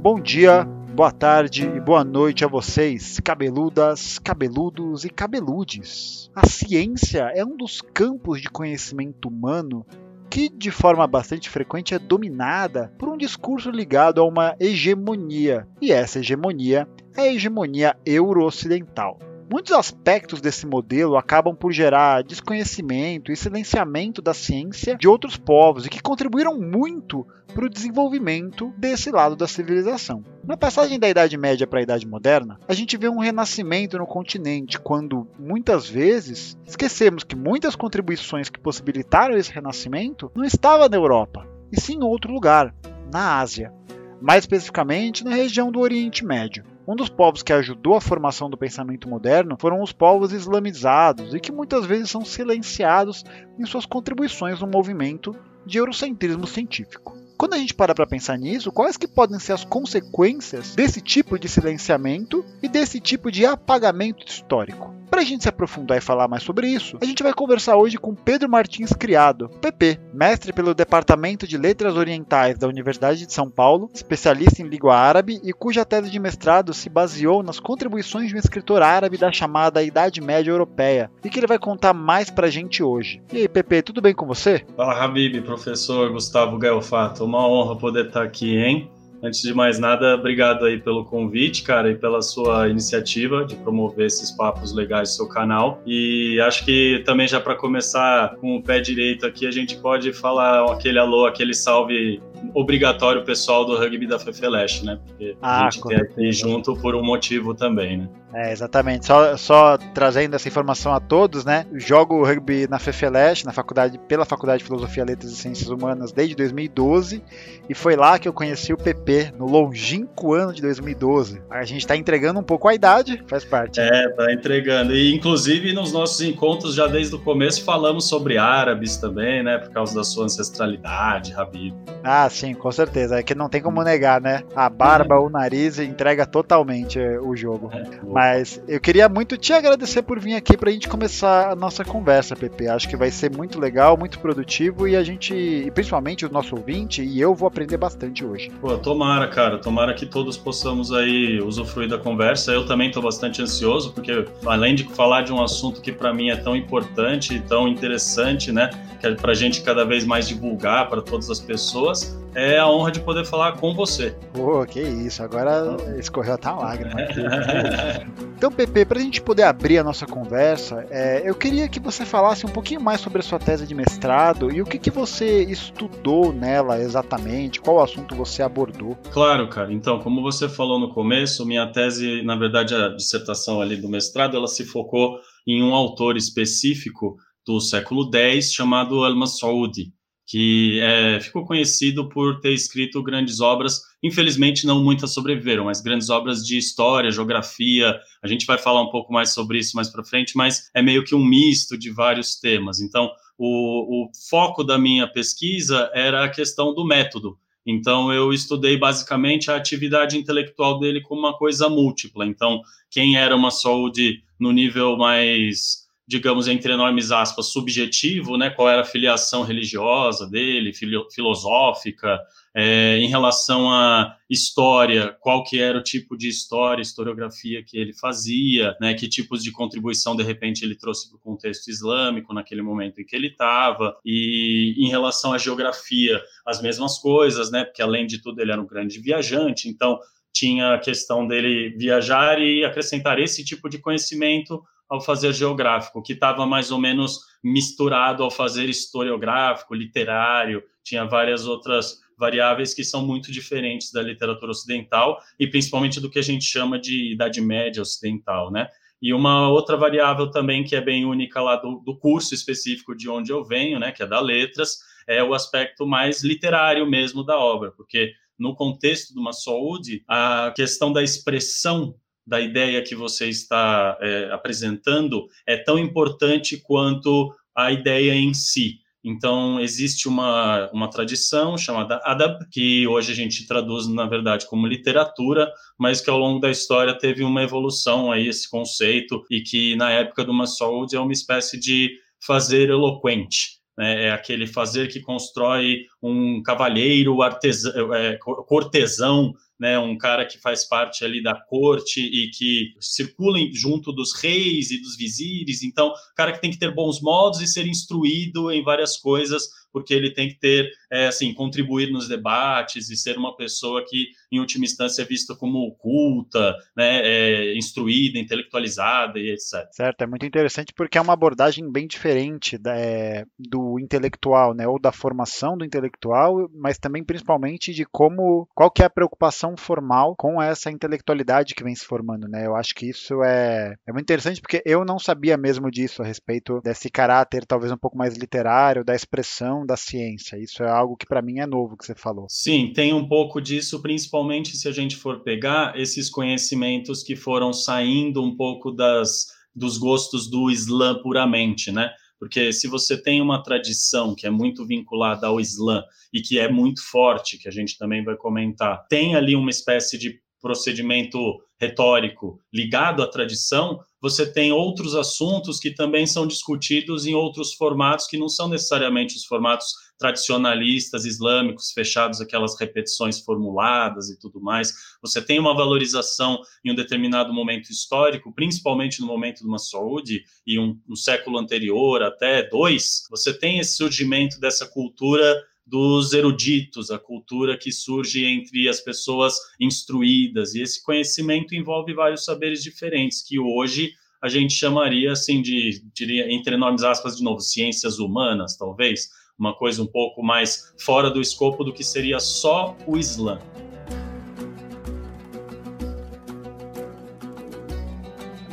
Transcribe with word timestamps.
Bom 0.00 0.20
dia, 0.20 0.64
boa 0.64 1.10
tarde 1.10 1.64
e 1.64 1.80
boa 1.80 2.04
noite 2.04 2.44
a 2.44 2.48
vocês, 2.48 3.18
cabeludas, 3.18 4.18
cabeludos 4.18 5.04
e 5.04 5.08
cabeludes. 5.08 6.30
A 6.36 6.46
ciência 6.46 7.32
é 7.34 7.44
um 7.44 7.56
dos 7.56 7.80
campos 7.80 8.40
de 8.40 8.48
conhecimento 8.48 9.28
humano 9.28 9.84
que, 10.30 10.48
de 10.48 10.70
forma 10.70 11.06
bastante 11.06 11.50
frequente, 11.50 11.94
é 11.94 11.98
dominada 11.98 12.92
por 12.98 13.08
um 13.08 13.16
discurso 13.16 13.70
ligado 13.70 14.20
a 14.20 14.24
uma 14.24 14.54
hegemonia, 14.60 15.66
e 15.80 15.90
essa 15.90 16.20
hegemonia 16.20 16.86
é 17.16 17.22
a 17.22 17.32
hegemonia 17.32 17.96
euro-ocidental. 18.04 19.18
Muitos 19.54 19.70
aspectos 19.70 20.40
desse 20.40 20.66
modelo 20.66 21.16
acabam 21.16 21.54
por 21.54 21.70
gerar 21.70 22.24
desconhecimento 22.24 23.30
e 23.30 23.36
silenciamento 23.36 24.20
da 24.20 24.34
ciência 24.34 24.96
de 24.96 25.06
outros 25.06 25.36
povos 25.36 25.86
e 25.86 25.88
que 25.88 26.02
contribuíram 26.02 26.58
muito 26.58 27.24
para 27.54 27.64
o 27.64 27.70
desenvolvimento 27.70 28.74
desse 28.76 29.12
lado 29.12 29.36
da 29.36 29.46
civilização. 29.46 30.24
Na 30.42 30.56
passagem 30.56 30.98
da 30.98 31.08
Idade 31.08 31.36
Média 31.36 31.68
para 31.68 31.78
a 31.78 31.82
Idade 31.84 32.04
Moderna, 32.04 32.58
a 32.66 32.74
gente 32.74 32.96
vê 32.96 33.08
um 33.08 33.20
renascimento 33.20 33.96
no 33.96 34.08
continente, 34.08 34.76
quando 34.76 35.24
muitas 35.38 35.88
vezes 35.88 36.58
esquecemos 36.66 37.22
que 37.22 37.36
muitas 37.36 37.76
contribuições 37.76 38.50
que 38.50 38.58
possibilitaram 38.58 39.36
esse 39.36 39.52
renascimento 39.52 40.32
não 40.34 40.44
estavam 40.44 40.88
na 40.88 40.96
Europa, 40.96 41.46
e 41.70 41.80
sim 41.80 41.98
em 41.98 42.02
outro 42.02 42.32
lugar, 42.32 42.74
na 43.08 43.38
Ásia, 43.38 43.72
mais 44.20 44.42
especificamente 44.42 45.22
na 45.22 45.30
região 45.30 45.70
do 45.70 45.78
Oriente 45.78 46.24
Médio. 46.24 46.73
Um 46.86 46.94
dos 46.94 47.08
povos 47.08 47.42
que 47.42 47.52
ajudou 47.52 47.94
a 47.94 48.00
formação 48.00 48.50
do 48.50 48.58
pensamento 48.58 49.08
moderno 49.08 49.56
foram 49.58 49.80
os 49.82 49.90
povos 49.90 50.32
islamizados 50.32 51.32
e 51.32 51.40
que 51.40 51.50
muitas 51.50 51.86
vezes 51.86 52.10
são 52.10 52.24
silenciados 52.24 53.24
em 53.58 53.64
suas 53.64 53.86
contribuições 53.86 54.60
no 54.60 54.66
movimento 54.66 55.34
de 55.64 55.78
eurocentrismo 55.78 56.46
científico. 56.46 57.16
Quando 57.38 57.54
a 57.54 57.58
gente 57.58 57.74
para 57.74 57.94
para 57.94 58.06
pensar 58.06 58.38
nisso, 58.38 58.70
quais 58.70 58.96
que 58.96 59.08
podem 59.08 59.38
ser 59.38 59.52
as 59.54 59.64
consequências 59.64 60.74
desse 60.74 61.00
tipo 61.00 61.38
de 61.38 61.48
silenciamento 61.48 62.44
e 62.62 62.68
desse 62.68 63.00
tipo 63.00 63.32
de 63.32 63.46
apagamento 63.46 64.26
histórico? 64.26 64.94
Para 65.14 65.22
a 65.22 65.24
gente 65.24 65.44
se 65.44 65.48
aprofundar 65.48 65.96
e 65.96 66.00
falar 66.00 66.26
mais 66.26 66.42
sobre 66.42 66.66
isso, 66.66 66.98
a 67.00 67.04
gente 67.04 67.22
vai 67.22 67.32
conversar 67.32 67.76
hoje 67.76 67.96
com 67.98 68.16
Pedro 68.16 68.48
Martins 68.48 68.92
Criado, 68.92 69.48
PP, 69.48 70.00
mestre 70.12 70.52
pelo 70.52 70.74
Departamento 70.74 71.46
de 71.46 71.56
Letras 71.56 71.94
Orientais 71.94 72.58
da 72.58 72.66
Universidade 72.66 73.24
de 73.24 73.32
São 73.32 73.48
Paulo, 73.48 73.88
especialista 73.94 74.60
em 74.60 74.66
língua 74.66 74.96
árabe 74.96 75.40
e 75.44 75.52
cuja 75.52 75.84
tese 75.84 76.10
de 76.10 76.18
mestrado 76.18 76.74
se 76.74 76.90
baseou 76.90 77.44
nas 77.44 77.60
contribuições 77.60 78.28
de 78.28 78.34
um 78.34 78.38
escritor 78.40 78.82
árabe 78.82 79.16
da 79.16 79.30
chamada 79.30 79.84
Idade 79.84 80.20
Média 80.20 80.50
Europeia, 80.50 81.08
e 81.24 81.30
que 81.30 81.38
ele 81.38 81.46
vai 81.46 81.60
contar 81.60 81.94
mais 81.94 82.28
para 82.28 82.48
a 82.48 82.50
gente 82.50 82.82
hoje. 82.82 83.22
E 83.32 83.36
aí, 83.36 83.48
PP, 83.48 83.82
tudo 83.82 84.02
bem 84.02 84.14
com 84.14 84.26
você? 84.26 84.66
Fala, 84.76 85.00
Habib, 85.00 85.42
professor 85.42 86.10
Gustavo 86.10 86.58
Gaelfato. 86.58 87.24
Uma 87.24 87.46
honra 87.46 87.76
poder 87.76 88.06
estar 88.06 88.24
aqui, 88.24 88.56
hein? 88.56 88.90
Antes 89.24 89.40
de 89.40 89.54
mais 89.54 89.78
nada, 89.78 90.16
obrigado 90.16 90.66
aí 90.66 90.78
pelo 90.78 91.02
convite, 91.02 91.62
cara, 91.62 91.90
e 91.90 91.94
pela 91.94 92.20
sua 92.20 92.68
iniciativa 92.68 93.42
de 93.42 93.56
promover 93.56 94.04
esses 94.04 94.30
papos 94.30 94.74
legais 94.74 95.08
do 95.08 95.14
seu 95.14 95.26
canal. 95.26 95.80
E 95.86 96.38
acho 96.40 96.62
que 96.62 97.02
também 97.06 97.26
já 97.26 97.40
para 97.40 97.54
começar 97.54 98.36
com 98.36 98.56
o 98.56 98.62
pé 98.62 98.80
direito 98.80 99.24
aqui, 99.24 99.46
a 99.46 99.50
gente 99.50 99.76
pode 99.76 100.12
falar 100.12 100.70
aquele 100.70 100.98
alô, 100.98 101.24
aquele 101.24 101.54
salve 101.54 102.20
obrigatório 102.52 103.24
pessoal 103.24 103.64
do 103.64 103.76
rugby 103.76 104.06
da 104.06 104.18
Fefeleste, 104.18 104.84
né? 104.84 104.98
Porque 105.06 105.36
ah, 105.40 105.66
a 105.66 105.70
gente 105.70 105.86
tem 105.86 105.96
aqui 105.96 106.32
junto 106.32 106.74
por 106.76 106.94
um 106.94 107.04
motivo 107.04 107.54
também, 107.54 107.98
né? 107.98 108.08
É, 108.34 108.50
exatamente. 108.52 109.06
Só, 109.06 109.36
só 109.36 109.78
trazendo 109.78 110.34
essa 110.34 110.48
informação 110.48 110.92
a 110.92 110.98
todos, 110.98 111.44
né? 111.44 111.64
Jogo 111.74 112.24
rugby 112.24 112.66
na 112.68 112.80
Fefeleste, 112.80 113.46
na 113.46 113.52
faculdade, 113.52 113.96
pela 114.08 114.24
Faculdade 114.24 114.58
de 114.58 114.64
Filosofia, 114.64 115.04
Letras 115.04 115.30
e 115.30 115.36
Ciências 115.36 115.68
Humanas 115.68 116.10
desde 116.10 116.34
2012, 116.34 117.22
e 117.68 117.74
foi 117.74 117.94
lá 117.94 118.18
que 118.18 118.26
eu 118.26 118.32
conheci 118.32 118.72
o 118.72 118.76
PP, 118.76 119.32
no 119.38 119.46
longínquo 119.46 120.34
ano 120.34 120.52
de 120.52 120.60
2012. 120.60 121.40
A 121.48 121.64
gente 121.64 121.82
está 121.82 121.96
entregando 121.96 122.40
um 122.40 122.42
pouco 122.42 122.66
a 122.66 122.74
idade, 122.74 123.22
faz 123.28 123.44
parte. 123.44 123.78
É, 123.78 124.08
tá 124.08 124.32
entregando. 124.32 124.92
E 124.92 125.14
inclusive 125.14 125.72
nos 125.72 125.92
nossos 125.92 126.20
encontros, 126.20 126.74
já 126.74 126.88
desde 126.88 127.14
o 127.14 127.20
começo, 127.20 127.62
falamos 127.62 128.08
sobre 128.08 128.36
árabes 128.36 128.96
também, 128.96 129.44
né? 129.44 129.58
Por 129.58 129.70
causa 129.70 129.94
da 129.94 130.02
sua 130.02 130.24
ancestralidade, 130.24 131.32
Habib. 131.34 131.72
Ah, 132.02 132.28
sim, 132.34 132.54
com 132.54 132.70
certeza. 132.70 133.18
É 133.18 133.22
que 133.22 133.34
não 133.34 133.48
tem 133.48 133.62
como 133.62 133.82
negar, 133.82 134.20
né? 134.20 134.42
A 134.54 134.68
barba, 134.68 135.18
o 135.18 135.30
nariz 135.30 135.78
entrega 135.78 136.26
totalmente 136.26 136.98
eh, 136.98 137.18
o 137.20 137.36
jogo. 137.36 137.70
É, 137.72 137.84
Mas 138.06 138.60
eu 138.68 138.80
queria 138.80 139.08
muito 139.08 139.36
te 139.36 139.52
agradecer 139.52 140.02
por 140.02 140.18
vir 140.18 140.34
aqui 140.34 140.56
pra 140.56 140.70
gente 140.70 140.88
começar 140.88 141.50
a 141.50 141.56
nossa 141.56 141.84
conversa, 141.84 142.36
Pepe. 142.36 142.68
Acho 142.68 142.88
que 142.88 142.96
vai 142.96 143.10
ser 143.10 143.30
muito 143.30 143.58
legal, 143.58 143.96
muito 143.96 144.18
produtivo 144.18 144.88
e 144.88 144.96
a 144.96 145.02
gente, 145.02 145.34
e 145.34 145.70
principalmente 145.70 146.26
o 146.26 146.30
nosso 146.30 146.56
ouvinte, 146.56 147.02
e 147.02 147.20
eu 147.20 147.34
vou 147.34 147.46
aprender 147.46 147.76
bastante 147.76 148.24
hoje. 148.24 148.50
Pô, 148.60 148.76
tomara, 148.76 149.28
cara. 149.28 149.58
Tomara 149.58 149.94
que 149.94 150.06
todos 150.06 150.36
possamos 150.36 150.92
aí 150.92 151.40
usufruir 151.40 151.88
da 151.88 151.98
conversa. 151.98 152.52
Eu 152.52 152.66
também 152.66 152.90
tô 152.90 153.00
bastante 153.00 153.40
ansioso, 153.40 153.92
porque 153.92 154.24
além 154.46 154.74
de 154.74 154.84
falar 154.94 155.22
de 155.22 155.32
um 155.32 155.42
assunto 155.42 155.80
que 155.80 155.92
para 155.92 156.12
mim 156.12 156.30
é 156.30 156.36
tão 156.36 156.56
importante 156.56 157.34
e 157.34 157.40
tão 157.40 157.68
interessante, 157.68 158.50
né? 158.52 158.70
Que 159.00 159.06
é 159.06 159.14
pra 159.14 159.34
gente 159.34 159.62
cada 159.62 159.84
vez 159.84 160.04
mais 160.04 160.26
divulgar 160.26 160.88
para 160.88 161.02
todas 161.02 161.30
as 161.30 161.40
pessoas, 161.40 162.18
é 162.34 162.58
a 162.58 162.68
honra 162.68 162.90
de 162.90 163.00
poder 163.00 163.24
falar 163.24 163.52
com 163.52 163.74
você. 163.74 164.16
Pô, 164.32 164.64
que 164.66 164.80
isso, 164.80 165.22
agora 165.22 165.76
escorreu 165.98 166.34
até 166.34 166.48
a 166.48 166.54
lágrima. 166.54 166.96
então, 168.36 168.50
Pepe, 168.50 168.84
para 168.84 168.98
a 168.98 169.02
gente 169.02 169.22
poder 169.22 169.44
abrir 169.44 169.78
a 169.78 169.84
nossa 169.84 170.06
conversa, 170.06 170.86
é, 170.90 171.22
eu 171.24 171.34
queria 171.34 171.68
que 171.68 171.78
você 171.78 172.04
falasse 172.04 172.44
um 172.44 172.48
pouquinho 172.50 172.80
mais 172.80 173.00
sobre 173.00 173.20
a 173.20 173.22
sua 173.22 173.38
tese 173.38 173.66
de 173.66 173.74
mestrado 173.74 174.52
e 174.52 174.60
o 174.60 174.66
que, 174.66 174.78
que 174.78 174.90
você 174.90 175.44
estudou 175.44 176.32
nela 176.32 176.78
exatamente, 176.80 177.60
qual 177.60 177.80
assunto 177.80 178.14
você 178.14 178.42
abordou. 178.42 178.96
Claro, 179.10 179.48
cara. 179.48 179.72
Então, 179.72 180.00
como 180.00 180.20
você 180.20 180.48
falou 180.48 180.78
no 180.78 180.92
começo, 180.92 181.46
minha 181.46 181.70
tese, 181.70 182.22
na 182.22 182.36
verdade, 182.36 182.74
a 182.74 182.88
dissertação 182.88 183.60
ali 183.60 183.76
do 183.76 183.88
mestrado, 183.88 184.36
ela 184.36 184.48
se 184.48 184.64
focou 184.64 185.18
em 185.46 185.62
um 185.62 185.74
autor 185.74 186.16
específico 186.16 187.16
do 187.46 187.60
século 187.60 188.10
X 188.12 188.52
chamado 188.52 189.04
Al-Mas'udi 189.04 189.92
que 190.26 190.80
é, 190.80 191.20
ficou 191.20 191.44
conhecido 191.44 192.08
por 192.08 192.40
ter 192.40 192.52
escrito 192.52 193.02
grandes 193.02 193.40
obras. 193.40 193.82
Infelizmente, 194.02 194.66
não 194.66 194.82
muitas 194.82 195.12
sobreviveram, 195.12 195.64
mas 195.64 195.80
grandes 195.80 196.08
obras 196.08 196.44
de 196.44 196.56
história, 196.56 197.10
geografia. 197.10 197.98
A 198.22 198.26
gente 198.26 198.46
vai 198.46 198.56
falar 198.56 198.82
um 198.82 198.90
pouco 198.90 199.12
mais 199.12 199.34
sobre 199.34 199.58
isso 199.58 199.76
mais 199.76 199.90
para 199.90 200.04
frente, 200.04 200.36
mas 200.36 200.70
é 200.74 200.80
meio 200.80 201.04
que 201.04 201.14
um 201.14 201.24
misto 201.24 201.76
de 201.76 201.90
vários 201.90 202.38
temas. 202.38 202.80
Então, 202.80 203.10
o, 203.36 204.04
o 204.06 204.10
foco 204.28 204.64
da 204.64 204.78
minha 204.78 205.06
pesquisa 205.06 205.90
era 205.92 206.24
a 206.24 206.28
questão 206.28 206.74
do 206.74 206.86
método. 206.86 207.38
Então, 207.66 208.12
eu 208.12 208.32
estudei 208.32 208.76
basicamente 208.76 209.50
a 209.50 209.56
atividade 209.56 210.18
intelectual 210.18 210.78
dele 210.78 211.00
como 211.00 211.20
uma 211.20 211.36
coisa 211.36 211.68
múltipla. 211.68 212.26
Então, 212.26 212.60
quem 212.90 213.16
era 213.16 213.34
uma 213.34 213.50
saúde 213.50 214.22
no 214.38 214.52
nível 214.52 214.96
mais 214.96 215.83
digamos, 216.06 216.46
entre 216.48 216.72
enormes 216.72 217.10
aspas, 217.10 217.46
subjetivo, 217.46 218.36
né, 218.36 218.50
qual 218.50 218.68
era 218.68 218.82
a 218.82 218.84
filiação 218.84 219.42
religiosa 219.42 220.28
dele, 220.28 220.72
filosófica, 221.10 222.20
é, 222.54 222.98
em 222.98 223.08
relação 223.08 223.72
à 223.72 224.14
história, 224.28 225.16
qual 225.20 225.42
que 225.42 225.58
era 225.58 225.78
o 225.78 225.82
tipo 225.82 226.16
de 226.16 226.28
história, 226.28 226.82
historiografia 226.82 227.64
que 227.64 227.78
ele 227.78 227.94
fazia, 227.94 228.76
né, 228.80 228.92
que 228.92 229.08
tipos 229.08 229.42
de 229.42 229.50
contribuição, 229.50 230.14
de 230.14 230.22
repente, 230.22 230.62
ele 230.62 230.76
trouxe 230.76 231.08
para 231.08 231.16
o 231.16 231.20
contexto 231.20 231.68
islâmico 231.68 232.34
naquele 232.34 232.62
momento 232.62 233.00
em 233.00 233.04
que 233.04 233.16
ele 233.16 233.28
estava, 233.28 233.96
e 234.04 234.74
em 234.76 234.88
relação 234.88 235.32
à 235.32 235.38
geografia, 235.38 236.20
as 236.46 236.60
mesmas 236.60 236.98
coisas, 236.98 237.50
né, 237.50 237.64
porque 237.64 237.82
além 237.82 238.06
de 238.06 238.20
tudo 238.20 238.40
ele 238.40 238.52
era 238.52 238.60
um 238.60 238.66
grande 238.66 239.00
viajante, 239.00 239.68
então 239.68 239.98
tinha 240.34 240.74
a 240.74 240.78
questão 240.78 241.26
dele 241.26 241.70
viajar 241.78 242.40
e 242.40 242.64
acrescentar 242.64 243.18
esse 243.20 243.44
tipo 243.44 243.68
de 243.68 243.78
conhecimento 243.78 244.62
ao 244.88 245.00
fazer 245.00 245.32
geográfico, 245.32 246.02
que 246.02 246.12
estava 246.12 246.46
mais 246.46 246.70
ou 246.70 246.78
menos 246.78 247.20
misturado 247.42 248.22
ao 248.22 248.30
fazer 248.30 248.68
historiográfico, 248.68 249.74
literário, 249.74 250.62
tinha 250.82 251.04
várias 251.04 251.46
outras 251.46 252.02
variáveis 252.18 252.72
que 252.72 252.84
são 252.84 253.04
muito 253.04 253.32
diferentes 253.32 253.92
da 253.92 254.02
literatura 254.02 254.52
ocidental 254.52 255.18
e 255.38 255.46
principalmente 255.46 256.00
do 256.00 256.08
que 256.08 256.18
a 256.18 256.22
gente 256.22 256.44
chama 256.44 256.78
de 256.78 257.12
Idade 257.12 257.40
Média 257.40 257.82
Ocidental, 257.82 258.50
né? 258.50 258.68
E 259.02 259.12
uma 259.12 259.50
outra 259.50 259.76
variável 259.76 260.30
também 260.30 260.64
que 260.64 260.76
é 260.76 260.80
bem 260.80 261.04
única 261.04 261.40
lá 261.40 261.56
do, 261.56 261.80
do 261.84 261.98
curso 261.98 262.34
específico 262.34 262.94
de 262.94 263.08
onde 263.08 263.32
eu 263.32 263.44
venho, 263.44 263.78
né, 263.78 263.92
que 263.92 264.02
é 264.02 264.06
da 264.06 264.20
Letras, 264.20 264.78
é 265.06 265.22
o 265.22 265.34
aspecto 265.34 265.86
mais 265.86 266.22
literário 266.22 266.88
mesmo 266.88 267.22
da 267.22 267.38
obra, 267.38 267.70
porque 267.72 268.14
no 268.38 268.54
contexto 268.54 269.12
de 269.12 269.20
uma 269.20 269.32
saúde, 269.32 270.02
a 270.08 270.52
questão 270.56 270.92
da 270.92 271.02
expressão 271.02 271.94
da 272.26 272.40
ideia 272.40 272.82
que 272.82 272.94
você 272.94 273.28
está 273.28 273.98
é, 274.00 274.30
apresentando 274.32 275.26
é 275.46 275.56
tão 275.56 275.78
importante 275.78 276.56
quanto 276.56 277.34
a 277.54 277.70
ideia 277.70 278.14
em 278.14 278.32
si. 278.32 278.80
Então, 279.04 279.60
existe 279.60 280.08
uma, 280.08 280.70
uma 280.72 280.88
tradição 280.88 281.58
chamada 281.58 282.00
adab, 282.04 282.48
que 282.50 282.86
hoje 282.86 283.12
a 283.12 283.14
gente 283.14 283.46
traduz, 283.46 283.86
na 283.86 284.06
verdade, 284.06 284.46
como 284.48 284.66
literatura, 284.66 285.52
mas 285.78 286.00
que 286.00 286.08
ao 286.08 286.18
longo 286.18 286.40
da 286.40 286.50
história 286.50 286.96
teve 286.96 287.22
uma 287.22 287.42
evolução 287.42 288.10
aí, 288.10 288.26
esse 288.26 288.48
conceito, 288.48 289.22
e 289.30 289.42
que 289.42 289.76
na 289.76 289.90
época 289.90 290.24
do 290.24 290.32
Massoud 290.32 290.96
é 290.96 290.98
uma 290.98 291.12
espécie 291.12 291.60
de 291.60 291.90
fazer 292.26 292.70
eloquente. 292.70 293.58
Né? 293.76 294.06
É 294.06 294.10
aquele 294.10 294.46
fazer 294.46 294.88
que 294.88 295.00
constrói 295.00 295.82
um 296.02 296.42
cavalheiro 296.42 297.20
artesão, 297.20 297.94
é, 297.94 298.16
cortesão 298.16 299.34
né, 299.64 299.78
um 299.78 299.96
cara 299.96 300.26
que 300.26 300.36
faz 300.36 300.68
parte 300.68 301.06
ali 301.06 301.22
da 301.22 301.34
corte 301.34 301.98
e 301.98 302.28
que 302.28 302.74
circula 302.78 303.38
junto 303.54 303.92
dos 303.92 304.12
reis 304.12 304.70
e 304.70 304.78
dos 304.78 304.94
vizires, 304.94 305.62
então, 305.62 305.90
cara 306.14 306.32
que 306.32 306.40
tem 306.42 306.50
que 306.50 306.58
ter 306.58 306.74
bons 306.74 307.00
modos 307.00 307.40
e 307.40 307.46
ser 307.46 307.66
instruído 307.66 308.52
em 308.52 308.62
várias 308.62 308.98
coisas 308.98 309.48
porque 309.74 309.92
ele 309.92 310.12
tem 310.12 310.28
que 310.28 310.38
ter, 310.38 310.70
é, 310.88 311.08
assim, 311.08 311.34
contribuir 311.34 311.90
nos 311.90 312.06
debates 312.06 312.90
e 312.90 312.96
ser 312.96 313.18
uma 313.18 313.36
pessoa 313.36 313.84
que, 313.84 314.06
em 314.36 314.40
última 314.40 314.64
instância, 314.64 315.02
é 315.02 315.04
vista 315.04 315.34
como 315.34 315.74
culta, 315.76 316.54
né, 316.76 317.00
é, 317.02 317.56
instruída, 317.56 318.18
intelectualizada 318.18 319.18
e 319.18 319.30
etc. 319.30 319.68
Certo, 319.72 320.02
é 320.02 320.06
muito 320.06 320.26
interessante 320.26 320.72
porque 320.74 320.98
é 320.98 321.00
uma 321.00 321.12
abordagem 321.12 321.70
bem 321.70 321.86
diferente 321.86 322.58
da, 322.58 322.76
é, 322.76 323.24
do 323.38 323.78
intelectual, 323.78 324.54
né, 324.54 324.66
ou 324.66 324.80
da 324.80 324.92
formação 324.92 325.56
do 325.56 325.64
intelectual, 325.64 326.48
mas 326.54 326.78
também 326.78 327.04
principalmente 327.04 327.72
de 327.72 327.84
como, 327.84 328.48
qual 328.54 328.70
que 328.70 328.82
é 328.82 328.86
a 328.86 328.90
preocupação 328.90 329.56
formal 329.56 330.14
com 330.16 330.40
essa 330.40 330.70
intelectualidade 330.70 331.54
que 331.54 331.64
vem 331.64 331.74
se 331.74 331.84
formando, 331.84 332.28
né? 332.28 332.46
Eu 332.46 332.56
acho 332.56 332.74
que 332.74 332.88
isso 332.88 333.22
é, 333.22 333.74
é 333.86 333.92
muito 333.92 334.04
interessante 334.04 334.40
porque 334.40 334.62
eu 334.64 334.84
não 334.84 334.98
sabia 334.98 335.36
mesmo 335.36 335.70
disso 335.70 336.02
a 336.02 336.06
respeito 336.06 336.60
desse 336.62 336.90
caráter 336.90 337.44
talvez 337.46 337.72
um 337.72 337.76
pouco 337.76 337.96
mais 337.96 338.16
literário 338.16 338.84
da 338.84 338.94
expressão 338.94 339.64
da 339.64 339.76
ciência. 339.76 340.36
Isso 340.36 340.62
é 340.62 340.68
algo 340.68 340.96
que 340.96 341.06
para 341.06 341.22
mim 341.22 341.38
é 341.38 341.46
novo 341.46 341.76
que 341.76 341.84
você 341.84 341.94
falou. 341.94 342.26
Sim, 342.28 342.72
tem 342.74 342.92
um 342.92 343.06
pouco 343.06 343.40
disso, 343.40 343.80
principalmente 343.80 344.23
se 344.56 344.68
a 344.68 344.72
gente 344.72 344.96
for 344.96 345.20
pegar 345.20 345.78
esses 345.78 346.10
conhecimentos 346.10 347.02
que 347.02 347.16
foram 347.16 347.52
saindo 347.52 348.22
um 348.22 348.36
pouco 348.36 348.70
das, 348.70 349.26
dos 349.54 349.78
gostos 349.78 350.28
do 350.28 350.50
Islã 350.50 351.00
puramente, 351.02 351.70
né? 351.70 351.90
Porque 352.18 352.52
se 352.52 352.68
você 352.68 352.96
tem 352.96 353.20
uma 353.20 353.42
tradição 353.42 354.14
que 354.14 354.26
é 354.26 354.30
muito 354.30 354.64
vinculada 354.64 355.26
ao 355.26 355.40
Islã 355.40 355.82
e 356.12 356.20
que 356.20 356.38
é 356.38 356.50
muito 356.50 356.82
forte, 356.82 357.38
que 357.38 357.48
a 357.48 357.52
gente 357.52 357.76
também 357.76 358.04
vai 358.04 358.16
comentar, 358.16 358.86
tem 358.88 359.14
ali 359.14 359.36
uma 359.36 359.50
espécie 359.50 359.98
de 359.98 360.20
procedimento 360.40 361.18
retórico 361.58 362.38
ligado 362.52 363.02
à 363.02 363.06
tradição, 363.06 363.80
você 364.00 364.30
tem 364.30 364.52
outros 364.52 364.94
assuntos 364.94 365.58
que 365.58 365.70
também 365.70 366.06
são 366.06 366.26
discutidos 366.26 367.06
em 367.06 367.14
outros 367.14 367.54
formatos 367.54 368.06
que 368.06 368.18
não 368.18 368.28
são 368.28 368.48
necessariamente 368.48 369.16
os 369.16 369.24
formatos 369.24 369.72
tradicionalistas 369.98 371.04
islâmicos 371.04 371.72
fechados, 371.72 372.20
aquelas 372.20 372.58
repetições 372.58 373.20
formuladas 373.20 374.10
e 374.10 374.18
tudo 374.18 374.40
mais. 374.40 374.74
Você 375.00 375.22
tem 375.22 375.38
uma 375.38 375.54
valorização 375.54 376.40
em 376.64 376.72
um 376.72 376.74
determinado 376.74 377.32
momento 377.32 377.70
histórico, 377.70 378.32
principalmente 378.32 379.00
no 379.00 379.06
momento 379.06 379.42
do 379.42 379.48
Massoud 379.48 380.24
e 380.46 380.58
um, 380.58 380.78
um 380.88 380.96
século 380.96 381.38
anterior, 381.38 382.02
até 382.02 382.48
dois. 382.48 383.04
Você 383.10 383.32
tem 383.32 383.58
esse 383.58 383.76
surgimento 383.76 384.40
dessa 384.40 384.66
cultura 384.66 385.42
dos 385.66 386.12
eruditos, 386.12 386.90
a 386.90 386.98
cultura 386.98 387.56
que 387.56 387.72
surge 387.72 388.24
entre 388.24 388.68
as 388.68 388.80
pessoas 388.80 389.34
instruídas, 389.58 390.54
e 390.54 390.60
esse 390.60 390.82
conhecimento 390.82 391.54
envolve 391.54 391.94
vários 391.94 392.24
saberes 392.24 392.62
diferentes, 392.62 393.22
que 393.22 393.38
hoje 393.38 393.94
a 394.20 394.28
gente 394.28 394.54
chamaria 394.54 395.12
assim 395.12 395.42
de, 395.42 395.82
diria, 395.92 396.30
entre 396.32 396.54
enormes 396.54 396.82
aspas, 396.82 397.16
de 397.16 397.22
novo, 397.22 397.40
ciências 397.40 397.98
humanas, 397.98 398.56
talvez, 398.56 399.10
uma 399.38 399.54
coisa 399.54 399.82
um 399.82 399.86
pouco 399.86 400.22
mais 400.22 400.72
fora 400.78 401.10
do 401.10 401.20
escopo 401.20 401.64
do 401.64 401.72
que 401.72 401.84
seria 401.84 402.20
só 402.20 402.76
o 402.86 402.96
Islã. 402.96 403.40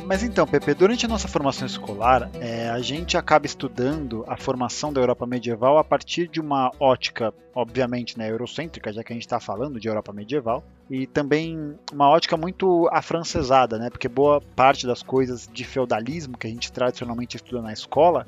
Mas 0.04 0.22
então, 0.22 0.46
Pepe, 0.46 0.74
durante 0.74 1.06
a 1.06 1.08
nossa 1.08 1.26
formação 1.26 1.64
escolar, 1.64 2.28
é, 2.34 2.68
a 2.68 2.80
gente 2.80 3.16
acaba 3.16 3.46
estudando 3.46 4.24
a 4.28 4.36
formação 4.36 4.92
da 4.92 5.00
Europa 5.00 5.26
medieval 5.26 5.78
a 5.78 5.84
partir 5.84 6.28
de 6.28 6.38
uma 6.38 6.70
ótica, 6.78 7.32
obviamente, 7.54 8.18
né, 8.18 8.28
eurocêntrica, 8.28 8.92
já 8.92 9.02
que 9.02 9.10
a 9.10 9.14
gente 9.14 9.24
está 9.24 9.40
falando 9.40 9.80
de 9.80 9.88
Europa 9.88 10.12
medieval, 10.12 10.62
e 10.90 11.06
também 11.06 11.78
uma 11.90 12.10
ótica 12.10 12.36
muito 12.36 12.90
afrancesada, 12.92 13.78
né, 13.78 13.88
porque 13.88 14.06
boa 14.06 14.42
parte 14.54 14.86
das 14.86 15.02
coisas 15.02 15.48
de 15.50 15.64
feudalismo 15.64 16.36
que 16.36 16.46
a 16.46 16.50
gente 16.50 16.70
tradicionalmente 16.70 17.36
estuda 17.36 17.62
na 17.62 17.72
escola 17.72 18.26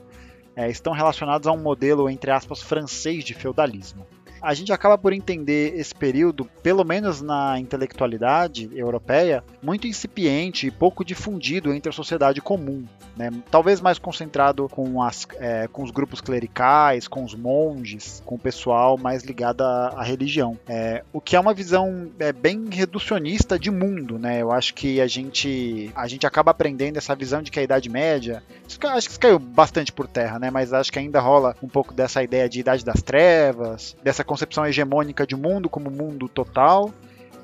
é, 0.56 0.68
estão 0.70 0.92
relacionadas 0.92 1.46
a 1.46 1.52
um 1.52 1.60
modelo, 1.60 2.08
entre 2.08 2.30
aspas, 2.30 2.62
francês 2.62 3.24
de 3.24 3.34
feudalismo 3.34 4.06
a 4.44 4.52
gente 4.52 4.72
acaba 4.72 4.98
por 4.98 5.12
entender 5.12 5.74
esse 5.74 5.94
período, 5.94 6.44
pelo 6.62 6.84
menos 6.84 7.22
na 7.22 7.58
intelectualidade 7.58 8.70
europeia, 8.74 9.42
muito 9.62 9.86
incipiente 9.86 10.66
e 10.66 10.70
pouco 10.70 11.04
difundido 11.04 11.72
entre 11.72 11.88
a 11.88 11.92
sociedade 11.92 12.42
comum. 12.42 12.84
Né? 13.16 13.30
Talvez 13.50 13.80
mais 13.80 13.98
concentrado 13.98 14.68
com, 14.68 15.02
as, 15.02 15.26
é, 15.38 15.68
com 15.68 15.82
os 15.82 15.90
grupos 15.90 16.20
clericais, 16.20 17.06
com 17.06 17.24
os 17.24 17.34
monges, 17.34 18.22
com 18.26 18.34
o 18.34 18.38
pessoal 18.38 18.98
mais 18.98 19.22
ligado 19.22 19.62
à, 19.62 19.94
à 19.96 20.02
religião. 20.02 20.58
É, 20.68 21.04
o 21.12 21.20
que 21.20 21.36
é 21.36 21.40
uma 21.40 21.54
visão 21.54 22.10
é, 22.18 22.32
bem 22.32 22.66
reducionista 22.70 23.58
de 23.58 23.70
mundo. 23.70 24.18
Né? 24.18 24.42
Eu 24.42 24.52
acho 24.52 24.74
que 24.74 25.00
a 25.00 25.06
gente, 25.06 25.90
a 25.94 26.06
gente 26.08 26.26
acaba 26.26 26.50
aprendendo 26.50 26.96
essa 26.96 27.14
visão 27.14 27.40
de 27.40 27.50
que 27.50 27.60
a 27.60 27.62
Idade 27.62 27.88
Média. 27.88 28.42
Acho 28.66 29.08
que 29.08 29.18
caiu 29.18 29.38
bastante 29.38 29.92
por 29.92 30.08
terra, 30.08 30.38
né? 30.38 30.50
mas 30.50 30.72
acho 30.72 30.92
que 30.92 30.98
ainda 30.98 31.20
rola 31.20 31.56
um 31.62 31.68
pouco 31.68 31.94
dessa 31.94 32.22
ideia 32.22 32.48
de 32.48 32.60
Idade 32.60 32.84
das 32.84 33.00
Trevas, 33.00 33.96
dessa 34.02 34.24
concepção 34.34 34.66
hegemônica 34.66 35.24
de 35.24 35.36
mundo 35.36 35.68
como 35.68 35.90
mundo 35.90 36.28
total, 36.28 36.92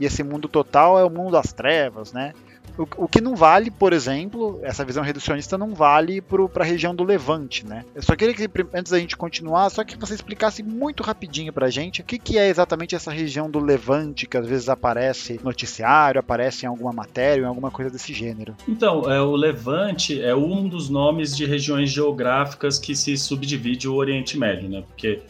e 0.00 0.04
esse 0.04 0.24
mundo 0.24 0.48
total 0.48 0.98
é 0.98 1.04
o 1.04 1.10
mundo 1.10 1.30
das 1.30 1.52
trevas, 1.52 2.12
né? 2.12 2.32
O, 2.78 3.04
o 3.04 3.08
que 3.08 3.20
não 3.20 3.36
vale, 3.36 3.70
por 3.70 3.92
exemplo, 3.92 4.58
essa 4.62 4.84
visão 4.84 5.02
reducionista 5.02 5.58
não 5.58 5.74
vale 5.74 6.20
para 6.20 6.62
a 6.62 6.66
região 6.66 6.94
do 6.94 7.04
Levante, 7.04 7.66
né? 7.66 7.84
Eu 7.94 8.02
só 8.02 8.16
queria 8.16 8.34
que, 8.34 8.48
antes 8.72 8.90
da 8.90 8.98
gente 8.98 9.16
continuar, 9.16 9.68
só 9.70 9.84
que 9.84 9.96
você 9.98 10.14
explicasse 10.14 10.62
muito 10.62 11.02
rapidinho 11.02 11.52
para 11.52 11.66
a 11.66 11.70
gente 11.70 12.00
o 12.00 12.04
que, 12.04 12.18
que 12.18 12.38
é 12.38 12.48
exatamente 12.48 12.94
essa 12.94 13.10
região 13.10 13.50
do 13.50 13.58
Levante, 13.58 14.26
que 14.26 14.36
às 14.36 14.46
vezes 14.46 14.68
aparece 14.68 15.34
no 15.34 15.44
noticiário, 15.44 16.18
aparece 16.18 16.64
em 16.64 16.68
alguma 16.68 16.92
matéria, 16.92 17.42
em 17.42 17.46
alguma 17.46 17.70
coisa 17.70 17.90
desse 17.90 18.12
gênero. 18.12 18.56
Então, 18.66 19.10
é, 19.10 19.20
o 19.20 19.36
Levante 19.36 20.20
é 20.20 20.34
um 20.34 20.68
dos 20.68 20.88
nomes 20.88 21.36
de 21.36 21.44
regiões 21.44 21.90
geográficas 21.90 22.78
que 22.78 22.96
se 22.96 23.16
subdivide 23.16 23.88
o 23.88 23.94
Oriente 23.94 24.38
Médio, 24.38 24.68
né? 24.68 24.82
Porque 24.86 25.20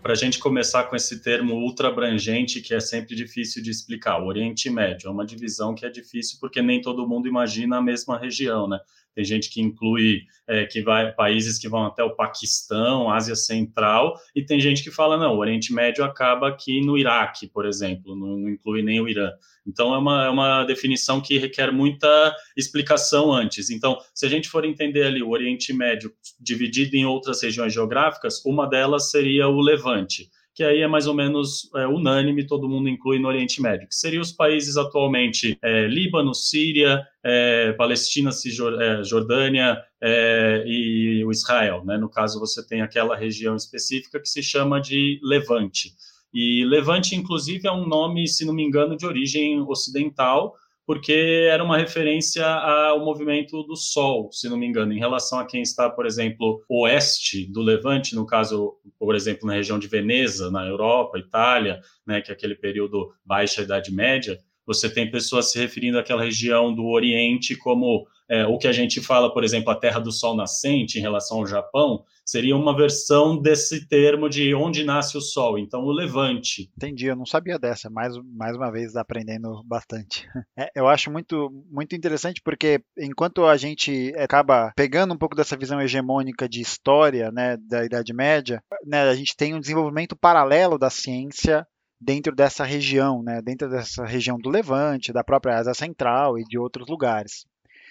para 0.00 0.12
a 0.12 0.16
gente 0.16 0.38
começar 0.38 0.84
com 0.84 0.96
esse 0.96 1.20
termo 1.22 1.54
ultra 1.54 1.88
abrangente 1.88 2.60
que 2.60 2.74
é 2.74 2.80
sempre 2.80 3.14
difícil 3.14 3.62
de 3.62 3.70
explicar, 3.70 4.20
o 4.20 4.26
Oriente 4.26 4.70
Médio 4.70 5.08
é 5.08 5.10
uma 5.10 5.26
divisão 5.26 5.74
que 5.74 5.84
é 5.84 5.90
difícil 5.90 6.38
porque 6.40 6.62
nem 6.62 6.80
todo 6.80 7.08
mundo 7.08 7.28
imagina 7.28 7.78
a 7.78 7.82
mesma 7.82 8.18
região, 8.18 8.68
né? 8.68 8.78
Tem 9.14 9.24
gente 9.24 9.48
que 9.48 9.60
inclui 9.60 10.22
é, 10.46 10.64
que 10.64 10.82
vai 10.82 11.12
países 11.12 11.58
que 11.58 11.68
vão 11.68 11.86
até 11.86 12.02
o 12.02 12.14
Paquistão, 12.14 13.10
Ásia 13.10 13.36
Central, 13.36 14.18
e 14.34 14.42
tem 14.42 14.60
gente 14.60 14.82
que 14.82 14.90
fala 14.90 15.16
não, 15.16 15.34
o 15.34 15.38
Oriente 15.38 15.72
Médio 15.72 16.04
acaba 16.04 16.48
aqui 16.48 16.80
no 16.80 16.98
Iraque, 16.98 17.46
por 17.46 17.64
exemplo, 17.64 18.16
não, 18.16 18.36
não 18.36 18.48
inclui 18.48 18.82
nem 18.82 19.00
o 19.00 19.08
Irã. 19.08 19.30
Então 19.66 19.94
é 19.94 19.98
uma, 19.98 20.24
é 20.26 20.28
uma 20.28 20.64
definição 20.64 21.20
que 21.20 21.38
requer 21.38 21.72
muita 21.72 22.34
explicação 22.56 23.32
antes. 23.32 23.70
Então, 23.70 23.98
se 24.12 24.26
a 24.26 24.28
gente 24.28 24.48
for 24.48 24.64
entender 24.64 25.04
ali 25.04 25.22
o 25.22 25.30
Oriente 25.30 25.72
Médio 25.72 26.12
dividido 26.38 26.96
em 26.96 27.06
outras 27.06 27.42
regiões 27.42 27.72
geográficas, 27.72 28.44
uma 28.44 28.68
delas 28.68 29.10
seria 29.10 29.48
o 29.48 29.60
Levante 29.60 30.28
que 30.54 30.62
aí 30.62 30.82
é 30.82 30.86
mais 30.86 31.06
ou 31.08 31.14
menos 31.14 31.68
é, 31.74 31.86
unânime, 31.86 32.46
todo 32.46 32.68
mundo 32.68 32.88
inclui 32.88 33.18
no 33.18 33.26
Oriente 33.26 33.60
Médio, 33.60 33.88
que 33.88 33.94
seriam 33.94 34.22
os 34.22 34.30
países 34.30 34.76
atualmente 34.76 35.58
é, 35.60 35.88
Líbano, 35.88 36.32
Síria, 36.32 37.04
é, 37.24 37.72
Palestina, 37.72 38.30
é, 38.30 39.02
Jordânia 39.02 39.82
é, 40.00 40.62
e 40.64 41.24
o 41.24 41.32
Israel. 41.32 41.84
Né? 41.84 41.98
No 41.98 42.08
caso, 42.08 42.38
você 42.38 42.64
tem 42.64 42.82
aquela 42.82 43.16
região 43.16 43.56
específica 43.56 44.20
que 44.20 44.28
se 44.28 44.42
chama 44.42 44.80
de 44.80 45.18
Levante. 45.24 45.92
E 46.32 46.64
Levante, 46.64 47.16
inclusive, 47.16 47.66
é 47.66 47.72
um 47.72 47.86
nome, 47.86 48.28
se 48.28 48.44
não 48.44 48.54
me 48.54 48.62
engano, 48.62 48.96
de 48.96 49.06
origem 49.06 49.60
ocidental, 49.62 50.54
porque 50.86 51.48
era 51.50 51.64
uma 51.64 51.78
referência 51.78 52.46
ao 52.46 53.04
movimento 53.04 53.62
do 53.62 53.76
Sol, 53.76 54.30
se 54.30 54.48
não 54.48 54.56
me 54.56 54.66
engano, 54.66 54.92
em 54.92 54.98
relação 54.98 55.38
a 55.38 55.46
quem 55.46 55.62
está, 55.62 55.88
por 55.88 56.06
exemplo, 56.06 56.62
oeste 56.68 57.46
do 57.50 57.62
Levante, 57.62 58.14
no 58.14 58.26
caso, 58.26 58.74
por 58.98 59.14
exemplo, 59.14 59.46
na 59.46 59.54
região 59.54 59.78
de 59.78 59.88
Veneza, 59.88 60.50
na 60.50 60.66
Europa, 60.66 61.18
Itália, 61.18 61.80
né, 62.06 62.20
que 62.20 62.30
é 62.30 62.34
aquele 62.34 62.54
período 62.54 63.12
baixa 63.24 63.62
Idade 63.62 63.92
Média, 63.92 64.38
você 64.66 64.88
tem 64.88 65.10
pessoas 65.10 65.50
se 65.50 65.58
referindo 65.58 65.98
àquela 65.98 66.22
região 66.22 66.74
do 66.74 66.86
Oriente 66.86 67.56
como 67.56 68.06
é, 68.28 68.46
o 68.46 68.58
que 68.58 68.66
a 68.66 68.72
gente 68.72 69.00
fala, 69.00 69.32
por 69.32 69.44
exemplo, 69.44 69.70
a 69.70 69.76
Terra 69.76 70.00
do 70.00 70.12
Sol 70.12 70.36
Nascente 70.36 70.98
em 70.98 71.02
relação 71.02 71.38
ao 71.38 71.46
Japão, 71.46 72.04
seria 72.24 72.56
uma 72.56 72.74
versão 72.74 73.36
desse 73.40 73.86
termo 73.86 74.28
de 74.28 74.54
onde 74.54 74.82
nasce 74.82 75.16
o 75.16 75.20
Sol, 75.20 75.58
então 75.58 75.84
o 75.84 75.92
Levante. 75.92 76.70
Entendi, 76.76 77.06
eu 77.06 77.16
não 77.16 77.26
sabia 77.26 77.58
dessa, 77.58 77.90
mais, 77.90 78.14
mais 78.34 78.56
uma 78.56 78.70
vez 78.70 78.96
aprendendo 78.96 79.62
bastante. 79.64 80.26
É, 80.56 80.70
eu 80.76 80.86
acho 80.86 81.10
muito, 81.10 81.50
muito 81.68 81.96
interessante 81.96 82.40
porque 82.40 82.80
enquanto 82.96 83.44
a 83.44 83.56
gente 83.56 84.14
acaba 84.16 84.72
pegando 84.76 85.12
um 85.12 85.18
pouco 85.18 85.34
dessa 85.34 85.56
visão 85.56 85.80
hegemônica 85.80 86.48
de 86.48 86.60
história 86.60 87.32
né, 87.32 87.56
da 87.56 87.84
Idade 87.84 88.12
Média, 88.12 88.62
né, 88.86 89.02
a 89.02 89.14
gente 89.14 89.36
tem 89.36 89.52
um 89.52 89.58
desenvolvimento 89.58 90.14
paralelo 90.14 90.78
da 90.78 90.90
ciência 90.90 91.66
dentro 92.00 92.32
dessa 92.34 92.62
região, 92.62 93.20
né, 93.22 93.40
dentro 93.42 93.68
dessa 93.68 94.04
região 94.04 94.38
do 94.38 94.48
Levante, 94.48 95.12
da 95.12 95.24
própria 95.24 95.56
Ásia 95.56 95.74
Central 95.74 96.38
e 96.38 96.44
de 96.44 96.56
outros 96.56 96.86
lugares. 96.88 97.44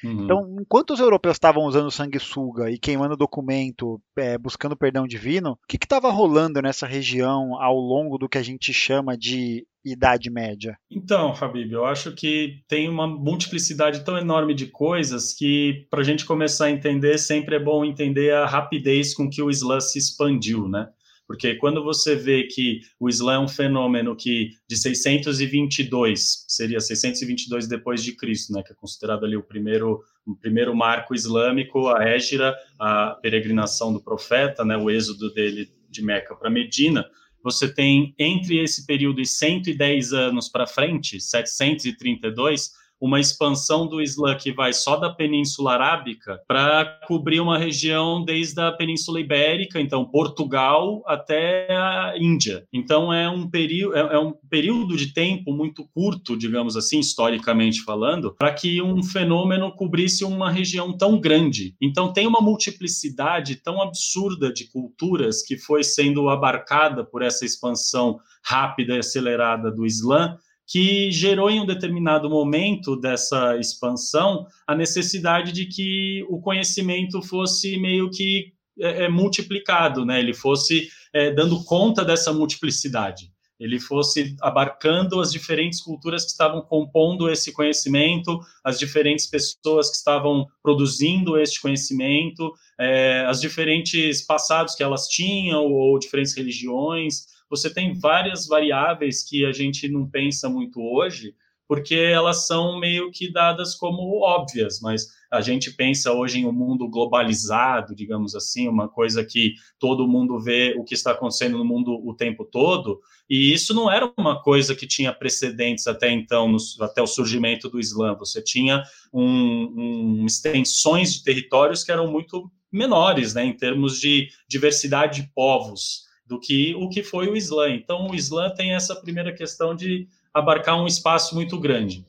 Uhum. 0.03 0.23
Então, 0.23 0.55
enquanto 0.59 0.91
os 0.91 0.99
europeus 0.99 1.35
estavam 1.35 1.63
usando 1.63 1.89
sanguessuga 1.89 2.69
e 2.69 2.77
queimando 2.77 3.15
documento, 3.15 4.01
é, 4.17 4.37
buscando 4.37 4.75
perdão 4.75 5.07
divino, 5.07 5.51
o 5.51 5.57
que 5.67 5.77
estava 5.81 6.09
rolando 6.09 6.61
nessa 6.61 6.85
região 6.85 7.61
ao 7.61 7.75
longo 7.75 8.17
do 8.17 8.27
que 8.27 8.37
a 8.37 8.43
gente 8.43 8.73
chama 8.73 9.17
de 9.17 9.65
Idade 9.85 10.29
Média? 10.29 10.77
Então, 10.89 11.33
Habib, 11.39 11.71
eu 11.71 11.85
acho 11.85 12.13
que 12.13 12.61
tem 12.67 12.89
uma 12.89 13.07
multiplicidade 13.07 14.03
tão 14.03 14.17
enorme 14.17 14.53
de 14.53 14.67
coisas 14.67 15.33
que, 15.33 15.85
para 15.89 16.01
a 16.01 16.03
gente 16.03 16.25
começar 16.25 16.65
a 16.65 16.71
entender, 16.71 17.17
sempre 17.17 17.55
é 17.55 17.59
bom 17.59 17.83
entender 17.83 18.33
a 18.33 18.45
rapidez 18.45 19.13
com 19.13 19.29
que 19.29 19.41
o 19.41 19.49
Islã 19.49 19.79
se 19.79 19.97
expandiu, 19.99 20.67
né? 20.67 20.89
Porque 21.33 21.55
quando 21.55 21.83
você 21.83 22.15
vê 22.15 22.43
que 22.43 22.81
o 22.99 23.09
Islã 23.09 23.33
é 23.33 23.39
um 23.39 23.47
fenômeno 23.47 24.15
que 24.15 24.51
de 24.69 24.77
622, 24.77 26.45
seria 26.47 26.79
622 26.79 27.67
depois 27.67 28.03
de 28.03 28.15
Cristo, 28.15 28.53
né, 28.53 28.61
que 28.61 28.71
é 28.71 28.75
considerado 28.75 29.25
ali 29.25 29.35
o 29.35 29.41
primeiro 29.41 30.03
o 30.27 30.35
primeiro 30.35 30.75
marco 30.75 31.15
islâmico, 31.15 31.87
a 31.87 32.03
Égira, 32.07 32.55
a 32.79 33.17
peregrinação 33.19 33.91
do 33.91 33.99
profeta, 33.99 34.63
né, 34.63 34.77
o 34.77 34.91
êxodo 34.91 35.33
dele 35.33 35.73
de 35.89 36.03
Meca 36.03 36.35
para 36.35 36.51
Medina, 36.51 37.03
você 37.43 37.67
tem 37.67 38.13
entre 38.19 38.59
esse 38.59 38.85
período 38.85 39.19
e 39.19 39.25
110 39.25 40.13
anos 40.13 40.47
para 40.47 40.67
frente, 40.67 41.19
732, 41.19 42.73
uma 43.03 43.19
expansão 43.19 43.85
do 43.85 44.01
Islã 44.01 44.33
que 44.33 44.53
vai 44.53 44.71
só 44.71 44.95
da 44.95 45.09
Península 45.09 45.73
Arábica 45.73 46.41
para 46.47 47.01
cobrir 47.05 47.41
uma 47.41 47.57
região 47.57 48.23
desde 48.23 48.61
a 48.61 48.71
Península 48.71 49.19
Ibérica, 49.19 49.77
então 49.77 50.05
Portugal 50.05 51.03
até 51.05 51.67
a 51.69 52.13
Índia. 52.17 52.65
Então 52.71 53.11
é 53.11 53.29
um, 53.29 53.49
é, 53.53 53.99
é 53.99 54.17
um 54.17 54.31
período 54.49 54.95
de 54.95 55.13
tempo 55.13 55.51
muito 55.51 55.85
curto, 55.93 56.37
digamos 56.37 56.77
assim, 56.77 56.99
historicamente 56.99 57.83
falando, 57.83 58.33
para 58.39 58.53
que 58.53 58.81
um 58.81 59.03
fenômeno 59.03 59.75
cobrisse 59.75 60.23
uma 60.23 60.49
região 60.49 60.95
tão 60.95 61.19
grande. 61.19 61.75
Então 61.81 62.13
tem 62.13 62.25
uma 62.25 62.39
multiplicidade 62.39 63.57
tão 63.57 63.81
absurda 63.81 64.49
de 64.49 64.71
culturas 64.71 65.43
que 65.43 65.57
foi 65.57 65.83
sendo 65.83 66.29
abarcada 66.29 67.03
por 67.03 67.21
essa 67.21 67.43
expansão 67.43 68.17
rápida 68.41 68.95
e 68.95 68.99
acelerada 68.99 69.69
do 69.69 69.85
Islã 69.85 70.37
que 70.73 71.11
gerou 71.11 71.51
em 71.51 71.61
um 71.61 71.67
determinado 71.67 72.27
momento 72.27 72.99
dessa 72.99 73.55
expansão 73.59 74.47
a 74.65 74.73
necessidade 74.73 75.51
de 75.51 75.67
que 75.67 76.25
o 76.27 76.41
conhecimento 76.41 77.21
fosse 77.21 77.77
meio 77.77 78.09
que 78.09 78.51
é, 78.79 79.03
é 79.03 79.07
multiplicado, 79.07 80.03
né? 80.03 80.19
Ele 80.19 80.33
fosse 80.33 80.89
é, 81.13 81.29
dando 81.29 81.63
conta 81.63 82.03
dessa 82.03 82.33
multiplicidade, 82.33 83.31
ele 83.59 83.79
fosse 83.79 84.35
abarcando 84.41 85.19
as 85.19 85.31
diferentes 85.31 85.79
culturas 85.79 86.25
que 86.25 86.31
estavam 86.31 86.63
compondo 86.63 87.29
esse 87.29 87.51
conhecimento, 87.51 88.39
as 88.63 88.79
diferentes 88.79 89.27
pessoas 89.27 89.91
que 89.91 89.97
estavam 89.97 90.47
produzindo 90.63 91.39
este 91.39 91.61
conhecimento, 91.61 92.51
é, 92.79 93.23
as 93.27 93.39
diferentes 93.39 94.25
passados 94.25 94.73
que 94.73 94.81
elas 94.81 95.07
tinham 95.07 95.71
ou 95.71 95.99
diferentes 95.99 96.35
religiões 96.35 97.31
você 97.53 97.71
tem 97.71 97.93
várias 97.93 98.47
variáveis 98.47 99.23
que 99.23 99.45
a 99.45 99.51
gente 99.51 99.87
não 99.87 100.09
pensa 100.09 100.49
muito 100.49 100.81
hoje, 100.81 101.35
porque 101.67 101.93
elas 101.93 102.47
são 102.47 102.79
meio 102.79 103.11
que 103.11 103.31
dadas 103.31 103.75
como 103.75 104.19
óbvias, 104.21 104.79
mas 104.81 105.09
a 105.31 105.39
gente 105.39 105.71
pensa 105.71 106.11
hoje 106.11 106.39
em 106.39 106.47
um 106.47 106.51
mundo 106.51 106.89
globalizado, 106.89 107.93
digamos 107.95 108.33
assim, 108.33 108.67
uma 108.67 108.89
coisa 108.89 109.23
que 109.23 109.53
todo 109.77 110.07
mundo 110.07 110.39
vê 110.39 110.73
o 110.75 110.83
que 110.83 110.95
está 110.95 111.11
acontecendo 111.11 111.59
no 111.59 111.63
mundo 111.63 111.93
o 112.03 112.15
tempo 112.15 112.43
todo, 112.43 112.99
e 113.29 113.53
isso 113.53 113.71
não 113.71 113.89
era 113.91 114.11
uma 114.17 114.41
coisa 114.41 114.73
que 114.75 114.87
tinha 114.87 115.13
precedentes 115.13 115.85
até 115.85 116.11
então, 116.11 116.47
no, 116.47 116.57
até 116.81 117.03
o 117.03 117.07
surgimento 117.07 117.69
do 117.69 117.79
Islã. 117.79 118.15
Você 118.15 118.41
tinha 118.41 118.81
um, 119.13 120.21
um, 120.21 120.25
extensões 120.25 121.13
de 121.13 121.23
territórios 121.23 121.83
que 121.83 121.91
eram 121.91 122.11
muito 122.11 122.51
menores, 122.71 123.35
né, 123.35 123.45
em 123.45 123.53
termos 123.53 123.99
de 123.99 124.29
diversidade 124.49 125.21
de 125.21 125.29
povos 125.35 126.11
do 126.25 126.39
que 126.39 126.73
o 126.75 126.89
que 126.89 127.03
foi 127.03 127.27
o 127.27 127.35
Islã. 127.35 127.69
Então, 127.69 128.07
o 128.07 128.15
Islã 128.15 128.49
tem 128.49 128.73
essa 128.73 128.95
primeira 128.95 129.33
questão 129.33 129.75
de 129.75 130.07
abarcar 130.33 130.81
um 130.81 130.87
espaço 130.87 131.35
muito 131.35 131.59
grande. 131.59 132.05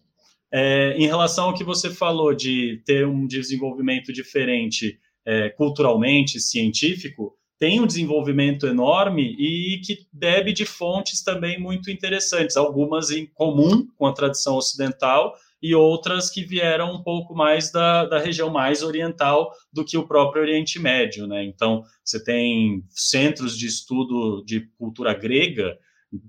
É, 0.53 0.97
em 0.97 1.07
relação 1.07 1.47
ao 1.47 1.55
que 1.55 1.65
você 1.65 1.91
falou 1.91 2.33
de 2.33 2.81
ter 2.87 3.07
um 3.07 3.27
desenvolvimento 3.27 4.13
diferente 4.13 4.99
é, 5.27 5.51
culturalmente, 5.51 6.41
científico, 6.41 7.37
tem 7.59 7.81
um 7.81 7.87
desenvolvimento 7.87 8.67
enorme 8.67 9.35
e 9.39 9.81
que 9.81 10.07
bebe 10.13 10.53
de 10.53 10.65
fontes 10.65 11.23
também 11.23 11.59
muito 11.59 11.91
interessantes, 11.91 12.57
algumas 12.57 13.11
em 13.11 13.27
comum 13.27 13.87
com 13.97 14.07
a 14.07 14.13
tradição 14.13 14.57
ocidental 14.57 15.35
e 15.65 15.75
outras 15.75 16.29
que 16.29 16.45
vieram 16.45 16.93
um 16.93 17.03
pouco 17.03 17.35
mais 17.35 17.73
da, 17.73 18.05
da 18.05 18.19
região 18.19 18.51
mais 18.51 18.83
oriental 18.83 19.51
do 19.73 19.83
que 19.83 19.97
o 19.97 20.07
próprio 20.07 20.43
Oriente 20.43 20.79
Médio, 20.79 21.27
né? 21.27 21.43
Então, 21.43 21.83
você 22.05 22.23
tem 22.23 22.85
centros 22.91 23.57
de 23.57 23.67
estudo 23.67 24.45
de 24.45 24.69
cultura 24.77 25.15
grega 25.15 25.79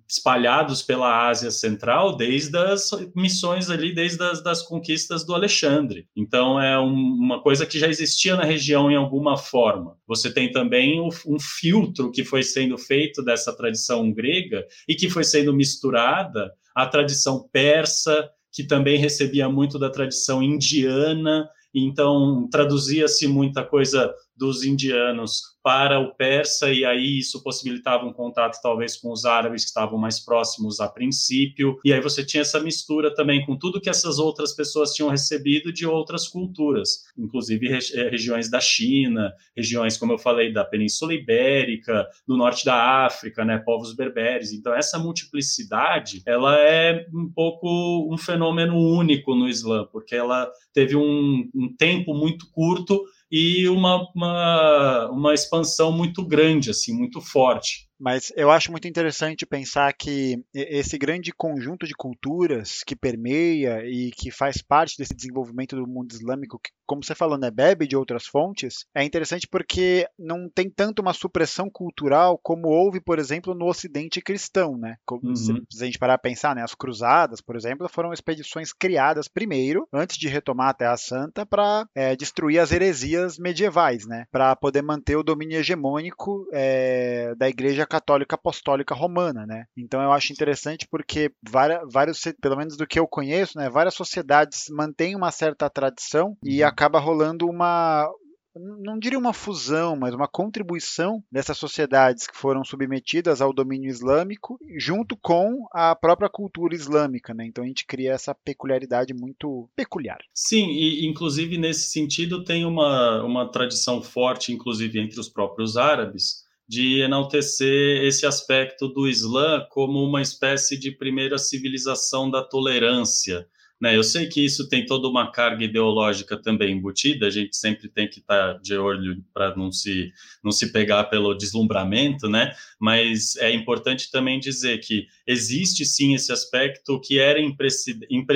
espalhados 0.10 0.82
pela 0.82 1.28
Ásia 1.28 1.52
Central 1.52 2.16
desde 2.16 2.58
as 2.58 2.90
missões 3.14 3.70
ali, 3.70 3.94
desde 3.94 4.24
as 4.24 4.42
das 4.42 4.62
conquistas 4.62 5.26
do 5.26 5.36
Alexandre. 5.36 6.08
Então 6.16 6.60
é 6.60 6.80
um, 6.80 6.94
uma 6.94 7.42
coisa 7.42 7.66
que 7.66 7.78
já 7.78 7.90
existia 7.90 8.38
na 8.38 8.46
região 8.46 8.90
em 8.90 8.96
alguma 8.96 9.38
forma. 9.38 9.98
Você 10.08 10.34
tem 10.34 10.50
também 10.50 11.02
o, 11.02 11.10
um 11.28 11.38
filtro 11.38 12.10
que 12.10 12.24
foi 12.24 12.42
sendo 12.42 12.78
feito 12.78 13.22
dessa 13.22 13.54
tradição 13.54 14.12
grega 14.14 14.66
e 14.88 14.96
que 14.96 15.10
foi 15.10 15.26
sendo 15.26 15.54
misturada 15.54 16.52
à 16.74 16.88
tradição 16.88 17.48
persa 17.52 18.32
que 18.56 18.64
também 18.64 18.98
recebia 18.98 19.50
muito 19.50 19.78
da 19.78 19.90
tradição 19.90 20.42
indiana, 20.42 21.48
então 21.74 22.48
traduzia-se 22.50 23.28
muita 23.28 23.66
coisa 23.66 24.16
dos 24.34 24.64
indianos 24.64 25.55
para 25.66 26.00
o 26.00 26.14
persa, 26.14 26.72
e 26.72 26.86
aí 26.86 27.18
isso 27.18 27.42
possibilitava 27.42 28.06
um 28.06 28.14
contato 28.14 28.62
talvez 28.62 28.96
com 28.96 29.12
os 29.12 29.26
árabes 29.26 29.64
que 29.64 29.70
estavam 29.70 29.98
mais 29.98 30.20
próximos 30.20 30.80
a 30.80 30.88
princípio, 30.88 31.80
e 31.84 31.92
aí 31.92 32.00
você 32.00 32.24
tinha 32.24 32.42
essa 32.42 32.60
mistura 32.60 33.12
também 33.16 33.44
com 33.44 33.58
tudo 33.58 33.82
que 33.82 33.90
essas 33.90 34.20
outras 34.20 34.54
pessoas 34.54 34.94
tinham 34.94 35.10
recebido 35.10 35.74
de 35.74 35.88
outras 35.88 36.28
culturas, 36.28 37.06
inclusive 37.18 37.68
eh, 37.68 38.10
regiões 38.10 38.48
da 38.48 38.60
China, 38.60 39.34
regiões, 39.58 39.98
como 39.98 40.14
eu 40.14 40.20
falei, 40.20 40.54
da 40.54 40.64
Península 40.64 41.16
Ibérica, 41.16 42.08
do 42.28 42.38
norte 42.38 42.64
da 42.64 43.08
África, 43.08 43.44
né, 43.44 43.58
povos 43.58 43.96
berberes. 43.96 44.54
Então, 44.54 44.72
essa 44.72 45.00
multiplicidade, 45.00 46.22
ela 46.28 46.60
é 46.60 47.08
um 47.12 47.28
pouco 47.28 48.08
um 48.14 48.20
fenômeno 48.20 48.78
único 48.78 49.34
no 49.34 49.50
Islã, 49.50 49.88
porque 49.92 50.16
ela 50.16 50.48
teve 50.72 50.96
um, 50.96 51.50
um 51.56 51.76
tempo 51.76 52.14
muito 52.14 52.52
curto 52.52 53.04
e 53.32 53.68
uma, 53.68 54.08
uma, 54.16 55.10
uma 55.10 55.34
expansão 55.34 55.55
muito 55.92 56.26
grande, 56.26 56.70
assim, 56.70 56.94
muito 56.94 57.22
forte. 57.22 57.88
Mas 58.00 58.32
eu 58.36 58.52
acho 58.52 58.72
muito 58.72 58.88
interessante 58.88 59.46
pensar 59.46 59.94
que 59.94 60.44
esse 60.54 60.98
grande 60.98 61.32
conjunto 61.32 61.88
de 61.88 61.94
culturas 61.94 62.84
que 62.86 62.96
permeia 62.96 63.82
e 63.86 64.12
que 64.12 64.32
faz 64.32 64.62
parte 64.62 64.98
desse 64.98 65.16
desenvolvimento 65.16 65.76
do 65.76 65.88
mundo 65.88 66.12
islâmico, 66.12 66.60
que, 66.60 66.72
como 66.86 67.04
você 67.04 67.16
falou, 67.16 67.38
né, 67.38 67.50
bebe 67.50 67.88
de 67.88 67.96
outras 67.96 68.28
fontes, 68.28 68.86
é 68.94 69.04
interessante 69.04 69.48
porque 69.48 70.08
não 70.20 70.50
tem 70.50 70.70
tanto 70.70 71.02
uma 71.02 71.14
supressão 71.14 71.70
cultural 71.70 72.40
como 72.42 72.68
houve, 72.68 73.00
por 73.00 73.18
exemplo, 73.18 73.56
no 73.56 73.66
Ocidente 73.66 74.22
cristão, 74.22 74.78
né? 74.78 74.98
Uhum. 75.10 75.36
Se, 75.36 75.54
se, 75.72 75.84
a 75.84 75.86
gente 75.86 76.00
parar 76.00 76.16
a 76.16 76.20
pensar, 76.20 76.56
né, 76.56 76.64
as 76.64 76.76
cruzadas, 76.76 77.42
por 77.42 77.56
exemplo, 77.56 77.88
foram 77.90 78.14
expedições 78.14 78.72
criadas 78.72 79.28
primeiro, 79.28 79.88
antes 79.92 80.18
de 80.18 80.28
retomar 80.28 80.70
a 80.70 80.74
Terra 80.74 80.98
Santa, 80.98 81.46
para 81.46 81.88
é, 81.96 82.16
destruir 82.16 82.60
as 82.60 82.72
heresias 82.72 83.38
medievais, 83.38 84.06
né? 84.06 84.26
Para 84.32 84.56
poder 84.56 84.82
manter 84.82 85.16
o 85.16 85.24
domínio 85.24 85.60
hegemônico 85.60 86.48
é, 86.52 87.34
da 87.36 87.50
Igreja 87.50 87.85
Católica 87.86 88.36
Apostólica 88.36 88.96
Romana, 88.96 89.46
né? 89.46 89.66
Então 89.78 90.02
eu 90.02 90.12
acho 90.12 90.34
interessante 90.34 90.88
porque 90.90 91.32
várias, 91.42 91.82
vários, 91.92 92.22
pelo 92.42 92.58
menos 92.58 92.78
do 92.78 92.88
que 92.88 93.00
eu 93.00 93.08
conheço, 93.08 93.58
né, 93.58 93.70
várias 93.70 93.94
sociedades 93.94 94.66
mantêm 94.70 95.16
uma 95.16 95.32
certa 95.32 95.70
tradição 95.70 96.38
e 96.44 96.62
uhum. 96.62 96.68
acaba 96.68 97.00
rolando 97.00 97.48
uma 97.48 98.10
não 98.58 98.98
diria 98.98 99.20
uma 99.20 99.34
fusão, 99.34 99.96
mas 99.96 100.14
uma 100.14 100.28
contribuição 100.28 101.22
dessas 101.32 101.58
sociedades 101.58 102.26
que 102.26 102.38
foram 102.38 102.64
submetidas 102.64 103.42
ao 103.42 103.54
domínio 103.54 103.90
islâmico, 103.90 104.58
junto 104.78 105.18
com 105.18 105.68
a 105.74 105.96
própria 105.96 106.30
cultura 106.30 106.74
islâmica, 106.74 107.34
né? 107.34 107.46
Então 107.46 107.64
a 107.64 107.68
gente 107.68 107.86
cria 107.86 108.14
essa 108.14 108.34
peculiaridade 108.34 109.14
muito 109.14 109.70
peculiar. 109.76 110.20
Sim, 110.34 110.68
e 110.70 111.06
inclusive 111.06 111.58
nesse 111.58 111.90
sentido 111.90 112.44
tem 112.44 112.66
uma, 112.66 113.24
uma 113.24 113.52
tradição 113.52 114.02
forte, 114.02 114.54
inclusive 114.54 115.00
entre 115.00 115.20
os 115.20 115.28
próprios 115.28 115.76
árabes, 115.76 116.45
de 116.68 117.02
enaltecer 117.02 118.04
esse 118.04 118.26
aspecto 118.26 118.88
do 118.88 119.08
Islã 119.08 119.66
como 119.70 120.04
uma 120.04 120.22
espécie 120.22 120.78
de 120.78 120.92
primeira 120.92 121.38
civilização 121.38 122.30
da 122.30 122.44
tolerância. 122.44 123.48
Né? 123.80 123.96
Eu 123.96 124.04
sei 124.04 124.28
que 124.28 124.44
isso 124.44 124.70
tem 124.70 124.86
toda 124.86 125.08
uma 125.08 125.32
carga 125.32 125.66
ideológica 125.66 126.42
também 126.42 126.72
embutida, 126.72 127.28
a 127.28 127.30
gente 127.30 127.56
sempre 127.58 127.90
tem 127.90 128.08
que 128.10 128.20
estar 128.20 128.54
tá 128.54 128.60
de 128.60 128.76
olho 128.76 129.22
para 129.34 129.56
não 129.56 129.72
se, 129.72 130.12
não 130.44 130.52
se 130.52 130.72
pegar 130.72 131.04
pelo 131.06 131.34
deslumbramento, 131.34 132.30
né? 132.30 132.54
mas 132.80 133.36
é 133.36 133.52
importante 133.52 134.10
também 134.10 134.40
dizer 134.40 134.80
que 134.80 135.08
existe 135.28 135.86
sim 135.86 136.16
esse 136.16 136.32
aspecto 136.32 137.00
que 137.02 137.20
era 137.20 137.40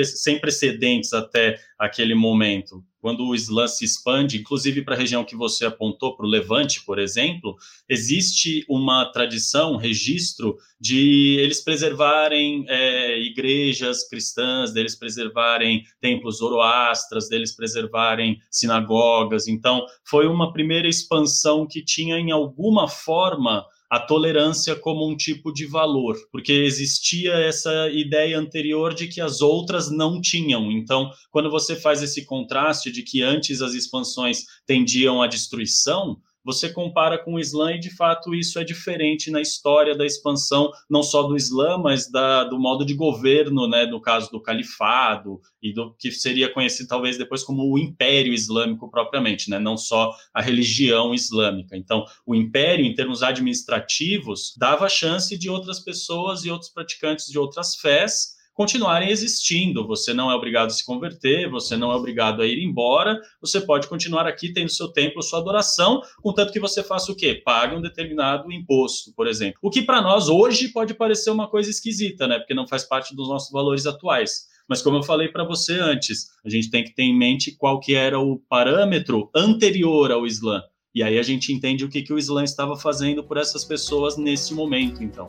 sem 0.04 0.38
precedentes 0.38 1.12
até 1.14 1.58
aquele 1.78 2.14
momento, 2.14 2.84
quando 3.00 3.26
o 3.26 3.34
Islã 3.34 3.66
se 3.66 3.84
expande, 3.84 4.38
inclusive 4.38 4.82
para 4.82 4.94
a 4.94 4.98
região 4.98 5.24
que 5.24 5.34
você 5.34 5.64
apontou, 5.64 6.16
para 6.16 6.26
o 6.26 6.28
Levante, 6.28 6.84
por 6.84 6.98
exemplo, 6.98 7.56
existe 7.88 8.64
uma 8.68 9.10
tradição, 9.10 9.72
um 9.72 9.76
registro 9.76 10.56
de 10.78 11.36
eles 11.40 11.62
preservarem 11.62 12.64
é, 12.68 13.18
igrejas 13.20 14.08
cristãs, 14.08 14.72
deles 14.72 14.94
preservarem 14.94 15.84
templos 16.00 16.38
zoroastras, 16.38 17.28
deles 17.28 17.54
preservarem 17.54 18.40
sinagogas. 18.50 19.48
Então, 19.48 19.84
foi 20.04 20.26
uma 20.26 20.52
primeira 20.52 20.88
expansão 20.88 21.66
que 21.66 21.82
tinha, 21.82 22.18
em 22.18 22.30
alguma 22.30 22.86
forma, 22.86 23.64
a 23.90 23.98
tolerância 23.98 24.76
como 24.76 25.06
um 25.08 25.16
tipo 25.16 25.52
de 25.52 25.66
valor, 25.66 26.16
porque 26.30 26.52
existia 26.52 27.34
essa 27.34 27.90
ideia 27.90 28.38
anterior 28.38 28.94
de 28.94 29.08
que 29.08 29.20
as 29.20 29.40
outras 29.40 29.90
não 29.90 30.20
tinham. 30.20 30.70
Então, 30.70 31.10
quando 31.30 31.50
você 31.50 31.74
faz 31.74 32.00
esse 32.00 32.24
contraste 32.24 32.92
de 32.92 33.02
que 33.02 33.20
antes 33.20 33.60
as 33.60 33.74
expansões 33.74 34.44
tendiam 34.64 35.20
à 35.20 35.26
destruição, 35.26 36.16
você 36.44 36.72
compara 36.72 37.18
com 37.18 37.34
o 37.34 37.40
Islã 37.40 37.72
e, 37.72 37.78
de 37.78 37.94
fato, 37.94 38.34
isso 38.34 38.58
é 38.58 38.64
diferente 38.64 39.30
na 39.30 39.40
história 39.40 39.96
da 39.96 40.06
expansão, 40.06 40.70
não 40.88 41.02
só 41.02 41.22
do 41.22 41.36
Islã, 41.36 41.78
mas 41.78 42.10
da, 42.10 42.44
do 42.44 42.58
modo 42.58 42.84
de 42.84 42.94
governo, 42.94 43.68
né, 43.68 43.86
no 43.86 44.00
caso 44.00 44.30
do 44.30 44.40
califado, 44.40 45.40
e 45.62 45.72
do 45.72 45.94
que 45.98 46.10
seria 46.10 46.52
conhecido 46.52 46.88
talvez 46.88 47.18
depois 47.18 47.42
como 47.42 47.70
o 47.70 47.78
Império 47.78 48.32
Islâmico 48.32 48.90
propriamente, 48.90 49.50
né, 49.50 49.58
não 49.58 49.76
só 49.76 50.14
a 50.32 50.40
religião 50.40 51.14
islâmica. 51.14 51.76
Então, 51.76 52.04
o 52.26 52.34
Império, 52.34 52.84
em 52.84 52.94
termos 52.94 53.22
administrativos, 53.22 54.54
dava 54.56 54.88
chance 54.88 55.36
de 55.36 55.50
outras 55.50 55.80
pessoas 55.80 56.44
e 56.44 56.50
outros 56.50 56.70
praticantes 56.70 57.26
de 57.26 57.38
outras 57.38 57.76
fés 57.76 58.39
continuarem 58.60 59.08
existindo. 59.08 59.86
Você 59.86 60.12
não 60.12 60.30
é 60.30 60.34
obrigado 60.34 60.66
a 60.66 60.70
se 60.70 60.84
converter, 60.84 61.48
você 61.48 61.78
não 61.78 61.90
é 61.90 61.94
obrigado 61.94 62.42
a 62.42 62.46
ir 62.46 62.62
embora, 62.62 63.18
você 63.40 63.58
pode 63.58 63.88
continuar 63.88 64.26
aqui 64.26 64.52
tendo 64.52 64.68
seu 64.68 64.88
templo, 64.88 65.22
sua 65.22 65.38
adoração, 65.38 66.02
contanto 66.20 66.52
que 66.52 66.60
você 66.60 66.82
faça 66.82 67.10
o 67.10 67.16
quê? 67.16 67.40
Pague 67.42 67.74
um 67.74 67.80
determinado 67.80 68.52
imposto, 68.52 69.14
por 69.16 69.26
exemplo. 69.26 69.58
O 69.62 69.70
que 69.70 69.80
para 69.80 70.02
nós 70.02 70.28
hoje 70.28 70.68
pode 70.68 70.92
parecer 70.92 71.30
uma 71.30 71.48
coisa 71.48 71.70
esquisita, 71.70 72.26
né? 72.26 72.38
Porque 72.38 72.52
não 72.52 72.68
faz 72.68 72.84
parte 72.84 73.16
dos 73.16 73.30
nossos 73.30 73.50
valores 73.50 73.86
atuais. 73.86 74.46
Mas 74.68 74.82
como 74.82 74.98
eu 74.98 75.02
falei 75.02 75.28
para 75.28 75.42
você 75.42 75.80
antes, 75.80 76.26
a 76.44 76.50
gente 76.50 76.70
tem 76.70 76.84
que 76.84 76.94
ter 76.94 77.04
em 77.04 77.16
mente 77.16 77.56
qual 77.56 77.80
que 77.80 77.94
era 77.94 78.20
o 78.20 78.42
parâmetro 78.46 79.30
anterior 79.34 80.12
ao 80.12 80.26
Islã. 80.26 80.62
E 80.94 81.02
aí 81.02 81.18
a 81.18 81.22
gente 81.22 81.50
entende 81.50 81.82
o 81.82 81.88
que, 81.88 82.02
que 82.02 82.12
o 82.12 82.18
Islã 82.18 82.44
estava 82.44 82.76
fazendo 82.76 83.24
por 83.24 83.38
essas 83.38 83.64
pessoas 83.64 84.18
nesse 84.18 84.52
momento, 84.52 85.02
então. 85.02 85.26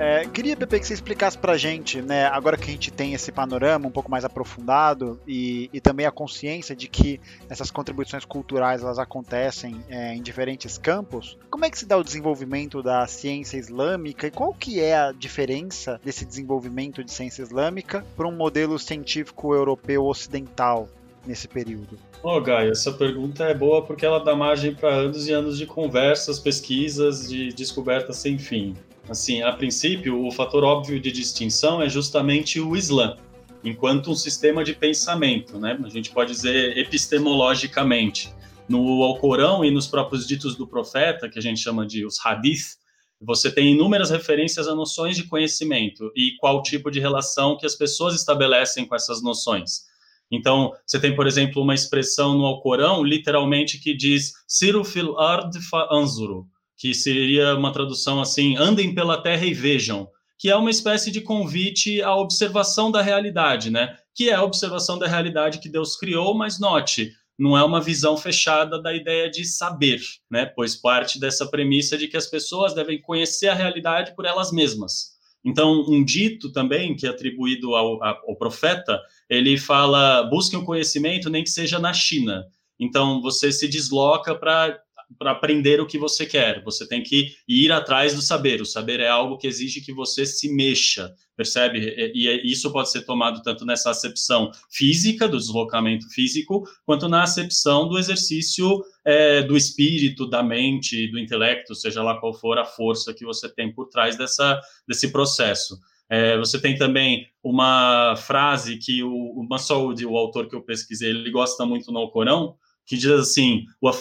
É, 0.00 0.24
queria, 0.26 0.56
Pepe, 0.56 0.78
que 0.78 0.86
você 0.86 0.94
explicasse 0.94 1.36
pra 1.36 1.56
gente, 1.56 2.00
né, 2.00 2.26
agora 2.26 2.56
que 2.56 2.70
a 2.70 2.72
gente 2.72 2.88
tem 2.88 3.14
esse 3.14 3.32
panorama 3.32 3.88
um 3.88 3.90
pouco 3.90 4.08
mais 4.08 4.24
aprofundado 4.24 5.18
e, 5.26 5.68
e 5.72 5.80
também 5.80 6.06
a 6.06 6.12
consciência 6.12 6.76
de 6.76 6.86
que 6.86 7.20
essas 7.50 7.68
contribuições 7.68 8.24
culturais 8.24 8.80
elas 8.80 9.00
acontecem 9.00 9.84
é, 9.88 10.14
em 10.14 10.22
diferentes 10.22 10.78
campos, 10.78 11.36
como 11.50 11.64
é 11.64 11.70
que 11.70 11.76
se 11.76 11.84
dá 11.84 11.96
o 11.96 12.04
desenvolvimento 12.04 12.80
da 12.80 13.04
ciência 13.08 13.56
islâmica 13.56 14.28
e 14.28 14.30
qual 14.30 14.54
que 14.54 14.80
é 14.80 14.96
a 14.96 15.10
diferença 15.10 16.00
desse 16.04 16.24
desenvolvimento 16.24 17.02
de 17.02 17.10
ciência 17.10 17.42
islâmica 17.42 18.06
para 18.16 18.28
um 18.28 18.32
modelo 18.32 18.78
científico 18.78 19.52
europeu 19.52 20.06
ocidental 20.06 20.88
nesse 21.26 21.48
período? 21.48 21.98
Ô, 22.22 22.36
oh, 22.36 22.40
Gaia, 22.40 22.70
essa 22.70 22.92
pergunta 22.92 23.44
é 23.44 23.54
boa 23.54 23.84
porque 23.84 24.06
ela 24.06 24.20
dá 24.20 24.36
margem 24.36 24.74
para 24.74 24.94
anos 24.94 25.26
e 25.26 25.32
anos 25.32 25.58
de 25.58 25.66
conversas, 25.66 26.38
pesquisas, 26.38 27.28
de 27.28 27.48
descobertas 27.48 28.16
sem 28.18 28.38
fim. 28.38 28.76
Assim, 29.08 29.42
a 29.42 29.52
princípio, 29.52 30.26
o 30.26 30.30
fator 30.30 30.62
óbvio 30.64 31.00
de 31.00 31.10
distinção 31.10 31.80
é 31.80 31.88
justamente 31.88 32.60
o 32.60 32.76
Islã, 32.76 33.16
enquanto 33.64 34.10
um 34.10 34.14
sistema 34.14 34.62
de 34.62 34.74
pensamento, 34.74 35.58
né? 35.58 35.78
A 35.82 35.88
gente 35.88 36.10
pode 36.10 36.32
dizer 36.32 36.76
epistemologicamente. 36.76 38.32
No 38.68 39.02
Alcorão 39.02 39.64
e 39.64 39.70
nos 39.70 39.86
próprios 39.86 40.26
ditos 40.26 40.54
do 40.54 40.66
profeta, 40.66 41.26
que 41.26 41.38
a 41.38 41.42
gente 41.42 41.58
chama 41.58 41.86
de 41.86 42.04
os 42.04 42.18
hadith, 42.22 42.76
você 43.18 43.50
tem 43.50 43.72
inúmeras 43.72 44.10
referências 44.10 44.68
a 44.68 44.74
noções 44.74 45.16
de 45.16 45.24
conhecimento 45.24 46.12
e 46.14 46.36
qual 46.38 46.62
tipo 46.62 46.90
de 46.90 47.00
relação 47.00 47.56
que 47.56 47.64
as 47.64 47.74
pessoas 47.74 48.14
estabelecem 48.14 48.84
com 48.84 48.94
essas 48.94 49.22
noções. 49.22 49.86
Então, 50.30 50.74
você 50.86 51.00
tem, 51.00 51.16
por 51.16 51.26
exemplo, 51.26 51.62
uma 51.62 51.74
expressão 51.74 52.36
no 52.36 52.44
Alcorão, 52.44 53.02
literalmente, 53.02 53.78
que 53.78 53.96
diz 53.96 54.34
Siru 54.46 54.84
fil 54.84 55.18
ard 55.18 55.56
fa 55.62 55.88
anzuru, 55.90 56.46
que 56.78 56.94
seria 56.94 57.56
uma 57.56 57.72
tradução 57.72 58.20
assim: 58.20 58.56
andem 58.56 58.94
pela 58.94 59.20
terra 59.20 59.44
e 59.44 59.52
vejam, 59.52 60.08
que 60.38 60.48
é 60.48 60.56
uma 60.56 60.70
espécie 60.70 61.10
de 61.10 61.20
convite 61.20 62.00
à 62.00 62.14
observação 62.14 62.90
da 62.90 63.02
realidade, 63.02 63.70
né? 63.70 63.96
Que 64.14 64.30
é 64.30 64.34
a 64.34 64.44
observação 64.44 64.98
da 64.98 65.08
realidade 65.08 65.58
que 65.58 65.68
Deus 65.68 65.96
criou, 65.96 66.34
mas 66.34 66.60
note, 66.60 67.12
não 67.36 67.58
é 67.58 67.64
uma 67.64 67.80
visão 67.80 68.16
fechada 68.16 68.80
da 68.80 68.94
ideia 68.94 69.28
de 69.28 69.44
saber, 69.44 70.00
né? 70.30 70.46
Pois 70.46 70.76
parte 70.76 71.18
dessa 71.18 71.46
premissa 71.46 71.98
de 71.98 72.06
que 72.06 72.16
as 72.16 72.26
pessoas 72.26 72.72
devem 72.72 73.00
conhecer 73.00 73.48
a 73.48 73.54
realidade 73.54 74.14
por 74.14 74.24
elas 74.24 74.52
mesmas. 74.52 75.18
Então, 75.44 75.84
um 75.88 76.04
dito 76.04 76.52
também 76.52 76.94
que 76.94 77.06
é 77.06 77.10
atribuído 77.10 77.74
ao, 77.74 78.02
ao 78.02 78.36
profeta, 78.36 79.00
ele 79.28 79.58
fala: 79.58 80.22
busquem 80.24 80.58
o 80.58 80.64
conhecimento, 80.64 81.28
nem 81.28 81.42
que 81.42 81.50
seja 81.50 81.78
na 81.78 81.92
China. 81.92 82.46
Então, 82.78 83.20
você 83.20 83.50
se 83.50 83.66
desloca 83.66 84.34
para 84.34 84.80
aprender 85.20 85.80
o 85.80 85.86
que 85.86 85.98
você 85.98 86.26
quer. 86.26 86.62
Você 86.64 86.86
tem 86.86 87.02
que 87.02 87.34
ir 87.46 87.72
atrás 87.72 88.14
do 88.14 88.22
saber. 88.22 88.60
O 88.60 88.66
saber 88.66 89.00
é 89.00 89.08
algo 89.08 89.38
que 89.38 89.46
exige 89.46 89.80
que 89.80 89.92
você 89.92 90.26
se 90.26 90.52
mexa, 90.52 91.12
percebe? 91.36 91.78
E, 92.14 92.28
e 92.28 92.52
isso 92.52 92.70
pode 92.72 92.90
ser 92.90 93.02
tomado 93.02 93.42
tanto 93.42 93.64
nessa 93.64 93.90
acepção 93.90 94.50
física, 94.70 95.28
do 95.28 95.38
deslocamento 95.38 96.08
físico, 96.10 96.64
quanto 96.84 97.08
na 97.08 97.22
acepção 97.22 97.88
do 97.88 97.98
exercício 97.98 98.82
é, 99.04 99.42
do 99.42 99.56
espírito, 99.56 100.28
da 100.28 100.42
mente, 100.42 101.10
do 101.10 101.18
intelecto, 101.18 101.74
seja 101.74 102.02
lá 102.02 102.18
qual 102.20 102.34
for 102.34 102.58
a 102.58 102.64
força 102.64 103.14
que 103.14 103.24
você 103.24 103.48
tem 103.48 103.72
por 103.72 103.88
trás 103.88 104.16
dessa, 104.16 104.60
desse 104.86 105.10
processo. 105.10 105.78
É, 106.10 106.38
você 106.38 106.58
tem 106.58 106.74
também 106.74 107.26
uma 107.42 108.16
frase 108.16 108.78
que 108.78 109.02
o, 109.02 109.10
o 109.10 109.46
Masoud, 109.46 110.04
o 110.06 110.16
autor 110.16 110.48
que 110.48 110.56
eu 110.56 110.62
pesquisei, 110.62 111.10
ele 111.10 111.30
gosta 111.30 111.66
muito 111.66 111.92
no 111.92 112.10
Corão, 112.10 112.56
que 112.88 112.96
diz 112.96 113.10
assim: 113.10 113.64
"Wa 113.82 113.92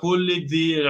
kulli 0.00 0.44
de 0.46 0.80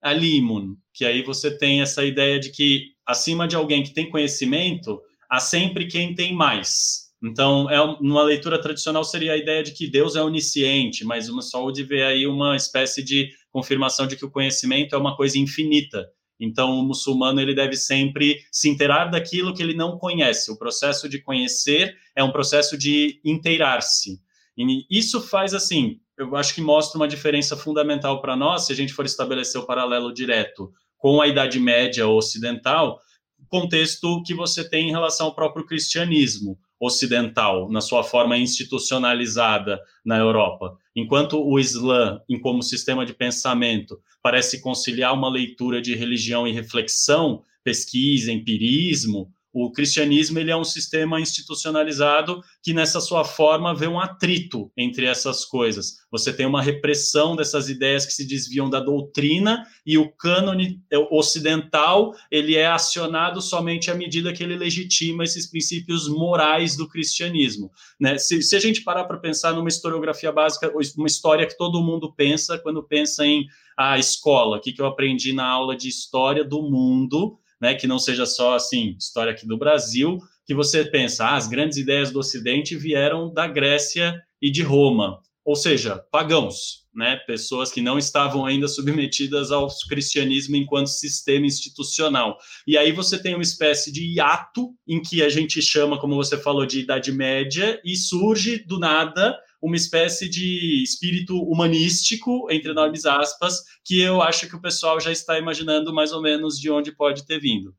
alimun", 0.00 0.76
que 0.94 1.04
aí 1.04 1.22
você 1.22 1.56
tem 1.58 1.82
essa 1.82 2.04
ideia 2.04 2.40
de 2.40 2.50
que 2.50 2.92
acima 3.04 3.46
de 3.46 3.56
alguém 3.56 3.82
que 3.82 3.92
tem 3.92 4.08
conhecimento, 4.08 5.00
há 5.28 5.40
sempre 5.40 5.86
quem 5.86 6.14
tem 6.14 6.34
mais. 6.34 7.10
Então, 7.22 7.70
é 7.70 7.80
uma 7.80 8.22
leitura 8.22 8.60
tradicional 8.60 9.04
seria 9.04 9.32
a 9.32 9.36
ideia 9.36 9.62
de 9.62 9.72
que 9.72 9.88
Deus 9.88 10.16
é 10.16 10.22
onisciente, 10.22 11.04
mas 11.04 11.28
uma 11.28 11.42
saúde 11.42 11.84
vê 11.84 12.02
aí 12.02 12.26
uma 12.26 12.56
espécie 12.56 13.02
de 13.02 13.30
confirmação 13.50 14.06
de 14.06 14.16
que 14.16 14.24
o 14.24 14.30
conhecimento 14.30 14.94
é 14.94 14.98
uma 14.98 15.16
coisa 15.16 15.38
infinita. 15.38 16.08
Então, 16.40 16.80
o 16.80 16.82
muçulmano 16.82 17.40
ele 17.40 17.54
deve 17.54 17.76
sempre 17.76 18.40
se 18.50 18.68
inteirar 18.68 19.06
daquilo 19.06 19.54
que 19.54 19.62
ele 19.62 19.74
não 19.74 19.98
conhece. 19.98 20.50
O 20.50 20.58
processo 20.58 21.08
de 21.08 21.20
conhecer 21.20 21.96
é 22.16 22.24
um 22.24 22.32
processo 22.32 22.76
de 22.76 23.20
inteirar-se. 23.24 24.20
E 24.58 24.84
isso 24.90 25.20
faz 25.20 25.54
assim, 25.54 26.00
eu 26.22 26.36
acho 26.36 26.54
que 26.54 26.60
mostra 26.60 26.98
uma 26.98 27.08
diferença 27.08 27.56
fundamental 27.56 28.20
para 28.20 28.36
nós, 28.36 28.66
se 28.66 28.72
a 28.72 28.76
gente 28.76 28.92
for 28.92 29.04
estabelecer 29.04 29.60
o 29.60 29.66
paralelo 29.66 30.12
direto 30.12 30.72
com 30.96 31.20
a 31.20 31.26
Idade 31.26 31.58
Média 31.58 32.06
ocidental, 32.06 33.00
contexto 33.48 34.22
que 34.22 34.32
você 34.32 34.66
tem 34.66 34.88
em 34.88 34.92
relação 34.92 35.26
ao 35.26 35.34
próprio 35.34 35.66
cristianismo 35.66 36.58
ocidental, 36.80 37.70
na 37.70 37.80
sua 37.80 38.02
forma 38.02 38.36
institucionalizada 38.38 39.78
na 40.04 40.16
Europa. 40.16 40.76
Enquanto 40.96 41.38
o 41.38 41.58
Islã, 41.58 42.20
em 42.28 42.40
como 42.40 42.62
sistema 42.62 43.04
de 43.04 43.12
pensamento, 43.12 44.00
parece 44.22 44.60
conciliar 44.60 45.12
uma 45.12 45.28
leitura 45.28 45.82
de 45.82 45.94
religião 45.94 46.48
e 46.48 46.52
reflexão, 46.52 47.42
pesquisa, 47.62 48.32
empirismo, 48.32 49.30
o 49.52 49.70
cristianismo 49.70 50.38
ele 50.38 50.50
é 50.50 50.56
um 50.56 50.64
sistema 50.64 51.20
institucionalizado 51.20 52.40
que 52.62 52.72
nessa 52.72 53.00
sua 53.00 53.24
forma 53.24 53.74
vê 53.74 53.86
um 53.86 54.00
atrito 54.00 54.72
entre 54.76 55.04
essas 55.04 55.44
coisas. 55.44 55.98
Você 56.10 56.32
tem 56.32 56.46
uma 56.46 56.62
repressão 56.62 57.36
dessas 57.36 57.68
ideias 57.68 58.06
que 58.06 58.12
se 58.12 58.26
desviam 58.26 58.70
da 58.70 58.80
doutrina 58.80 59.64
e 59.84 59.98
o 59.98 60.10
cânone 60.10 60.80
ocidental 61.10 62.14
ele 62.30 62.56
é 62.56 62.66
acionado 62.66 63.42
somente 63.42 63.90
à 63.90 63.94
medida 63.94 64.32
que 64.32 64.42
ele 64.42 64.56
legitima 64.56 65.24
esses 65.24 65.50
princípios 65.50 66.08
morais 66.08 66.76
do 66.76 66.88
cristianismo. 66.88 67.70
Né? 68.00 68.16
Se, 68.16 68.40
se 68.42 68.56
a 68.56 68.60
gente 68.60 68.82
parar 68.82 69.04
para 69.04 69.18
pensar 69.18 69.52
numa 69.52 69.68
historiografia 69.68 70.32
básica, 70.32 70.72
uma 70.96 71.06
história 71.06 71.46
que 71.46 71.56
todo 71.58 71.82
mundo 71.82 72.12
pensa 72.14 72.58
quando 72.58 72.82
pensa 72.82 73.26
em 73.26 73.46
a 73.76 73.98
escola, 73.98 74.58
o 74.58 74.60
que, 74.60 74.72
que 74.72 74.80
eu 74.80 74.86
aprendi 74.86 75.32
na 75.32 75.46
aula 75.46 75.76
de 75.76 75.88
história 75.88 76.44
do 76.44 76.62
mundo, 76.62 77.38
né, 77.62 77.76
que 77.76 77.86
não 77.86 77.98
seja 78.00 78.26
só 78.26 78.56
assim, 78.56 78.96
história 78.98 79.32
aqui 79.32 79.46
do 79.46 79.56
Brasil, 79.56 80.18
que 80.44 80.52
você 80.52 80.84
pensa, 80.84 81.24
ah, 81.24 81.36
as 81.36 81.46
grandes 81.46 81.78
ideias 81.78 82.10
do 82.10 82.18
Ocidente 82.18 82.76
vieram 82.76 83.32
da 83.32 83.46
Grécia 83.46 84.20
e 84.42 84.50
de 84.50 84.62
Roma. 84.62 85.20
ou 85.44 85.56
seja, 85.56 85.96
pagãos, 86.10 86.82
né? 86.94 87.16
pessoas 87.26 87.72
que 87.72 87.80
não 87.80 87.98
estavam 87.98 88.46
ainda 88.46 88.68
submetidas 88.68 89.50
ao 89.50 89.68
cristianismo 89.88 90.54
enquanto 90.54 90.86
sistema 90.88 91.46
institucional. 91.46 92.36
E 92.64 92.78
aí 92.78 92.92
você 92.92 93.20
tem 93.20 93.34
uma 93.34 93.42
espécie 93.42 93.92
de 93.92 94.14
hiato 94.14 94.70
em 94.86 95.02
que 95.02 95.20
a 95.20 95.28
gente 95.28 95.60
chama, 95.60 95.98
como 95.98 96.14
você 96.14 96.38
falou, 96.38 96.64
de 96.64 96.80
Idade 96.80 97.10
Média, 97.10 97.80
e 97.84 97.96
surge 97.96 98.58
do 98.58 98.78
nada 98.78 99.36
uma 99.62 99.76
espécie 99.76 100.28
de 100.28 100.82
espírito 100.82 101.40
humanístico, 101.40 102.50
entre 102.50 102.72
enormes 102.72 103.06
aspas, 103.06 103.62
que 103.84 104.00
eu 104.00 104.20
acho 104.20 104.48
que 104.48 104.56
o 104.56 104.60
pessoal 104.60 105.00
já 105.00 105.12
está 105.12 105.38
imaginando 105.38 105.94
mais 105.94 106.12
ou 106.12 106.20
menos 106.20 106.58
de 106.58 106.68
onde 106.68 106.90
pode 106.90 107.24
ter 107.24 107.38
vindo. 107.38 107.72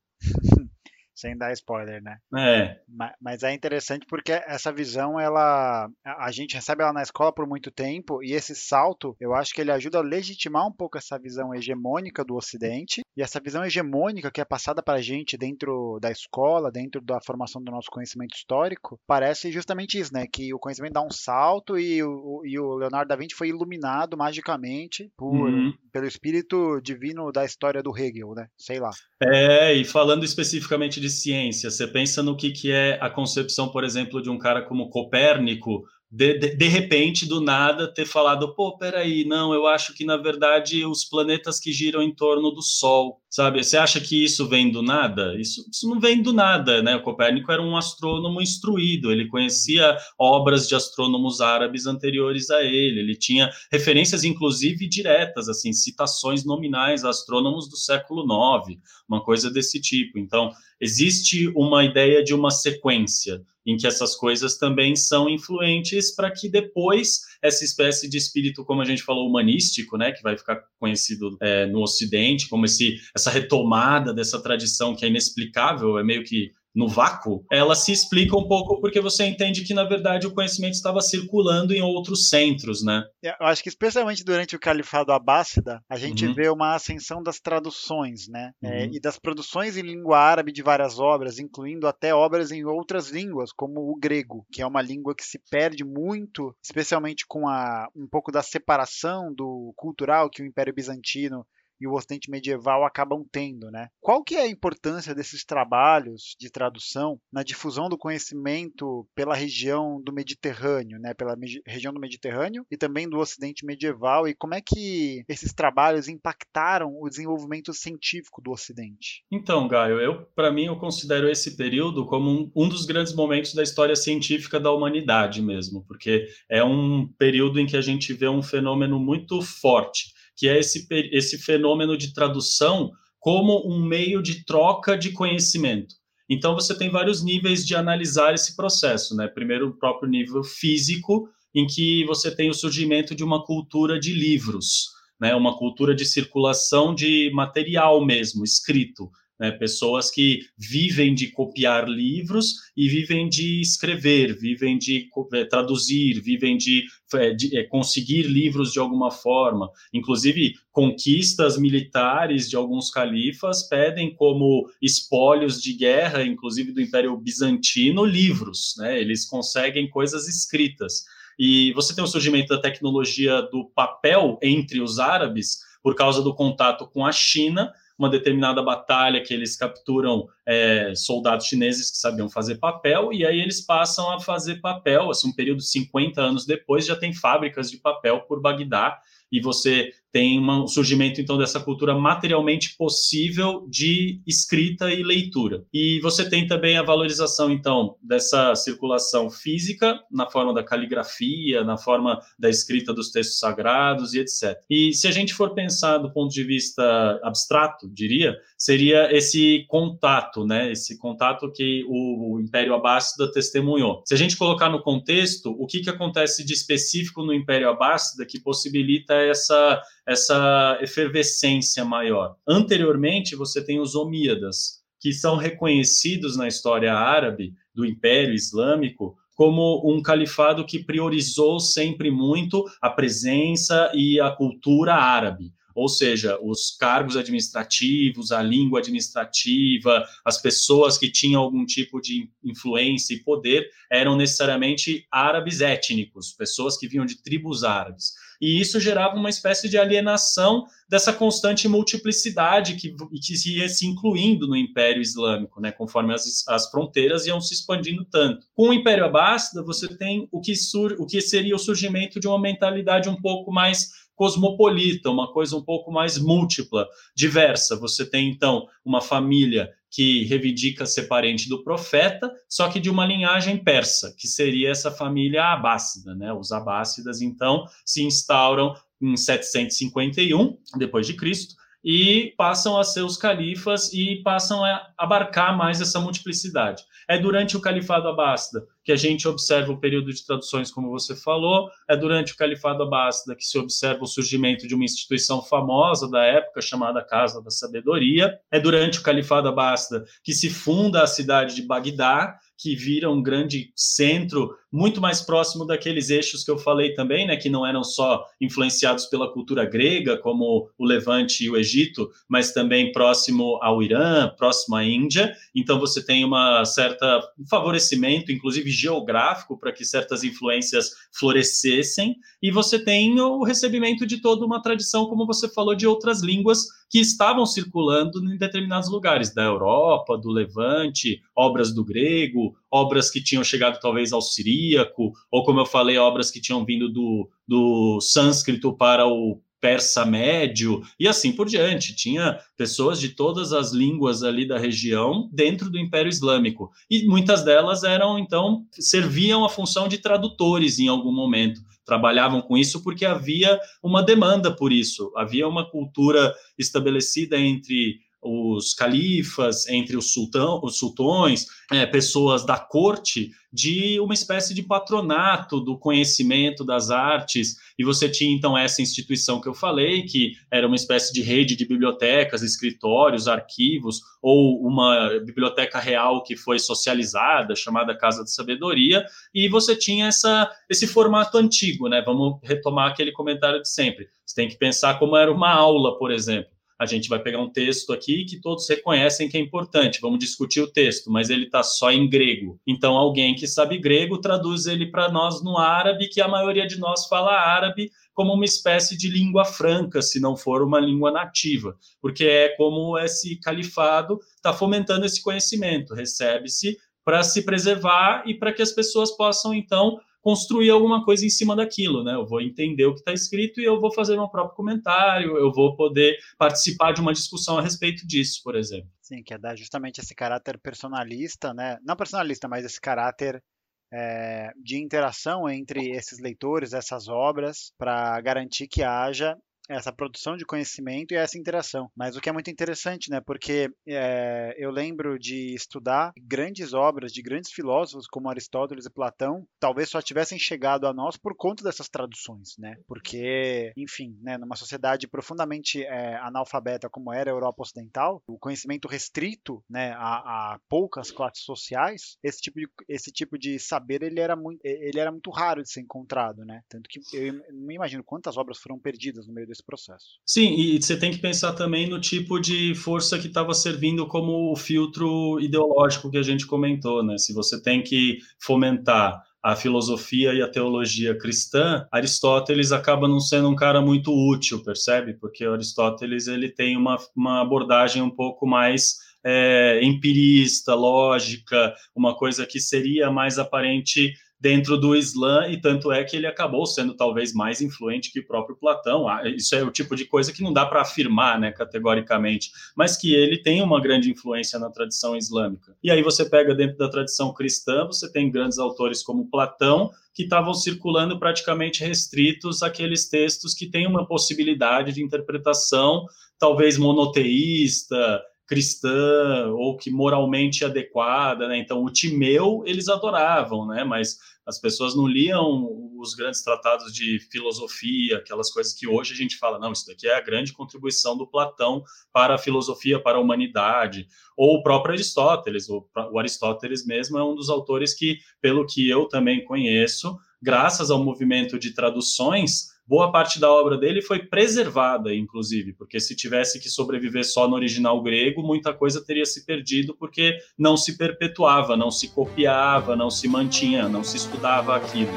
Sem 1.23 1.37
dar 1.37 1.53
spoiler, 1.53 2.03
né? 2.03 2.17
É. 2.35 2.77
Mas 3.21 3.43
é 3.43 3.53
interessante 3.53 4.05
porque 4.05 4.33
essa 4.33 4.73
visão, 4.73 5.17
ela 5.17 5.89
a 6.03 6.31
gente 6.31 6.55
recebe 6.55 6.83
ela 6.83 6.91
na 6.91 7.01
escola 7.01 7.31
por 7.31 7.47
muito 7.47 7.71
tempo 7.71 8.21
e 8.21 8.33
esse 8.33 8.53
salto, 8.53 9.15
eu 9.19 9.33
acho 9.33 9.53
que 9.53 9.61
ele 9.61 9.71
ajuda 9.71 9.99
a 9.99 10.03
legitimar 10.03 10.67
um 10.67 10.71
pouco 10.71 10.97
essa 10.97 11.17
visão 11.17 11.55
hegemônica 11.55 12.25
do 12.25 12.35
Ocidente 12.35 13.01
e 13.15 13.21
essa 13.21 13.39
visão 13.39 13.63
hegemônica 13.63 14.31
que 14.31 14.41
é 14.41 14.45
passada 14.45 14.83
para 14.83 14.99
a 14.99 15.01
gente 15.01 15.37
dentro 15.37 15.97
da 16.01 16.11
escola, 16.11 16.71
dentro 16.71 16.99
da 16.99 17.21
formação 17.21 17.63
do 17.63 17.71
nosso 17.71 17.89
conhecimento 17.89 18.35
histórico, 18.35 18.99
parece 19.07 19.51
justamente 19.51 19.97
isso, 19.97 20.13
né? 20.13 20.25
Que 20.31 20.53
o 20.53 20.59
conhecimento 20.59 20.93
dá 20.93 21.01
um 21.01 21.11
salto 21.11 21.77
e 21.77 22.03
o, 22.03 22.41
e 22.43 22.59
o 22.59 22.75
Leonardo 22.75 23.07
da 23.07 23.15
Vinci 23.15 23.35
foi 23.35 23.47
iluminado 23.47 24.17
magicamente 24.17 25.09
por, 25.15 25.49
uhum. 25.49 25.73
pelo 25.91 26.07
espírito 26.07 26.81
divino 26.81 27.31
da 27.31 27.45
história 27.45 27.81
do 27.81 27.97
Hegel, 27.97 28.33
né? 28.35 28.47
Sei 28.57 28.79
lá. 28.79 28.91
É, 29.21 29.73
e 29.73 29.85
falando 29.85 30.25
especificamente 30.25 30.99
de 30.99 31.12
ciência, 31.13 31.71
você 31.71 31.87
pensa 31.87 32.21
no 32.21 32.35
que, 32.35 32.51
que 32.51 32.71
é 32.71 32.97
a 33.01 33.09
concepção, 33.09 33.69
por 33.69 33.83
exemplo, 33.83 34.21
de 34.21 34.29
um 34.29 34.37
cara 34.37 34.61
como 34.61 34.89
Copérnico, 34.89 35.83
de, 36.11 36.37
de, 36.37 36.55
de, 36.55 36.67
repente, 36.67 37.25
do 37.25 37.41
nada, 37.41 37.91
ter 37.91 38.05
falado, 38.05 38.53
pô, 38.53 38.77
peraí, 38.77 39.25
não, 39.25 39.53
eu 39.53 39.65
acho 39.65 39.95
que, 39.95 40.05
na 40.05 40.17
verdade, 40.17 40.85
os 40.85 41.03
planetas 41.03 41.59
que 41.59 41.71
giram 41.71 42.03
em 42.03 42.13
torno 42.13 42.51
do 42.51 42.61
Sol, 42.61 43.19
sabe? 43.33 43.63
Você 43.63 43.77
acha 43.77 43.99
que 43.99 44.23
isso 44.23 44.47
vem 44.47 44.69
do 44.69 44.83
nada? 44.83 45.35
Isso, 45.39 45.67
isso 45.67 45.89
não 45.89 45.99
vem 45.99 46.21
do 46.21 46.31
nada, 46.31 46.83
né? 46.83 46.95
O 46.95 47.01
Copérnico 47.01 47.51
era 47.51 47.63
um 47.63 47.75
astrônomo 47.75 48.39
instruído, 48.39 49.11
ele 49.11 49.27
conhecia 49.27 49.97
obras 50.19 50.67
de 50.67 50.75
astrônomos 50.75 51.41
árabes 51.41 51.87
anteriores 51.87 52.51
a 52.51 52.61
ele, 52.61 52.99
ele 52.99 53.15
tinha 53.15 53.49
referências, 53.71 54.23
inclusive, 54.23 54.87
diretas, 54.87 55.49
assim, 55.49 55.73
citações 55.73 56.45
nominais 56.45 57.03
a 57.03 57.09
astrônomos 57.09 57.67
do 57.67 57.75
século 57.75 58.21
IX, 58.21 58.79
uma 59.09 59.23
coisa 59.23 59.49
desse 59.49 59.81
tipo. 59.81 60.19
Então, 60.19 60.51
existe 60.79 61.47
uma 61.55 61.83
ideia 61.83 62.23
de 62.23 62.35
uma 62.35 62.51
sequência, 62.51 63.41
em 63.65 63.75
que 63.77 63.87
essas 63.87 64.15
coisas 64.15 64.59
também 64.59 64.95
são 64.95 65.27
influentes 65.27 66.13
para 66.13 66.29
que 66.29 66.47
depois 66.47 67.21
essa 67.43 67.65
espécie 67.65 68.09
de 68.09 68.17
espírito, 68.17 68.63
como 68.63 68.81
a 68.81 68.85
gente 68.85 69.03
falou, 69.03 69.27
humanístico, 69.27 69.97
né, 69.97 70.13
que 70.13 70.23
vai 70.23 70.37
ficar 70.37 70.63
conhecido 70.79 71.37
é, 71.41 71.65
no 71.65 71.81
Ocidente, 71.81 72.47
como 72.47 72.65
esse, 72.65 73.01
essa 73.13 73.29
retomada 73.29 74.13
dessa 74.13 74.41
tradição 74.41 74.95
que 74.95 75.03
é 75.03 75.09
inexplicável, 75.09 75.99
é 75.99 76.03
meio 76.03 76.23
que 76.23 76.51
no 76.75 76.87
vácuo, 76.87 77.45
ela 77.51 77.75
se 77.75 77.91
explica 77.91 78.35
um 78.35 78.47
pouco 78.47 78.81
porque 78.81 78.99
você 78.99 79.25
entende 79.25 79.63
que, 79.63 79.73
na 79.73 79.83
verdade, 79.83 80.25
o 80.25 80.33
conhecimento 80.33 80.73
estava 80.73 81.01
circulando 81.01 81.73
em 81.73 81.81
outros 81.81 82.29
centros, 82.29 82.83
né? 82.83 83.03
É, 83.23 83.29
eu 83.39 83.47
acho 83.47 83.61
que, 83.61 83.69
especialmente 83.69 84.23
durante 84.23 84.55
o 84.55 84.59
Califado 84.59 85.11
Abássida, 85.11 85.83
a 85.87 85.97
gente 85.97 86.25
uhum. 86.25 86.33
vê 86.33 86.49
uma 86.49 86.73
ascensão 86.73 87.21
das 87.21 87.39
traduções, 87.39 88.27
né? 88.27 88.51
É, 88.61 88.67
uhum. 88.67 88.73
É, 88.73 88.85
e 88.93 88.99
das 88.99 89.19
produções 89.19 89.77
em 89.77 89.81
língua 89.81 90.17
árabe 90.17 90.51
de 90.51 90.63
várias 90.63 90.99
obras, 90.99 91.37
incluindo 91.37 91.87
até 91.87 92.13
obras 92.13 92.51
em 92.51 92.65
outras 92.65 93.09
línguas, 93.09 93.51
como 93.51 93.91
o 93.91 93.95
grego, 93.95 94.45
que 94.51 94.61
é 94.61 94.65
uma 94.65 94.81
língua 94.81 95.15
que 95.15 95.23
se 95.23 95.39
perde 95.51 95.83
muito, 95.83 96.55
especialmente 96.63 97.25
com 97.27 97.47
a, 97.47 97.87
um 97.95 98.07
pouco 98.07 98.31
da 98.31 98.41
separação 98.41 99.33
do 99.33 99.73
cultural 99.75 100.29
que 100.29 100.41
o 100.41 100.45
Império 100.45 100.73
Bizantino 100.73 101.45
e 101.79 101.87
o 101.87 101.93
Ocidente 101.93 102.29
medieval 102.29 102.85
acabam 102.85 103.25
tendo, 103.31 103.69
né? 103.71 103.89
Qual 104.01 104.23
que 104.23 104.35
é 104.35 104.41
a 104.41 104.49
importância 104.49 105.13
desses 105.13 105.43
trabalhos 105.43 106.35
de 106.39 106.49
tradução 106.49 107.19
na 107.31 107.43
difusão 107.43 107.89
do 107.89 107.97
conhecimento 107.97 109.07
pela 109.15 109.35
região 109.35 110.01
do 110.01 110.13
Mediterrâneo, 110.13 110.99
né? 110.99 111.13
Pela 111.13 111.35
região 111.65 111.93
do 111.93 111.99
Mediterrâneo 111.99 112.65
e 112.71 112.77
também 112.77 113.09
do 113.09 113.19
Ocidente 113.19 113.65
medieval 113.65 114.27
e 114.27 114.33
como 114.33 114.53
é 114.53 114.61
que 114.61 115.23
esses 115.27 115.53
trabalhos 115.53 116.07
impactaram 116.07 116.93
o 116.99 117.09
desenvolvimento 117.09 117.73
científico 117.73 118.41
do 118.41 118.51
Ocidente? 118.51 119.23
Então, 119.31 119.67
Gaio, 119.67 119.99
eu 119.99 120.25
para 120.35 120.51
mim 120.51 120.65
eu 120.65 120.77
considero 120.77 121.29
esse 121.29 121.55
período 121.55 122.05
como 122.05 122.29
um, 122.29 122.51
um 122.55 122.69
dos 122.69 122.85
grandes 122.85 123.13
momentos 123.13 123.53
da 123.53 123.63
história 123.63 123.95
científica 123.95 124.59
da 124.59 124.71
humanidade 124.71 125.41
mesmo, 125.41 125.83
porque 125.87 126.27
é 126.49 126.63
um 126.63 127.07
período 127.17 127.59
em 127.59 127.65
que 127.65 127.77
a 127.77 127.81
gente 127.81 128.13
vê 128.13 128.27
um 128.27 128.41
fenômeno 128.41 128.99
muito 128.99 129.41
forte 129.41 130.13
que 130.35 130.47
é 130.47 130.59
esse, 130.59 130.87
esse 131.11 131.37
fenômeno 131.37 131.97
de 131.97 132.13
tradução 132.13 132.91
como 133.19 133.65
um 133.65 133.81
meio 133.85 134.21
de 134.21 134.43
troca 134.45 134.97
de 134.97 135.11
conhecimento. 135.11 135.95
Então, 136.29 136.53
você 136.53 136.77
tem 136.77 136.89
vários 136.89 137.23
níveis 137.23 137.65
de 137.65 137.75
analisar 137.75 138.33
esse 138.33 138.55
processo. 138.55 139.15
Né? 139.15 139.27
Primeiro, 139.27 139.69
o 139.69 139.77
próprio 139.77 140.09
nível 140.09 140.43
físico, 140.43 141.29
em 141.53 141.67
que 141.67 142.05
você 142.05 142.35
tem 142.35 142.49
o 142.49 142.53
surgimento 142.53 143.15
de 143.15 143.23
uma 143.23 143.43
cultura 143.43 143.99
de 143.99 144.13
livros, 144.13 144.89
né? 145.19 145.35
uma 145.35 145.57
cultura 145.57 145.93
de 145.93 146.05
circulação 146.05 146.93
de 146.93 147.31
material 147.33 148.03
mesmo, 148.03 148.43
escrito 148.43 149.09
né? 149.43 149.51
pessoas 149.51 150.09
que 150.09 150.39
vivem 150.57 151.13
de 151.13 151.27
copiar 151.27 151.85
livros 151.85 152.53
e 152.77 152.87
vivem 152.87 153.27
de 153.27 153.59
escrever, 153.59 154.39
vivem 154.39 154.77
de 154.77 155.09
é, 155.33 155.43
traduzir, 155.43 156.21
vivem 156.21 156.55
de, 156.55 156.85
é, 157.15 157.33
de 157.33 157.57
é, 157.57 157.63
conseguir 157.63 158.21
livros 158.21 158.71
de 158.71 158.79
alguma 158.79 159.11
forma. 159.11 159.69
Inclusive, 159.93 160.55
conquistas 160.71 161.57
militares 161.57 162.49
de 162.49 162.55
alguns 162.55 162.89
califas 162.89 163.63
pedem 163.63 164.15
como 164.15 164.65
espólios 164.81 165.61
de 165.61 165.73
guerra, 165.73 166.23
inclusive 166.23 166.71
do 166.71 166.79
Império 166.79 167.17
Bizantino, 167.17 168.05
livros. 168.05 168.75
Né? 168.77 168.97
Eles 168.97 169.25
conseguem 169.25 169.89
coisas 169.89 170.25
escritas. 170.29 171.03
E 171.37 171.73
você 171.73 171.93
tem 171.93 172.01
o 172.01 172.07
surgimento 172.07 172.55
da 172.55 172.61
tecnologia 172.61 173.41
do 173.41 173.65
papel 173.75 174.39
entre 174.41 174.79
os 174.79 174.99
árabes 174.99 175.57
por 175.83 175.95
causa 175.95 176.21
do 176.21 176.33
contato 176.33 176.87
com 176.87 177.05
a 177.05 177.11
China, 177.11 177.73
uma 177.97 178.09
determinada 178.09 178.61
batalha 178.61 179.21
que 179.21 179.33
eles 179.33 179.55
capturam 179.55 180.27
é, 180.45 180.93
soldados 180.95 181.45
chineses 181.45 181.91
que 181.91 181.97
sabiam 181.97 182.29
fazer 182.29 182.55
papel, 182.55 183.13
e 183.13 183.25
aí 183.25 183.39
eles 183.39 183.61
passam 183.61 184.11
a 184.11 184.19
fazer 184.19 184.55
papel, 184.61 185.09
assim, 185.09 185.29
um 185.29 185.33
período 185.33 185.59
de 185.59 185.67
50 185.67 186.21
anos 186.21 186.45
depois, 186.45 186.85
já 186.85 186.95
tem 186.95 187.13
fábricas 187.13 187.69
de 187.69 187.77
papel 187.77 188.21
por 188.21 188.41
Bagdá, 188.41 188.99
e 189.31 189.39
você 189.39 189.91
tem 190.13 190.39
um 190.39 190.67
surgimento 190.67 191.19
então 191.19 191.39
dessa 191.39 191.59
cultura 191.59 191.97
materialmente 191.97 192.77
possível 192.77 193.65
de 193.67 194.21
escrita 194.27 194.91
e 194.91 195.01
leitura. 195.01 195.65
E 195.73 195.99
você 196.01 196.29
tem 196.29 196.45
também 196.45 196.77
a 196.77 196.83
valorização 196.83 197.51
então 197.51 197.95
dessa 197.99 198.53
circulação 198.53 199.31
física 199.31 199.99
na 200.11 200.29
forma 200.29 200.53
da 200.53 200.63
caligrafia, 200.63 201.63
na 201.63 201.77
forma 201.77 202.19
da 202.37 202.47
escrita 202.47 202.93
dos 202.93 203.09
textos 203.09 203.39
sagrados 203.39 204.13
e 204.13 204.19
etc. 204.19 204.55
E 204.69 204.93
se 204.93 205.07
a 205.07 205.11
gente 205.11 205.33
for 205.33 205.55
pensar 205.55 205.97
do 205.97 206.13
ponto 206.13 206.31
de 206.31 206.43
vista 206.43 207.19
abstrato, 207.23 207.89
diria, 207.91 208.37
seria 208.55 209.11
esse 209.15 209.65
contato, 209.67 210.45
né? 210.45 210.71
Esse 210.71 210.99
contato 210.99 211.51
que 211.51 211.83
o, 211.89 212.39
Império 212.39 212.75
Abássida 212.75 213.31
testemunhou. 213.31 214.03
Se 214.05 214.13
a 214.13 214.17
gente 214.17 214.37
colocar 214.37 214.69
no 214.69 214.81
contexto, 214.81 215.55
o 215.57 215.65
que, 215.65 215.79
que 215.79 215.89
acontece 215.89 216.45
de 216.45 216.53
específico 216.53 217.23
no 217.23 217.33
Império 217.33 217.67
Abássida 217.69 218.25
que 218.25 218.39
possibilita 218.39 219.15
essa 219.15 219.81
essa 220.07 220.77
efervescência 220.81 221.83
maior. 221.85 222.35
Anteriormente, 222.47 223.35
você 223.35 223.63
tem 223.63 223.79
os 223.79 223.95
Omíadas, 223.95 224.81
que 224.99 225.11
são 225.11 225.35
reconhecidos 225.35 226.37
na 226.37 226.47
história 226.47 226.93
árabe 226.93 227.53
do 227.73 227.85
Império 227.85 228.33
Islâmico 228.33 229.15
como 229.35 229.81
um 229.83 230.01
califado 230.01 230.65
que 230.65 230.83
priorizou 230.83 231.59
sempre 231.59 232.11
muito 232.11 232.65
a 232.81 232.89
presença 232.89 233.91
e 233.93 234.19
a 234.19 234.29
cultura 234.29 234.93
árabe 234.93 235.51
ou 235.75 235.89
seja, 235.89 236.39
os 236.41 236.75
cargos 236.77 237.17
administrativos, 237.17 238.31
a 238.31 238.41
língua 238.41 238.79
administrativa, 238.79 240.05
as 240.23 240.41
pessoas 240.41 240.97
que 240.97 241.11
tinham 241.11 241.41
algum 241.41 241.65
tipo 241.65 241.99
de 241.99 242.29
influência 242.43 243.13
e 243.13 243.23
poder 243.23 243.67
eram 243.91 244.15
necessariamente 244.15 245.07
árabes 245.11 245.61
étnicos, 245.61 246.31
pessoas 246.31 246.77
que 246.77 246.87
vinham 246.87 247.05
de 247.05 247.21
tribos 247.21 247.63
árabes 247.63 248.13
e 248.43 248.59
isso 248.59 248.77
gerava 248.77 249.15
uma 249.15 249.29
espécie 249.29 249.69
de 249.69 249.77
alienação 249.77 250.65
dessa 250.89 251.13
constante 251.13 251.65
multiplicidade 251.65 252.75
que, 252.75 252.93
que 252.93 253.57
ia 253.57 253.69
se 253.69 253.87
incluindo 253.87 254.45
no 254.45 254.57
Império 254.57 255.01
Islâmico, 255.01 255.61
né, 255.61 255.71
conforme 255.71 256.13
as, 256.13 256.45
as 256.49 256.69
fronteiras 256.69 257.25
iam 257.25 257.39
se 257.39 257.53
expandindo 257.53 258.03
tanto. 258.03 258.45
Com 258.53 258.67
o 258.67 258.73
Império 258.73 259.05
Abássida, 259.05 259.63
você 259.63 259.87
tem 259.87 260.27
o 260.29 260.41
que, 260.41 260.57
sur, 260.57 260.93
o 260.99 261.05
que 261.05 261.21
seria 261.21 261.55
o 261.55 261.59
surgimento 261.59 262.19
de 262.19 262.27
uma 262.27 262.37
mentalidade 262.37 263.07
um 263.07 263.15
pouco 263.15 263.49
mais 263.49 264.03
cosmopolita, 264.13 265.09
uma 265.09 265.31
coisa 265.31 265.55
um 265.55 265.63
pouco 265.63 265.89
mais 265.89 266.17
múltipla, 266.17 266.85
diversa. 267.15 267.77
Você 267.77 268.05
tem 268.05 268.29
então 268.29 268.67
uma 268.83 268.99
família 268.99 269.71
que 269.93 270.25
reivindica 270.25 270.87
ser 270.87 271.03
parente 271.03 271.47
do 271.47 271.63
profeta, 271.63 272.33
só 272.49 272.67
que 272.67 272.79
de 272.79 272.89
uma 272.89 273.05
linhagem 273.05 273.63
persa, 273.63 274.11
que 274.17 274.27
seria 274.27 274.71
essa 274.71 274.89
família 274.89 275.53
abássida, 275.53 276.15
né? 276.15 276.33
Os 276.33 276.51
abássidas 276.51 277.21
então 277.21 277.63
se 277.85 278.03
instauram 278.03 278.73
em 278.99 279.15
751 279.15 280.57
depois 280.77 281.05
de 281.05 281.13
Cristo 281.13 281.53
e 281.83 282.33
passam 282.37 282.79
a 282.79 282.83
ser 282.83 283.01
os 283.01 283.17
califas 283.17 283.93
e 283.93 284.21
passam 284.23 284.65
a 284.65 284.89
abarcar 284.97 285.55
mais 285.55 285.79
essa 285.79 285.99
multiplicidade. 285.99 286.83
É 287.07 287.19
durante 287.19 287.55
o 287.55 287.61
Califado 287.61 288.07
Abássida 288.07 288.65
que 288.83 288.91
a 288.91 288.95
gente 288.95 289.27
observa 289.27 289.71
o 289.71 289.79
período 289.79 290.13
de 290.13 290.25
traduções, 290.25 290.71
como 290.71 290.89
você 290.89 291.15
falou, 291.15 291.69
é 291.89 291.95
durante 291.95 292.33
o 292.33 292.35
Califado 292.35 292.83
Abássida 292.83 293.35
que 293.35 293.45
se 293.45 293.57
observa 293.57 294.03
o 294.03 294.07
surgimento 294.07 294.67
de 294.67 294.75
uma 294.75 294.83
instituição 294.83 295.41
famosa 295.41 296.09
da 296.09 296.23
época 296.23 296.61
chamada 296.61 297.03
Casa 297.03 297.41
da 297.41 297.49
Sabedoria, 297.49 298.37
é 298.51 298.59
durante 298.59 298.99
o 298.99 299.03
Califado 299.03 299.47
Abássida 299.47 300.05
que 300.23 300.33
se 300.33 300.49
funda 300.49 301.03
a 301.03 301.07
cidade 301.07 301.55
de 301.55 301.63
Bagdá, 301.63 302.37
que 302.57 302.75
vira 302.75 303.09
um 303.09 303.21
grande 303.21 303.71
centro 303.75 304.55
muito 304.71 305.01
mais 305.01 305.21
próximo 305.21 305.65
daqueles 305.65 306.09
eixos 306.09 306.43
que 306.43 306.49
eu 306.49 306.57
falei 306.57 306.93
também, 306.93 307.27
né, 307.27 307.35
que 307.35 307.49
não 307.49 307.65
eram 307.65 307.83
só 307.83 308.25
influenciados 308.39 309.05
pela 309.05 309.31
cultura 309.31 309.65
grega, 309.65 310.17
como 310.17 310.69
o 310.77 310.85
Levante 310.85 311.43
e 311.43 311.49
o 311.49 311.57
Egito, 311.57 312.09
mas 312.27 312.53
também 312.53 312.91
próximo 312.91 313.59
ao 313.61 313.83
Irã, 313.83 314.29
próximo 314.37 314.75
à 314.75 314.83
Índia. 314.83 315.35
Então 315.53 315.79
você 315.79 316.03
tem 316.03 316.23
uma 316.23 316.63
certa 316.65 317.21
favorecimento, 317.49 318.31
inclusive 318.31 318.71
geográfico, 318.73 319.57
para 319.57 319.71
que 319.71 319.85
certas 319.85 320.23
influências 320.23 320.91
florescessem, 321.17 322.15
e 322.41 322.51
você 322.51 322.77
tem 322.77 323.19
o 323.19 323.43
recebimento 323.43 324.05
de 324.05 324.21
toda 324.21 324.45
uma 324.45 324.61
tradição, 324.61 325.05
como 325.05 325.25
você 325.25 325.47
falou, 325.47 325.75
de 325.75 325.87
outras 325.87 326.21
línguas 326.21 326.65
que 326.89 326.99
estavam 326.99 327.45
circulando 327.45 328.19
em 328.31 328.37
determinados 328.37 328.89
lugares 328.89 329.33
da 329.33 329.43
Europa, 329.43 330.17
do 330.17 330.29
Levante, 330.29 331.21
obras 331.35 331.73
do 331.73 331.83
grego, 331.83 332.55
obras 332.69 333.09
que 333.09 333.23
tinham 333.23 333.43
chegado 333.43 333.79
talvez 333.79 334.13
ao 334.13 334.21
siríaco, 334.21 335.11
ou 335.31 335.43
como 335.43 335.59
eu 335.59 335.65
falei, 335.65 335.97
obras 335.97 336.29
que 336.29 336.41
tinham 336.41 336.63
vindo 336.63 336.89
do, 336.89 337.29
do 337.47 337.99
sânscrito 338.01 338.75
para 338.77 339.07
o 339.07 339.41
persa 339.63 340.05
médio 340.05 340.81
e 340.99 341.07
assim 341.07 341.31
por 341.31 341.47
diante. 341.47 341.95
Tinha 341.95 342.37
pessoas 342.57 342.99
de 342.99 343.07
todas 343.07 343.53
as 343.53 343.71
línguas 343.71 344.21
ali 344.21 344.45
da 344.45 344.59
região 344.59 345.29
dentro 345.31 345.69
do 345.69 345.79
Império 345.79 346.09
Islâmico 346.09 346.69
e 346.91 347.07
muitas 347.07 347.45
delas 347.45 347.85
eram 347.85 348.19
então 348.19 348.65
serviam 348.73 349.45
a 349.45 349.49
função 349.49 349.87
de 349.87 349.99
tradutores 349.99 350.79
em 350.79 350.89
algum 350.89 351.13
momento. 351.13 351.61
Trabalhavam 351.85 352.41
com 352.41 352.57
isso 352.57 352.83
porque 352.83 353.05
havia 353.05 353.57
uma 353.81 354.03
demanda 354.03 354.53
por 354.53 354.73
isso, 354.73 355.13
havia 355.15 355.47
uma 355.47 355.69
cultura 355.69 356.33
estabelecida 356.57 357.39
entre 357.39 358.01
os 358.23 358.73
califas, 358.73 359.67
entre 359.67 359.97
os, 359.97 360.13
sultão, 360.13 360.59
os 360.63 360.77
sultões, 360.77 361.47
é, 361.71 361.85
pessoas 361.85 362.45
da 362.45 362.57
corte, 362.57 363.31
de 363.53 363.99
uma 363.99 364.15
espécie 364.15 364.51
de 364.51 364.63
patronato 364.63 365.59
do 365.59 365.77
conhecimento 365.77 366.65
das 366.65 366.89
artes. 366.89 367.55
E 367.77 367.83
você 367.83 368.09
tinha 368.09 368.35
então 368.35 368.57
essa 368.57 368.81
instituição 368.81 369.39
que 369.39 369.47
eu 369.47 369.53
falei, 369.53 370.03
que 370.03 370.33
era 370.49 370.65
uma 370.65 370.75
espécie 370.75 371.13
de 371.13 371.21
rede 371.21 371.55
de 371.55 371.67
bibliotecas, 371.67 372.41
escritórios, 372.41 373.27
arquivos, 373.27 374.01
ou 374.21 374.59
uma 374.65 375.19
biblioteca 375.23 375.79
real 375.79 376.23
que 376.23 376.35
foi 376.35 376.57
socializada, 376.57 377.55
chamada 377.55 377.95
Casa 377.95 378.21
da 378.21 378.27
Sabedoria, 378.27 379.05
e 379.33 379.47
você 379.47 379.75
tinha 379.75 380.07
essa, 380.07 380.49
esse 380.67 380.87
formato 380.87 381.37
antigo, 381.37 381.87
né? 381.87 382.01
Vamos 382.03 382.39
retomar 382.41 382.89
aquele 382.89 383.11
comentário 383.11 383.61
de 383.61 383.69
sempre. 383.69 384.07
Você 384.25 384.35
tem 384.35 384.47
que 384.47 384.57
pensar 384.57 384.97
como 384.97 385.15
era 385.15 385.31
uma 385.31 385.51
aula, 385.51 385.97
por 385.99 386.11
exemplo 386.11 386.52
a 386.79 386.85
gente 386.85 387.09
vai 387.09 387.19
pegar 387.19 387.39
um 387.39 387.49
texto 387.49 387.93
aqui 387.93 388.25
que 388.25 388.39
todos 388.39 388.67
reconhecem 388.67 389.29
que 389.29 389.37
é 389.37 389.39
importante, 389.39 390.01
vamos 390.01 390.19
discutir 390.19 390.61
o 390.61 390.71
texto, 390.71 391.11
mas 391.11 391.29
ele 391.29 391.45
está 391.45 391.63
só 391.63 391.91
em 391.91 392.09
grego. 392.09 392.59
Então, 392.67 392.95
alguém 392.95 393.35
que 393.35 393.47
sabe 393.47 393.77
grego 393.77 394.19
traduz 394.19 394.65
ele 394.65 394.87
para 394.87 395.11
nós 395.11 395.43
no 395.43 395.57
árabe, 395.57 396.09
que 396.09 396.21
a 396.21 396.27
maioria 396.27 396.67
de 396.67 396.77
nós 396.77 397.07
fala 397.07 397.31
árabe 397.31 397.91
como 398.13 398.33
uma 398.33 398.45
espécie 398.45 398.95
de 398.97 399.09
língua 399.09 399.43
franca, 399.43 400.01
se 400.01 400.19
não 400.19 400.35
for 400.37 400.61
uma 400.61 400.79
língua 400.79 401.11
nativa, 401.11 401.75
porque 402.01 402.25
é 402.25 402.49
como 402.55 402.97
esse 402.97 403.39
califado 403.39 404.19
está 404.35 404.53
fomentando 404.53 405.05
esse 405.05 405.21
conhecimento, 405.21 405.93
recebe-se 405.95 406.77
para 407.03 407.23
se 407.23 407.43
preservar 407.43 408.23
e 408.25 408.33
para 408.33 408.53
que 408.53 408.61
as 408.61 408.71
pessoas 408.71 409.11
possam, 409.11 409.53
então, 409.53 409.99
construir 410.23 410.69
alguma 410.69 411.03
coisa 411.03 411.25
em 411.25 411.29
cima 411.29 411.53
daquilo, 411.53 412.01
né? 412.01 412.15
Eu 412.15 412.25
vou 412.25 412.41
entender 412.41 412.85
o 412.85 412.93
que 412.93 413.01
está 413.01 413.11
escrito 413.11 413.59
e 413.59 413.65
eu 413.65 413.79
vou 413.79 413.93
fazer 413.93 414.15
meu 414.15 414.29
próprio 414.29 414.55
comentário, 414.55 415.37
eu 415.37 415.51
vou 415.51 415.75
poder 415.75 416.17
participar 416.37 416.93
de 416.93 417.01
uma 417.01 417.11
discussão 417.11 417.57
a 417.57 417.61
respeito 417.61 418.07
disso, 418.07 418.41
por 418.41 418.55
exemplo. 418.55 418.89
Sim, 419.01 419.21
que 419.21 419.33
é 419.33 419.37
dar 419.37 419.57
justamente 419.57 419.99
esse 419.99 420.15
caráter 420.15 420.57
personalista, 420.57 421.53
né? 421.53 421.77
Não 421.83 421.97
personalista, 421.97 422.47
mas 422.47 422.63
esse 422.63 422.79
caráter 422.79 423.43
é, 423.91 424.51
de 424.63 424.81
interação 424.81 425.49
entre 425.49 425.91
esses 425.91 426.19
leitores, 426.19 426.71
essas 426.71 427.09
obras, 427.09 427.73
para 427.77 428.19
garantir 428.21 428.67
que 428.69 428.81
haja 428.81 429.37
essa 429.69 429.91
produção 429.91 430.35
de 430.35 430.45
conhecimento 430.45 431.13
e 431.13 431.17
essa 431.17 431.37
interação. 431.37 431.89
Mas 431.95 432.15
o 432.15 432.21
que 432.21 432.29
é 432.29 432.31
muito 432.31 432.49
interessante, 432.49 433.09
né? 433.09 433.21
Porque 433.21 433.71
é, 433.87 434.55
eu 434.57 434.71
lembro 434.71 435.17
de 435.17 435.53
estudar 435.53 436.11
grandes 436.17 436.73
obras 436.73 437.11
de 437.11 437.21
grandes 437.21 437.51
filósofos 437.51 438.07
como 438.07 438.29
Aristóteles 438.29 438.85
e 438.85 438.89
Platão, 438.89 439.45
talvez 439.59 439.89
só 439.89 440.01
tivessem 440.01 440.37
chegado 440.37 440.87
a 440.87 440.93
nós 440.93 441.17
por 441.17 441.35
conta 441.35 441.63
dessas 441.63 441.89
traduções, 441.89 442.57
né? 442.57 442.75
Porque, 442.87 443.71
enfim, 443.77 444.17
né, 444.21 444.37
numa 444.37 444.55
sociedade 444.55 445.07
profundamente 445.07 445.83
é, 445.83 446.15
analfabeta 446.17 446.89
como 446.89 447.13
era 447.13 447.29
a 447.29 447.33
Europa 447.33 447.63
Ocidental, 447.63 448.21
o 448.27 448.37
conhecimento 448.37 448.87
restrito, 448.87 449.63
né, 449.69 449.91
a, 449.93 450.53
a, 450.53 450.59
poucas 450.69 451.11
classes 451.11 451.43
sociais, 451.43 452.17
esse 452.23 452.41
tipo 452.41 452.59
de 452.59 452.67
esse 452.87 453.11
tipo 453.11 453.37
de 453.37 453.59
saber 453.59 454.01
ele 454.01 454.19
era 454.19 454.35
muito 454.35 454.59
ele 454.63 454.99
era 454.99 455.11
muito 455.11 455.29
raro 455.29 455.61
de 455.61 455.71
ser 455.71 455.81
encontrado, 455.81 456.45
né? 456.45 456.61
Tanto 456.69 456.89
que 456.89 456.99
eu 457.13 457.33
não 457.51 457.71
imagino 457.71 458.03
quantas 458.03 458.37
obras 458.37 458.57
foram 458.57 458.79
perdidas 458.79 459.27
no 459.27 459.33
meio 459.33 459.47
desse 459.47 459.62
processo. 459.65 460.19
Sim, 460.25 460.55
e 460.55 460.81
você 460.81 460.97
tem 460.97 461.11
que 461.11 461.17
pensar 461.17 461.53
também 461.53 461.87
no 461.87 461.99
tipo 461.99 462.39
de 462.39 462.75
força 462.75 463.17
que 463.17 463.27
estava 463.27 463.53
servindo 463.53 464.07
como 464.07 464.51
o 464.51 464.55
filtro 464.55 465.39
ideológico 465.39 466.09
que 466.09 466.17
a 466.17 466.23
gente 466.23 466.45
comentou, 466.45 467.03
né? 467.03 467.17
Se 467.17 467.33
você 467.33 467.61
tem 467.61 467.81
que 467.81 468.19
fomentar 468.39 469.21
a 469.43 469.57
filosofia 469.57 470.33
e 470.33 470.41
a 470.41 470.49
teologia 470.49 471.17
cristã, 471.17 471.85
Aristóteles 471.91 472.71
acaba 472.71 473.09
não 473.09 473.19
sendo 473.19 473.49
um 473.49 473.55
cara 473.55 473.81
muito 473.81 474.11
útil, 474.11 474.63
percebe? 474.63 475.13
Porque 475.15 475.43
Aristóteles 475.43 476.27
ele 476.27 476.49
tem 476.49 476.77
uma, 476.77 476.97
uma 477.13 477.41
abordagem 477.41 478.01
um 478.01 478.09
pouco 478.09 478.47
mais 478.47 478.99
é, 479.23 479.79
empirista, 479.83 480.73
lógica, 480.73 481.73
uma 481.93 482.15
coisa 482.15 482.45
que 482.45 482.59
seria 482.59 483.11
mais 483.11 483.37
aparente 483.37 484.13
dentro 484.43 484.77
do 484.77 484.93
Islã, 484.93 485.47
e 485.47 485.55
tanto 485.55 485.89
é 485.89 486.03
que 486.03 486.17
ele 486.17 486.27
acabou 486.27 486.65
sendo 486.65 486.93
talvez 486.93 487.33
mais 487.33 487.61
influente 487.61 488.11
que 488.11 488.19
o 488.19 488.27
próprio 488.27 488.57
Platão. 488.57 489.07
Ah, 489.07 489.25
isso 489.25 489.55
é 489.55 489.63
o 489.63 489.71
tipo 489.71 489.95
de 489.95 490.03
coisa 490.03 490.33
que 490.33 490.43
não 490.43 490.51
dá 490.51 490.65
para 490.65 490.81
afirmar, 490.81 491.39
né, 491.39 491.49
categoricamente, 491.53 492.51
mas 492.75 492.97
que 492.97 493.15
ele 493.15 493.37
tem 493.37 493.61
uma 493.61 493.79
grande 493.79 494.11
influência 494.11 494.59
na 494.59 494.69
tradição 494.69 495.15
islâmica. 495.15 495.73
E 495.81 495.89
aí 495.89 496.03
você 496.03 496.25
pega 496.29 496.53
dentro 496.53 496.77
da 496.77 496.89
tradição 496.89 497.33
cristã, 497.33 497.85
você 497.85 498.11
tem 498.11 498.29
grandes 498.29 498.59
autores 498.59 499.01
como 499.01 499.29
Platão, 499.29 499.91
que 500.13 500.23
estavam 500.23 500.53
circulando 500.53 501.17
praticamente 501.17 501.81
restritos 501.81 502.61
àqueles 502.61 503.07
textos 503.07 503.53
que 503.53 503.65
têm 503.65 503.87
uma 503.87 504.05
possibilidade 504.05 504.91
de 504.91 505.01
interpretação 505.01 506.05
talvez 506.37 506.77
monoteísta, 506.77 508.21
cristã 508.47 509.47
ou 509.51 509.77
que 509.77 509.89
moralmente 509.89 510.65
adequada, 510.65 511.47
né? 511.47 511.57
Então 511.57 511.83
o 511.83 511.91
Timeu 511.91 512.63
eles 512.65 512.89
adoravam, 512.89 513.67
né? 513.67 513.83
Mas 513.83 514.17
as 514.45 514.59
pessoas 514.59 514.95
não 514.95 515.07
liam 515.07 515.91
os 515.97 516.13
grandes 516.13 516.43
tratados 516.43 516.93
de 516.93 517.19
filosofia, 517.31 518.17
aquelas 518.17 518.51
coisas 518.51 518.73
que 518.73 518.85
hoje 518.85 519.13
a 519.13 519.15
gente 519.15 519.37
fala, 519.37 519.57
não, 519.57 519.71
isso 519.71 519.87
daqui 519.87 520.05
é 520.05 520.17
a 520.17 520.21
grande 520.21 520.51
contribuição 520.51 521.17
do 521.17 521.25
Platão 521.25 521.81
para 522.11 522.35
a 522.35 522.37
filosofia, 522.37 523.01
para 523.01 523.17
a 523.17 523.21
humanidade, 523.21 524.07
ou 524.35 524.57
o 524.57 524.63
próprio 524.63 524.93
Aristóteles, 524.93 525.69
o, 525.69 525.87
o 526.11 526.19
Aristóteles 526.19 526.85
mesmo 526.85 527.17
é 527.17 527.23
um 527.23 527.33
dos 527.33 527.49
autores 527.49 527.93
que, 527.93 528.17
pelo 528.41 528.65
que 528.65 528.89
eu 528.89 529.07
também 529.07 529.45
conheço, 529.45 530.17
graças 530.41 530.91
ao 530.91 531.01
movimento 531.01 531.57
de 531.57 531.73
traduções, 531.73 532.72
boa 532.93 533.11
parte 533.11 533.39
da 533.39 533.51
obra 533.51 533.75
dele 533.75 534.03
foi 534.03 534.19
preservada, 534.19 535.11
inclusive, 535.15 535.73
porque 535.73 535.99
se 535.99 536.15
tivesse 536.15 536.59
que 536.59 536.69
sobreviver 536.69 537.25
só 537.25 537.47
no 537.47 537.55
original 537.55 537.99
grego, 538.03 538.43
muita 538.43 538.71
coisa 538.71 539.03
teria 539.03 539.25
se 539.25 539.47
perdido, 539.47 539.95
porque 539.97 540.37
não 540.55 540.77
se 540.77 540.95
perpetuava, 540.95 541.75
não 541.75 541.89
se 541.89 542.09
copiava, 542.09 542.95
não 542.95 543.09
se 543.09 543.27
mantinha, 543.27 543.89
não 543.89 544.03
se 544.03 544.17
estudava 544.17 544.75
aquilo. 544.75 545.09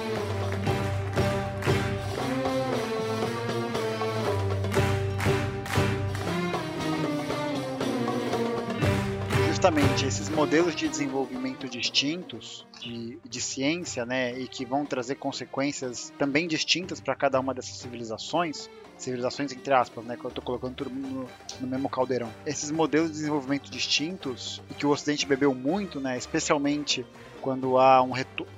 Justamente 9.66 10.06
esses 10.06 10.28
modelos 10.28 10.76
de 10.76 10.86
desenvolvimento 10.86 11.68
distintos 11.68 12.64
de, 12.80 13.18
de 13.28 13.40
ciência, 13.40 14.06
né, 14.06 14.38
e 14.38 14.46
que 14.46 14.64
vão 14.64 14.86
trazer 14.86 15.16
consequências 15.16 16.12
também 16.16 16.46
distintas 16.46 17.00
para 17.00 17.16
cada 17.16 17.40
uma 17.40 17.52
dessas 17.52 17.76
civilizações, 17.78 18.70
civilizações 18.96 19.50
entre 19.50 19.74
aspas, 19.74 20.04
né, 20.04 20.16
que 20.16 20.24
eu 20.24 20.28
estou 20.28 20.44
colocando 20.44 20.72
tudo 20.76 20.90
no, 20.90 21.28
no, 21.60 21.66
mesmo 21.66 21.88
caldeirão. 21.88 22.32
Esses 22.46 22.70
modelos 22.70 23.08
de 23.08 23.14
desenvolvimento 23.14 23.68
distintos 23.68 24.62
e 24.70 24.74
que 24.74 24.86
o 24.86 24.90
Ocidente 24.90 25.26
bebeu 25.26 25.52
muito, 25.52 25.98
né, 25.98 26.16
especialmente 26.16 27.04
quando 27.40 27.76
há 27.76 28.00
um 28.02 28.12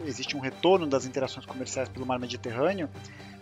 existe 0.05 0.37
um 0.37 0.41
retorno 0.41 0.87
das 0.87 1.07
interações 1.07 1.47
comerciais 1.47 1.89
pelo 1.89 2.05
mar 2.05 2.19
Mediterrâneo, 2.19 2.87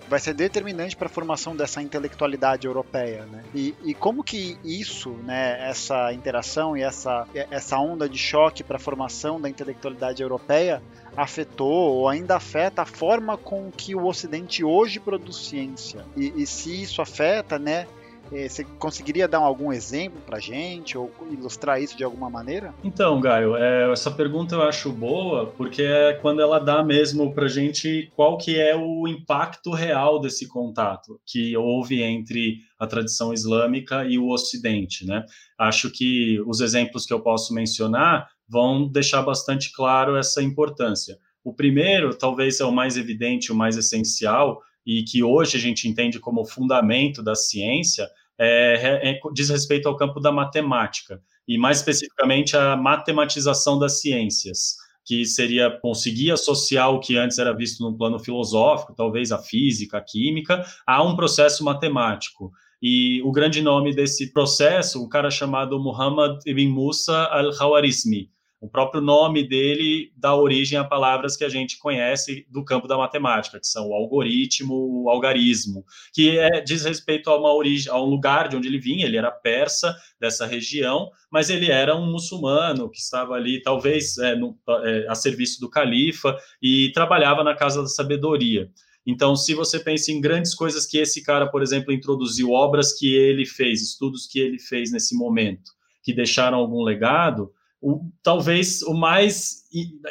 vai 0.08 0.20
ser 0.20 0.34
determinante 0.34 0.96
para 0.96 1.06
a 1.06 1.10
formação 1.10 1.54
dessa 1.56 1.82
intelectualidade 1.82 2.66
europeia, 2.66 3.26
né? 3.26 3.42
E, 3.54 3.74
e, 3.84 3.94
como 3.94 4.22
que 4.22 4.58
isso, 4.64 5.10
né, 5.24 5.68
essa 5.68 6.12
interação 6.12 6.76
e 6.76 6.82
essa, 6.82 7.26
essa 7.50 7.78
onda 7.78 8.08
de 8.08 8.18
choque 8.18 8.62
para 8.62 8.76
a 8.76 8.80
formação 8.80 9.40
da 9.40 9.48
intelectualidade 9.48 10.22
europeia 10.22 10.82
afetou 11.16 11.94
ou 11.94 12.08
ainda 12.08 12.36
afeta 12.36 12.82
a 12.82 12.86
forma 12.86 13.36
com 13.36 13.70
que 13.70 13.94
o 13.94 14.06
Ocidente 14.06 14.62
hoje 14.62 15.00
produz 15.00 15.36
ciência? 15.36 16.04
E, 16.16 16.42
e 16.42 16.46
se 16.46 16.82
isso 16.82 17.02
afeta, 17.02 17.58
né, 17.58 17.86
você 18.30 18.64
conseguiria 18.78 19.28
dar 19.28 19.38
algum 19.38 19.72
exemplo 19.72 20.20
para 20.24 20.38
gente 20.38 20.96
ou 20.96 21.12
ilustrar 21.30 21.80
isso 21.80 21.96
de 21.96 22.04
alguma 22.04 22.28
maneira? 22.28 22.74
Então, 22.82 23.20
Gaio, 23.20 23.56
é, 23.56 23.90
essa 23.92 24.10
pergunta 24.10 24.54
eu 24.54 24.62
acho 24.62 24.92
boa 24.92 25.46
porque 25.46 25.82
é 25.82 26.14
quando 26.14 26.40
ela 26.40 26.58
dá 26.58 26.82
mesmo 26.82 27.32
para 27.34 27.48
gente 27.48 28.10
qual 28.14 28.36
que 28.36 28.58
é 28.58 28.76
o 28.76 29.06
impacto 29.06 29.70
real 29.72 30.20
desse 30.20 30.46
contato 30.48 31.20
que 31.26 31.56
houve 31.56 32.02
entre 32.02 32.58
a 32.78 32.86
tradição 32.86 33.32
islâmica 33.32 34.04
e 34.04 34.18
o 34.18 34.28
Ocidente, 34.28 35.06
né? 35.06 35.24
Acho 35.58 35.90
que 35.90 36.40
os 36.46 36.60
exemplos 36.60 37.06
que 37.06 37.12
eu 37.12 37.20
posso 37.20 37.54
mencionar 37.54 38.28
vão 38.48 38.86
deixar 38.86 39.22
bastante 39.22 39.72
claro 39.72 40.16
essa 40.16 40.42
importância. 40.42 41.18
O 41.42 41.54
primeiro, 41.54 42.12
talvez 42.12 42.60
é 42.60 42.64
o 42.64 42.72
mais 42.72 42.96
evidente, 42.96 43.52
o 43.52 43.54
mais 43.54 43.76
essencial, 43.76 44.60
e 44.86 45.02
que 45.02 45.22
hoje 45.22 45.56
a 45.56 45.60
gente 45.60 45.88
entende 45.88 46.20
como 46.20 46.46
fundamento 46.46 47.22
da 47.22 47.34
ciência, 47.34 48.08
é, 48.38 49.10
é, 49.10 49.20
diz 49.32 49.48
respeito 49.48 49.88
ao 49.88 49.96
campo 49.96 50.20
da 50.20 50.30
matemática, 50.30 51.20
e 51.48 51.58
mais 51.58 51.78
especificamente 51.78 52.56
a 52.56 52.76
matematização 52.76 53.78
das 53.78 54.00
ciências, 54.00 54.76
que 55.04 55.24
seria 55.24 55.70
conseguir 55.70 56.32
associar 56.32 56.90
o 56.90 57.00
que 57.00 57.16
antes 57.16 57.38
era 57.38 57.54
visto 57.54 57.82
no 57.82 57.96
plano 57.96 58.18
filosófico, 58.18 58.94
talvez 58.94 59.32
a 59.32 59.38
física, 59.38 59.98
a 59.98 60.00
química, 60.02 60.64
a 60.86 61.02
um 61.02 61.16
processo 61.16 61.64
matemático. 61.64 62.52
E 62.82 63.22
o 63.22 63.32
grande 63.32 63.62
nome 63.62 63.94
desse 63.94 64.32
processo, 64.32 65.02
um 65.02 65.08
cara 65.08 65.30
chamado 65.30 65.80
Muhammad 65.80 66.40
ibn 66.44 66.68
Musa 66.68 67.24
al-Khawarizmi, 67.26 68.30
o 68.60 68.68
próprio 68.68 69.02
nome 69.02 69.46
dele 69.46 70.12
dá 70.16 70.34
origem 70.34 70.78
a 70.78 70.84
palavras 70.84 71.36
que 71.36 71.44
a 71.44 71.48
gente 71.48 71.78
conhece 71.78 72.46
do 72.50 72.64
campo 72.64 72.88
da 72.88 72.96
matemática, 72.96 73.60
que 73.60 73.66
são 73.66 73.88
o 73.88 73.94
algoritmo, 73.94 75.04
o 75.04 75.10
algarismo, 75.10 75.84
que 76.12 76.38
é, 76.38 76.60
diz 76.62 76.84
respeito 76.84 77.28
a 77.28 77.38
uma 77.38 77.52
origem, 77.52 77.92
a 77.92 78.00
um 78.00 78.06
lugar 78.06 78.48
de 78.48 78.56
onde 78.56 78.66
ele 78.66 78.78
vinha. 78.78 79.04
Ele 79.04 79.18
era 79.18 79.30
persa 79.30 79.94
dessa 80.18 80.46
região, 80.46 81.10
mas 81.30 81.50
ele 81.50 81.70
era 81.70 81.94
um 81.94 82.10
muçulmano 82.10 82.90
que 82.90 82.98
estava 82.98 83.34
ali, 83.34 83.60
talvez 83.60 84.16
é, 84.18 84.34
no, 84.34 84.58
é, 84.84 85.06
a 85.08 85.14
serviço 85.14 85.60
do 85.60 85.68
califa 85.68 86.36
e 86.62 86.90
trabalhava 86.92 87.44
na 87.44 87.54
casa 87.54 87.82
da 87.82 87.88
sabedoria. 87.88 88.70
Então, 89.06 89.36
se 89.36 89.54
você 89.54 89.78
pensa 89.78 90.10
em 90.10 90.20
grandes 90.20 90.54
coisas 90.54 90.86
que 90.86 90.98
esse 90.98 91.22
cara, 91.22 91.46
por 91.46 91.62
exemplo, 91.62 91.92
introduziu, 91.92 92.50
obras 92.50 92.92
que 92.98 93.14
ele 93.14 93.44
fez, 93.46 93.82
estudos 93.82 94.26
que 94.26 94.40
ele 94.40 94.58
fez 94.58 94.90
nesse 94.90 95.14
momento, 95.14 95.70
que 96.02 96.12
deixaram 96.12 96.58
algum 96.58 96.82
legado, 96.82 97.52
o, 97.86 98.10
talvez 98.20 98.82
o 98.82 98.92
mais 98.92 99.64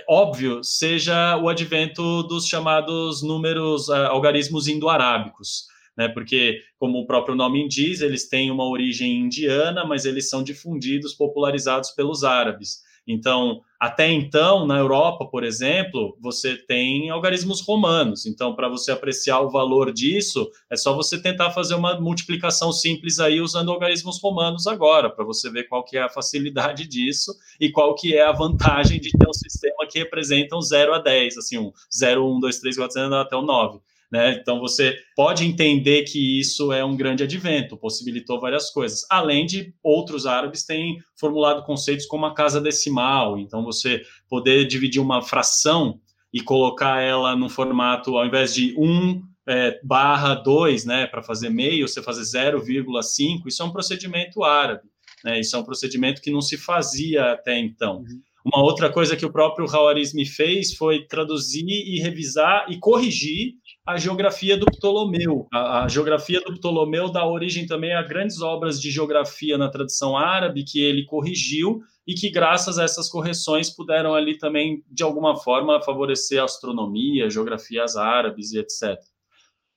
óbvio 0.07 0.63
seja 0.63 1.35
o 1.37 1.49
advento 1.49 2.23
dos 2.23 2.47
chamados 2.47 3.21
números, 3.21 3.89
uh, 3.89 4.07
algarismos 4.07 4.69
indo-arábicos, 4.69 5.65
né? 5.97 6.07
Porque, 6.07 6.61
como 6.79 6.99
o 6.99 7.05
próprio 7.05 7.35
nome 7.35 7.67
diz, 7.67 7.99
eles 7.99 8.29
têm 8.29 8.49
uma 8.49 8.63
origem 8.65 9.19
indiana, 9.19 9.83
mas 9.83 10.05
eles 10.05 10.29
são 10.29 10.41
difundidos, 10.41 11.13
popularizados 11.13 11.91
pelos 11.91 12.23
árabes. 12.23 12.81
Então, 13.05 13.61
até 13.85 14.11
então, 14.11 14.65
na 14.65 14.79
Europa, 14.79 15.27
por 15.27 15.43
exemplo, 15.43 16.17
você 16.19 16.57
tem 16.57 17.11
algarismos 17.11 17.61
romanos. 17.61 18.25
Então, 18.25 18.55
para 18.55 18.67
você 18.67 18.91
apreciar 18.91 19.41
o 19.41 19.49
valor 19.51 19.93
disso, 19.93 20.49
é 20.71 20.75
só 20.75 20.95
você 20.95 21.21
tentar 21.21 21.51
fazer 21.51 21.75
uma 21.75 21.99
multiplicação 22.01 22.73
simples 22.73 23.19
aí 23.19 23.39
usando 23.39 23.71
algarismos 23.71 24.19
romanos 24.19 24.65
agora, 24.65 25.07
para 25.07 25.23
você 25.23 25.51
ver 25.51 25.65
qual 25.65 25.83
que 25.83 25.97
é 25.97 26.01
a 26.01 26.09
facilidade 26.09 26.87
disso 26.89 27.31
e 27.61 27.71
qual 27.71 27.93
que 27.93 28.15
é 28.15 28.23
a 28.23 28.31
vantagem 28.31 28.99
de 28.99 29.11
ter 29.11 29.29
um 29.29 29.33
sistema 29.33 29.85
que 29.87 29.99
representa 29.99 30.55
um 30.55 30.61
0 30.61 30.95
a 30.95 30.97
10, 30.97 31.37
assim, 31.37 31.59
um 31.59 31.71
0, 31.95 32.27
1, 32.37 32.39
2, 32.39 32.59
3, 32.59 32.77
4, 32.77 33.03
5, 33.03 33.13
até 33.13 33.35
o 33.35 33.43
9. 33.43 33.79
Né? 34.11 34.37
Então 34.39 34.59
você 34.59 34.95
pode 35.15 35.45
entender 35.45 36.03
que 36.03 36.39
isso 36.39 36.71
é 36.71 36.85
um 36.85 36.95
grande 36.95 37.23
advento, 37.23 37.77
possibilitou 37.77 38.39
várias 38.39 38.69
coisas. 38.69 39.05
Além 39.09 39.45
de 39.45 39.73
outros 39.83 40.25
árabes 40.25 40.63
terem 40.65 40.97
formulado 41.19 41.63
conceitos 41.63 42.05
como 42.05 42.25
a 42.25 42.33
casa 42.33 42.61
decimal, 42.61 43.37
então 43.37 43.63
você 43.63 44.01
poder 44.29 44.67
dividir 44.67 45.01
uma 45.01 45.21
fração 45.21 45.99
e 46.31 46.41
colocar 46.41 47.01
ela 47.01 47.35
no 47.35 47.49
formato, 47.49 48.17
ao 48.17 48.25
invés 48.25 48.53
de 48.53 48.75
1 48.77 49.21
é, 49.47 49.79
barra 49.83 50.35
2, 50.35 50.85
né, 50.85 51.07
para 51.07 51.23
fazer 51.23 51.49
meio, 51.49 51.87
você 51.87 52.01
fazer 52.01 52.23
0,5, 52.23 53.47
isso 53.47 53.61
é 53.61 53.65
um 53.65 53.71
procedimento 53.71 54.43
árabe, 54.43 54.83
né? 55.23 55.39
Isso 55.39 55.55
é 55.55 55.59
um 55.59 55.63
procedimento 55.63 56.21
que 56.21 56.31
não 56.31 56.41
se 56.41 56.57
fazia 56.57 57.31
até 57.31 57.57
então. 57.57 57.99
Uhum. 57.99 58.21
Uma 58.45 58.63
outra 58.63 58.91
coisa 58.91 59.15
que 59.15 59.25
o 59.25 59.31
próprio 59.31 59.65
Hawarizmi 59.65 60.25
fez 60.25 60.75
foi 60.75 61.07
traduzir 61.07 61.65
e 61.67 61.99
revisar 61.99 62.67
e 62.69 62.77
corrigir 62.77 63.53
a 63.85 63.97
geografia 63.97 64.57
do 64.57 64.65
Ptolomeu. 64.65 65.47
A, 65.53 65.83
a, 65.83 65.87
geografia 65.87 66.41
do 66.41 66.55
Ptolomeu 66.55 67.11
dá 67.11 67.25
origem 67.25 67.67
também 67.67 67.93
a 67.93 68.01
grandes 68.01 68.41
obras 68.41 68.81
de 68.81 68.89
geografia 68.89 69.57
na 69.57 69.69
tradição 69.69 70.17
árabe 70.17 70.63
que 70.63 70.79
ele 70.79 71.05
corrigiu 71.05 71.81
e 72.07 72.15
que, 72.15 72.29
graças 72.29 72.79
a 72.79 72.83
essas 72.83 73.09
correções, 73.09 73.69
puderam 73.69 74.15
ali 74.15 74.37
também, 74.37 74.83
de 74.91 75.03
alguma 75.03 75.35
forma, 75.35 75.81
favorecer 75.81 76.41
a 76.41 76.45
astronomia, 76.45 77.29
geografias 77.29 77.95
árabes 77.95 78.51
e 78.53 78.59
etc. 78.59 78.97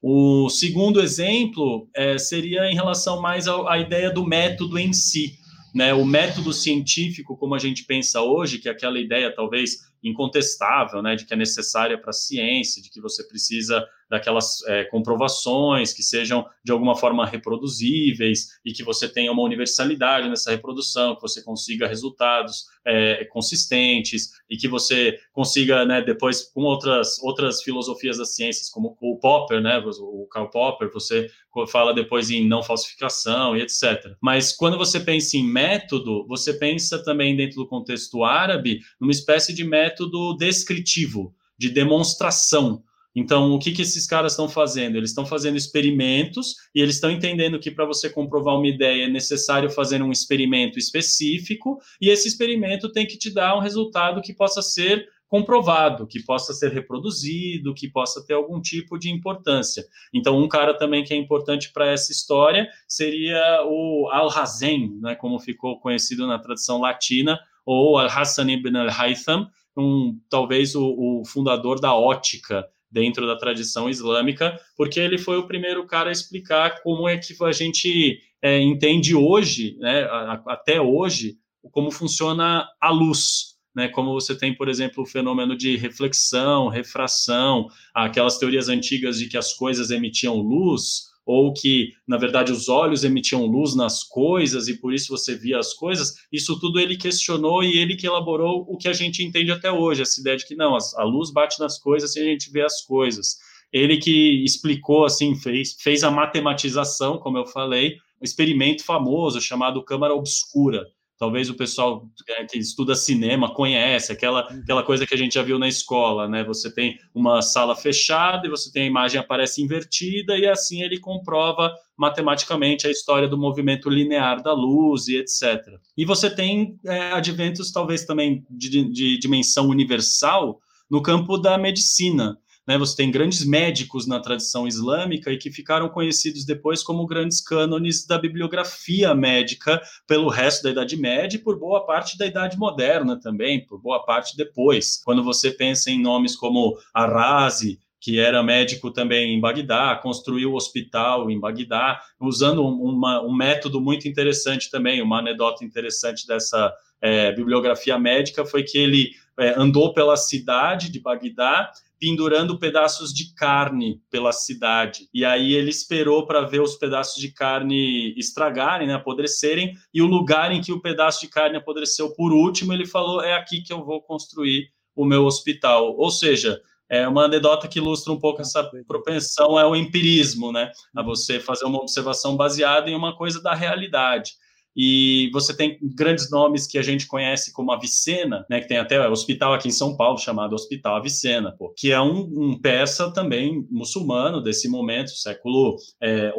O 0.01 0.49
segundo 0.49 1.01
exemplo 1.01 1.89
é, 1.95 2.17
seria 2.17 2.71
em 2.71 2.75
relação 2.75 3.21
mais 3.21 3.47
à, 3.49 3.79
ideia 3.79 4.11
do 4.11 4.25
método 4.25 4.79
em 4.79 4.93
si. 4.93 5.37
Né, 5.75 5.93
o 5.93 6.05
método 6.05 6.51
científico, 6.51 7.37
como 7.37 7.55
a 7.55 7.59
gente 7.59 7.85
pensa 7.85 8.23
hoje, 8.23 8.59
que 8.59 8.71
é 8.71 8.73
aquela 8.73 8.99
ideia 8.99 9.33
talvez 9.35 9.81
incontestável, 10.03 11.03
né, 11.03 11.15
de 11.15 11.27
que 11.27 11.35
é 11.35 11.37
necessária 11.37 11.99
para 11.99 12.09
a 12.09 12.15
ciência, 12.15 12.83
de 12.83 12.89
que 12.89 13.03
você 13.03 13.23
precisa 13.29 13.87
daquelas 14.09 14.67
é, 14.67 14.85
comprovações 14.85 15.93
que 15.93 16.03
sejam 16.03 16.47
de 16.65 16.73
alguma 16.73 16.97
forma 16.97 17.27
reproduzíveis 17.27 18.59
e 18.65 18.73
que 18.73 18.83
você 18.83 19.09
tenha 19.09 19.31
uma 19.31 19.43
universalidade 19.43 20.29
nessa 20.29 20.51
reprodução, 20.51 21.15
que 21.15 21.23
você 21.23 21.43
consiga 21.43 21.87
resultados 21.87 22.67
é, 22.87 23.25
consistentes 23.27 24.31
e 24.49 24.57
que 24.57 24.67
você 24.67 25.19
consiga, 25.33 25.85
né, 25.85 26.01
depois 26.01 26.43
com 26.43 26.63
outras 26.63 27.23
outras 27.23 27.63
filosofias 27.63 28.19
das 28.19 28.35
ciências, 28.35 28.71
como 28.71 28.97
o 29.01 29.19
Popper, 29.19 29.61
né, 29.61 29.79
o 29.79 30.27
Karl 30.31 30.49
Popper, 30.49 30.91
você 30.93 31.31
fala 31.67 31.93
depois 31.93 32.31
em 32.31 32.47
não 32.47 32.63
falsificação 32.63 33.57
e 33.57 33.63
etc. 33.63 34.15
Mas 34.21 34.53
quando 34.53 34.79
você 34.79 35.01
pensa 35.01 35.37
em 35.37 35.45
método, 35.45 36.27
você 36.27 36.55
pensa 36.55 37.03
também 37.03 37.37
dentro 37.37 37.57
do 37.57 37.69
contexto 37.69 38.25
árabe 38.25 38.81
numa 39.01 39.13
espécie 39.13 39.53
de 39.53 39.65
método 39.65 40.37
descritivo, 40.37 41.35
de 41.59 41.69
demonstração, 41.69 42.83
então, 43.15 43.53
o 43.53 43.59
que, 43.59 43.73
que 43.73 43.83
esses 43.83 44.07
caras 44.07 44.33
estão 44.33 44.49
fazendo? 44.49 44.97
Eles 44.97 45.11
estão 45.11 45.27
fazendo 45.27 45.57
experimentos 45.57 46.55
e 46.75 46.81
eles 46.81 46.97
estão 46.97 47.11
entendendo 47.11 47.59
que 47.59 47.71
para 47.71 47.85
você 47.85 48.09
comprovar 48.09 48.57
uma 48.57 48.69
ideia 48.69 49.05
é 49.05 49.09
necessário 49.09 49.71
fazer 49.71 50.03
um 50.03 50.13
experimento 50.13 50.79
específico 50.79 51.79
e 52.01 52.11
esse 52.11 52.29
experimento 52.29 52.93
tem 52.93 53.07
que 53.07 53.19
te 53.19 53.33
dar 53.33 53.57
um 53.57 53.61
resultado 53.61 54.23
que 54.23 54.33
possa 54.33 54.63
ser 54.63 55.09
comprovado, 55.29 56.07
que 56.07 56.23
possa 56.23 56.55
ser 56.55 56.73
reproduzido, 56.73 57.75
que 57.75 57.89
possa 57.89 58.25
ter 58.25 58.35
algum 58.35 58.61
tipo 58.61 58.99
de 58.99 59.11
importância. 59.11 59.85
Então, 60.13 60.39
um 60.39 60.49
cara 60.49 60.73
também 60.77 61.05
que 61.05 61.13
é 61.13 61.17
importante 61.17 61.71
para 61.73 61.91
essa 61.91 62.11
história 62.11 62.69
seria 62.89 63.63
o 63.67 64.09
Al-Hazen, 64.11 64.99
né, 65.01 65.15
como 65.15 65.39
ficou 65.39 65.79
conhecido 65.81 66.27
na 66.27 66.39
tradição 66.39 66.81
latina, 66.81 67.39
ou 67.65 67.99
Al-Hassan 67.99 68.51
ibn 68.51 68.75
al-Haytham, 68.75 69.51
um, 69.77 70.19
talvez 70.31 70.75
o, 70.75 71.21
o 71.21 71.25
fundador 71.27 71.79
da 71.79 71.95
ótica, 71.95 72.67
dentro 72.91 73.27
da 73.27 73.37
tradição 73.37 73.89
islâmica, 73.89 74.59
porque 74.77 74.99
ele 74.99 75.19
foi 75.19 75.37
o 75.37 75.47
primeiro 75.47 75.87
cara 75.87 76.09
a 76.09 76.13
explicar 76.13 76.83
como 76.83 77.09
é 77.09 77.19
que 77.19 77.35
a 77.45 77.53
gente 77.53 78.21
é, 78.43 78.61
entende 78.61 79.15
hoje, 79.15 79.77
né, 79.79 80.09
até 80.47 80.81
hoje, 80.81 81.37
como 81.71 81.91
funciona 81.91 82.67
a 82.81 82.91
luz. 82.91 83.57
Né, 83.77 83.87
como 83.87 84.13
você 84.13 84.35
tem, 84.37 84.53
por 84.53 84.69
exemplo, 84.69 85.05
o 85.05 85.07
fenômeno 85.07 85.57
de 85.57 85.77
reflexão, 85.77 86.67
refração, 86.67 87.69
aquelas 87.95 88.37
teorias 88.37 88.69
antigas 88.69 89.19
de 89.19 89.29
que 89.29 89.37
as 89.37 89.53
coisas 89.53 89.93
emitiam 89.93 90.35
luz, 90.35 91.08
ou 91.29 91.53
que, 91.53 91.93
na 92.07 92.17
verdade, 92.17 92.51
os 92.51 92.71
olhos 92.71 93.05
emitiam 93.05 93.45
luz 93.45 93.77
nas 93.77 94.03
coisas 94.03 94.67
e 94.67 94.79
por 94.79 94.95
isso 94.95 95.15
você 95.15 95.37
via 95.37 95.59
as 95.59 95.75
coisas, 95.75 96.15
isso 96.33 96.59
tudo 96.59 96.81
ele 96.81 96.97
questionou 96.97 97.63
e 97.63 97.77
ele 97.77 97.97
que 97.97 98.07
elaborou 98.07 98.65
o 98.67 98.79
que 98.79 98.89
a 98.89 98.95
gente 98.95 99.23
entende 99.23 99.53
até 99.53 99.71
hoje, 99.71 100.01
essa 100.01 100.19
ideia 100.23 100.39
de 100.39 100.47
que 100.47 100.57
não, 100.57 100.75
a 100.75 101.05
luz 101.05 101.31
bate 101.31 101.61
nas 101.61 101.79
coisas 101.79 102.17
e 102.17 102.21
a 102.21 102.25
gente 102.25 102.51
vê 102.51 102.63
as 102.63 102.81
coisas. 102.81 103.37
Ele 103.71 103.99
que 103.99 104.43
explicou, 104.43 105.05
assim, 105.05 105.35
fez, 105.35 105.75
fez 105.79 106.03
a 106.03 106.11
matematização, 106.11 107.19
como 107.19 107.37
eu 107.37 107.45
falei, 107.45 107.97
um 108.19 108.25
experimento 108.25 108.83
famoso 108.83 109.39
chamado 109.39 109.85
câmara 109.85 110.15
obscura, 110.15 110.87
talvez 111.19 111.51
o 111.51 111.55
pessoal 111.55 112.09
é, 112.29 112.45
que 112.45 112.59
estuda 112.59 112.95
cinema 112.95 113.53
conhece, 113.53 114.13
aquela, 114.13 114.51
uhum. 114.51 114.61
aquela 114.61 114.83
coisa 114.83 115.07
que 115.07 115.15
a 115.15 115.19
gente 115.19 115.35
já 115.35 115.43
viu 115.43 115.59
na 115.59 115.67
escola, 115.67 116.29
né? 116.29 116.45
Você 116.45 116.73
tem 116.73 116.97
uma 117.15 117.43
sala 117.43 117.75
fechada 117.75 118.47
e 118.47 118.51
você 118.51 118.71
tem 118.71 118.85
a 118.85 118.87
imagem 118.87 119.21
aparece 119.21 119.61
invertida 119.63 120.39
e 120.39 120.47
assim 120.47 120.83
ele 120.83 121.01
comprova 121.01 121.75
matematicamente 121.97 122.87
a 122.87 122.91
história 122.91 123.29
do 123.29 123.37
movimento 123.37 123.91
linear 123.91 124.43
da 124.43 124.53
luz 124.53 125.09
e 125.09 125.17
etc. 125.17 125.79
E 125.97 126.05
você 126.05 126.31
tem 126.31 126.79
é, 126.87 127.13
adventos 127.13 127.73
talvez 127.73 128.05
também 128.05 128.47
de, 128.49 128.89
de 128.91 129.19
dimensão 129.19 129.69
universal 129.69 130.61
no 130.89 131.03
campo 131.03 131.37
da 131.37 131.59
medicina. 131.59 132.39
Né, 132.69 132.77
você 132.77 132.95
tem 132.95 133.11
grandes 133.11 133.47
médicos 133.47 134.07
na 134.07 134.21
tradição 134.21 134.69
islâmica 134.69 135.33
e 135.33 135.39
que 135.39 135.51
ficaram 135.51 135.89
conhecidos 135.89 136.45
depois 136.45 136.83
como 136.83 137.07
grandes 137.07 137.41
cânones 137.41 138.07
da 138.07 138.19
bibliografia 138.19 139.15
médica 139.15 139.81
pelo 140.07 140.29
resto 140.29 140.65
da 140.65 140.71
Idade 140.73 140.95
Média 140.95 141.39
e 141.39 141.41
por 141.41 141.59
boa 141.59 141.87
parte 141.87 142.19
da 142.19 142.27
Idade 142.27 142.59
Moderna 142.59 143.19
também, 143.19 143.65
por 143.65 143.81
boa 143.81 144.05
parte 144.05 144.37
depois. 144.37 145.01
Quando 145.03 145.25
você 145.25 145.51
pensa 145.51 145.91
em 145.91 145.99
nomes 145.99 146.37
como 146.37 146.77
Arazi, 146.93 147.81
que 147.99 148.21
era 148.21 148.43
médico 148.43 148.91
também 148.91 149.35
em 149.35 149.41
Bagdá, 149.41 149.97
construiu 149.97 150.53
o 150.53 150.55
hospital 150.55 151.31
em 151.31 151.41
Bagdá, 151.41 151.99
usando 152.21 152.63
uma, 152.63 153.23
um 153.23 153.35
método 153.35 153.81
muito 153.81 154.07
interessante 154.07 154.71
também, 154.71 155.01
uma 155.01 155.21
anedota 155.21 155.65
interessante 155.65 156.27
dessa 156.27 156.71
é, 157.01 157.33
bibliografia 157.33 157.99
médica 157.99 158.45
foi 158.45 158.63
que 158.63 158.77
ele 158.77 159.13
é, 159.39 159.55
andou 159.57 159.95
pela 159.95 160.17
cidade 160.17 160.91
de 160.91 161.01
Bagdá 161.01 161.71
pendurando 162.01 162.59
pedaços 162.59 163.13
de 163.13 163.35
carne 163.35 164.01
pela 164.11 164.33
cidade. 164.33 165.09
E 165.13 165.25
aí 165.25 165.53
ele 165.53 165.71
esperou 165.71 166.27
para 166.27 166.43
ver 166.43 166.61
os 166.61 166.77
pedaços 166.77 167.21
de 167.21 167.33
carne 167.33 168.15
estragarem, 168.17 168.87
né, 168.87 168.95
apodrecerem, 168.95 169.75
e 169.93 170.01
o 170.01 170.07
lugar 170.07 170.53
em 170.53 170.61
que 170.61 170.73
o 170.73 170.81
pedaço 170.81 171.21
de 171.21 171.29
carne 171.29 171.57
apodreceu 171.57 172.15
por 172.15 172.33
último, 172.33 172.73
ele 172.73 172.87
falou: 172.87 173.23
é 173.23 173.35
aqui 173.35 173.61
que 173.63 173.73
eu 173.73 173.85
vou 173.85 174.01
construir 174.01 174.69
o 174.95 175.05
meu 175.05 175.25
hospital. 175.25 175.97
Ou 175.97 176.11
seja, 176.11 176.61
é 176.89 177.07
uma 177.07 177.25
anedota 177.25 177.69
que 177.69 177.79
ilustra 177.79 178.13
um 178.13 178.19
pouco 178.19 178.41
essa 178.41 178.63
propensão 178.87 179.59
ao 179.59 179.77
empirismo, 179.77 180.53
né, 180.53 180.71
a 180.97 181.03
você 181.03 181.41
fazer 181.41 181.65
uma 181.65 181.81
observação 181.81 182.37
baseada 182.37 182.89
em 182.89 182.95
uma 182.95 183.17
coisa 183.17 183.43
da 183.43 183.55
realidade 183.55 184.33
e 184.77 185.31
você 185.33 185.57
tem 185.57 185.79
grandes 185.83 186.31
nomes 186.31 186.67
que 186.67 186.79
a 186.79 186.83
gente 186.83 187.07
conhece 187.07 187.53
como 187.53 187.73
Avicena, 187.73 188.47
né, 188.49 188.61
que 188.61 188.69
tem 188.69 188.79
até 188.79 189.09
hospital 189.09 189.53
aqui 189.53 189.69
em 189.69 189.73
São 189.73 189.97
Paulo 189.97 190.19
chamado 190.19 190.55
Hospital 190.55 190.97
Avicena, 190.97 191.53
pô, 191.53 191.73
que 191.77 191.91
é 191.91 192.01
um, 192.01 192.21
um, 192.37 192.59
persa 192.59 193.11
também 193.13 193.67
muçulmano 193.71 194.41
desse 194.41 194.69
momento, 194.69 195.11
século 195.11 195.77
é, 196.01 196.33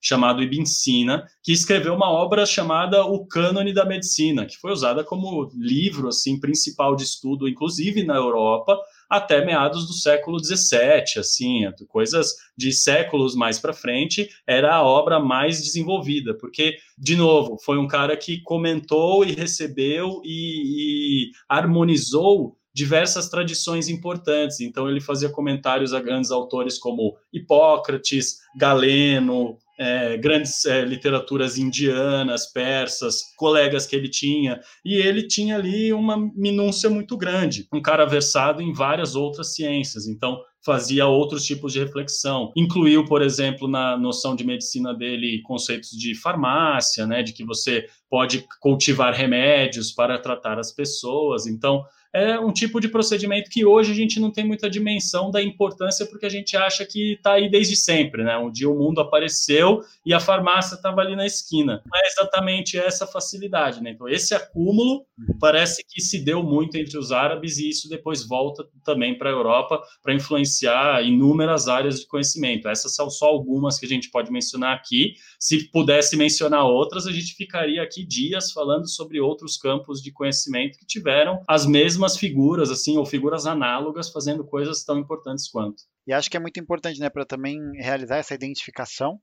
chamado 0.00 0.42
Ibn 0.42 0.66
Sina, 0.66 1.24
que 1.42 1.52
escreveu 1.52 1.94
uma 1.94 2.10
obra 2.10 2.44
chamada 2.44 3.04
O 3.04 3.26
Cânone 3.26 3.72
da 3.72 3.84
Medicina, 3.84 4.44
que 4.46 4.56
foi 4.56 4.72
usada 4.72 5.04
como 5.04 5.50
livro 5.54 6.08
assim 6.08 6.38
principal 6.38 6.94
de 6.96 7.04
estudo, 7.04 7.48
inclusive 7.48 8.02
na 8.02 8.16
Europa, 8.16 8.78
até 9.12 9.44
meados 9.44 9.86
do 9.86 9.92
século 9.92 10.42
XVII, 10.42 11.18
assim, 11.18 11.70
coisas 11.86 12.34
de 12.56 12.72
séculos 12.72 13.34
mais 13.34 13.58
para 13.58 13.74
frente, 13.74 14.26
era 14.46 14.74
a 14.74 14.82
obra 14.82 15.20
mais 15.20 15.62
desenvolvida, 15.62 16.34
porque, 16.34 16.78
de 16.96 17.14
novo, 17.14 17.58
foi 17.62 17.76
um 17.76 17.86
cara 17.86 18.16
que 18.16 18.40
comentou 18.40 19.22
e 19.22 19.32
recebeu 19.32 20.22
e, 20.24 21.26
e 21.26 21.30
harmonizou 21.46 22.56
diversas 22.74 23.28
tradições 23.28 23.90
importantes. 23.90 24.60
Então, 24.60 24.88
ele 24.88 24.98
fazia 24.98 25.28
comentários 25.28 25.92
a 25.92 26.00
grandes 26.00 26.30
autores 26.30 26.78
como 26.78 27.14
Hipócrates, 27.30 28.38
Galeno, 28.56 29.58
é, 29.82 30.16
grandes 30.16 30.64
é, 30.64 30.84
literaturas 30.84 31.58
indianas, 31.58 32.46
persas, 32.52 33.20
colegas 33.36 33.86
que 33.86 33.96
ele 33.96 34.08
tinha, 34.08 34.60
e 34.84 34.94
ele 34.94 35.26
tinha 35.26 35.56
ali 35.56 35.92
uma 35.92 36.16
minúcia 36.34 36.88
muito 36.88 37.16
grande, 37.16 37.66
um 37.72 37.82
cara 37.82 38.04
versado 38.04 38.62
em 38.62 38.72
várias 38.72 39.16
outras 39.16 39.54
ciências, 39.54 40.06
então 40.06 40.40
fazia 40.64 41.06
outros 41.06 41.44
tipos 41.44 41.72
de 41.72 41.80
reflexão. 41.80 42.52
Incluiu, 42.56 43.04
por 43.04 43.20
exemplo, 43.20 43.66
na 43.66 43.96
noção 43.98 44.36
de 44.36 44.44
medicina 44.44 44.94
dele, 44.94 45.42
conceitos 45.42 45.90
de 45.90 46.14
farmácia, 46.14 47.04
né, 47.04 47.22
de 47.22 47.32
que 47.32 47.44
você 47.44 47.86
pode 48.08 48.46
cultivar 48.60 49.12
remédios 49.12 49.90
para 49.90 50.18
tratar 50.18 50.58
as 50.60 50.70
pessoas. 50.70 51.46
Então, 51.46 51.84
é 52.12 52.38
um 52.38 52.52
tipo 52.52 52.78
de 52.78 52.88
procedimento 52.88 53.48
que 53.48 53.64
hoje 53.64 53.90
a 53.90 53.94
gente 53.94 54.20
não 54.20 54.30
tem 54.30 54.46
muita 54.46 54.68
dimensão 54.68 55.30
da 55.30 55.42
importância, 55.42 56.04
porque 56.04 56.26
a 56.26 56.28
gente 56.28 56.56
acha 56.56 56.84
que 56.84 57.14
está 57.14 57.32
aí 57.32 57.50
desde 57.50 57.74
sempre, 57.74 58.22
né? 58.22 58.36
Um 58.36 58.50
dia 58.50 58.68
o 58.68 58.78
mundo 58.78 59.00
apareceu 59.00 59.82
e 60.04 60.12
a 60.12 60.20
farmácia 60.20 60.74
estava 60.74 61.00
ali 61.00 61.16
na 61.16 61.24
esquina. 61.24 61.82
Não 61.86 62.00
é 62.00 62.06
exatamente 62.06 62.78
essa 62.78 63.06
facilidade, 63.06 63.82
né? 63.82 63.90
Então, 63.90 64.08
esse 64.08 64.34
acúmulo 64.34 65.06
uhum. 65.18 65.38
parece 65.40 65.82
que 65.88 66.02
se 66.02 66.22
deu 66.22 66.42
muito 66.42 66.76
entre 66.76 66.98
os 66.98 67.12
árabes 67.12 67.56
e 67.56 67.70
isso 67.70 67.88
depois 67.88 68.26
volta 68.26 68.66
também 68.84 69.16
para 69.16 69.30
a 69.30 69.32
Europa 69.32 69.82
para 70.02 70.14
influenciar 70.14 71.02
inúmeras 71.02 71.66
áreas 71.66 72.00
de 72.00 72.06
conhecimento. 72.06 72.68
Essas 72.68 72.94
são 72.94 73.08
só 73.08 73.26
algumas 73.26 73.78
que 73.78 73.86
a 73.86 73.88
gente 73.88 74.10
pode 74.10 74.30
mencionar 74.30 74.76
aqui. 74.76 75.14
Se 75.38 75.70
pudesse 75.70 76.16
mencionar 76.16 76.66
outras, 76.66 77.06
a 77.06 77.12
gente 77.12 77.34
ficaria 77.34 77.82
aqui 77.82 78.04
dias 78.04 78.52
falando 78.52 78.86
sobre 78.86 79.18
outros 79.18 79.56
campos 79.56 80.02
de 80.02 80.12
conhecimento 80.12 80.78
que 80.78 80.84
tiveram 80.84 81.42
as 81.48 81.64
mesmas 81.64 82.01
mesmas 82.02 82.16
figuras, 82.16 82.70
assim, 82.70 82.98
ou 82.98 83.06
figuras 83.06 83.46
análogas 83.46 84.10
fazendo 84.10 84.44
coisas 84.44 84.84
tão 84.84 84.98
importantes 84.98 85.48
quanto. 85.48 85.84
E 86.06 86.12
acho 86.12 86.28
que 86.28 86.36
é 86.36 86.40
muito 86.40 86.58
importante, 86.58 86.98
né, 86.98 87.08
para 87.08 87.24
também 87.24 87.58
realizar 87.76 88.16
essa 88.16 88.34
identificação 88.34 89.20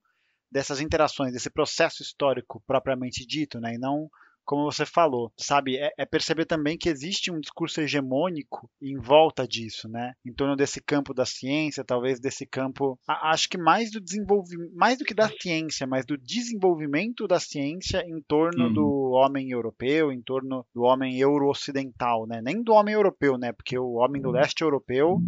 dessas 0.50 0.80
interações, 0.80 1.34
desse 1.34 1.50
processo 1.50 2.02
histórico 2.02 2.64
propriamente 2.66 3.26
dito, 3.26 3.60
né, 3.60 3.76
e 3.76 3.78
não 3.78 4.10
como 4.50 4.64
você 4.64 4.84
falou, 4.84 5.32
sabe? 5.38 5.78
É, 5.78 5.92
é, 5.96 6.06
perceber 6.08 6.44
também 6.44 6.76
que 6.76 6.90
existe 6.90 7.32
um 7.32 7.40
discurso 7.40 7.82
hegemônico 7.82 8.68
em 8.82 8.98
volta 8.98 9.48
disso, 9.48 9.88
né? 9.88 10.14
Em 10.26 10.34
torno 10.34 10.56
desse 10.56 10.82
campo 10.82 11.14
da 11.14 11.24
ciência, 11.24 11.84
talvez 11.84 12.20
desse 12.20 12.48
campo, 12.48 12.98
a, 13.08 13.30
acho 13.30 13.48
que 13.48 13.60
mais 13.60 13.92
do 13.92 14.02
desenvolvimento, 14.02 14.74
mais 14.74 14.98
do 14.98 15.06
que 15.06 15.14
da 15.14 15.30
ciência, 15.30 15.86
mas 15.86 16.04
do 16.04 16.18
desenvolvimento 16.18 17.28
da 17.28 17.40
ciência 17.40 18.04
em 18.08 18.20
torno 18.28 18.70
uhum. 18.70 18.74
do 18.74 19.12
homem 19.12 19.52
europeu, 19.52 20.12
em 20.12 20.20
torno 20.20 20.66
do 20.74 20.82
homem 20.82 21.20
euro-ocidental, 21.20 22.26
né? 22.26 22.42
Nem 22.44 22.64
do 22.64 22.74
homem 22.74 22.96
europeu, 22.96 23.38
né? 23.38 23.52
Porque 23.52 23.78
o 23.78 23.98
homem 23.98 24.20
do 24.20 24.32
leste 24.32 24.64
europeu 24.64 25.20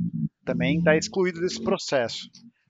também 0.44 0.80
está 0.80 0.98
excluído 0.98 1.40
desse 1.40 1.62
processo. 1.62 2.28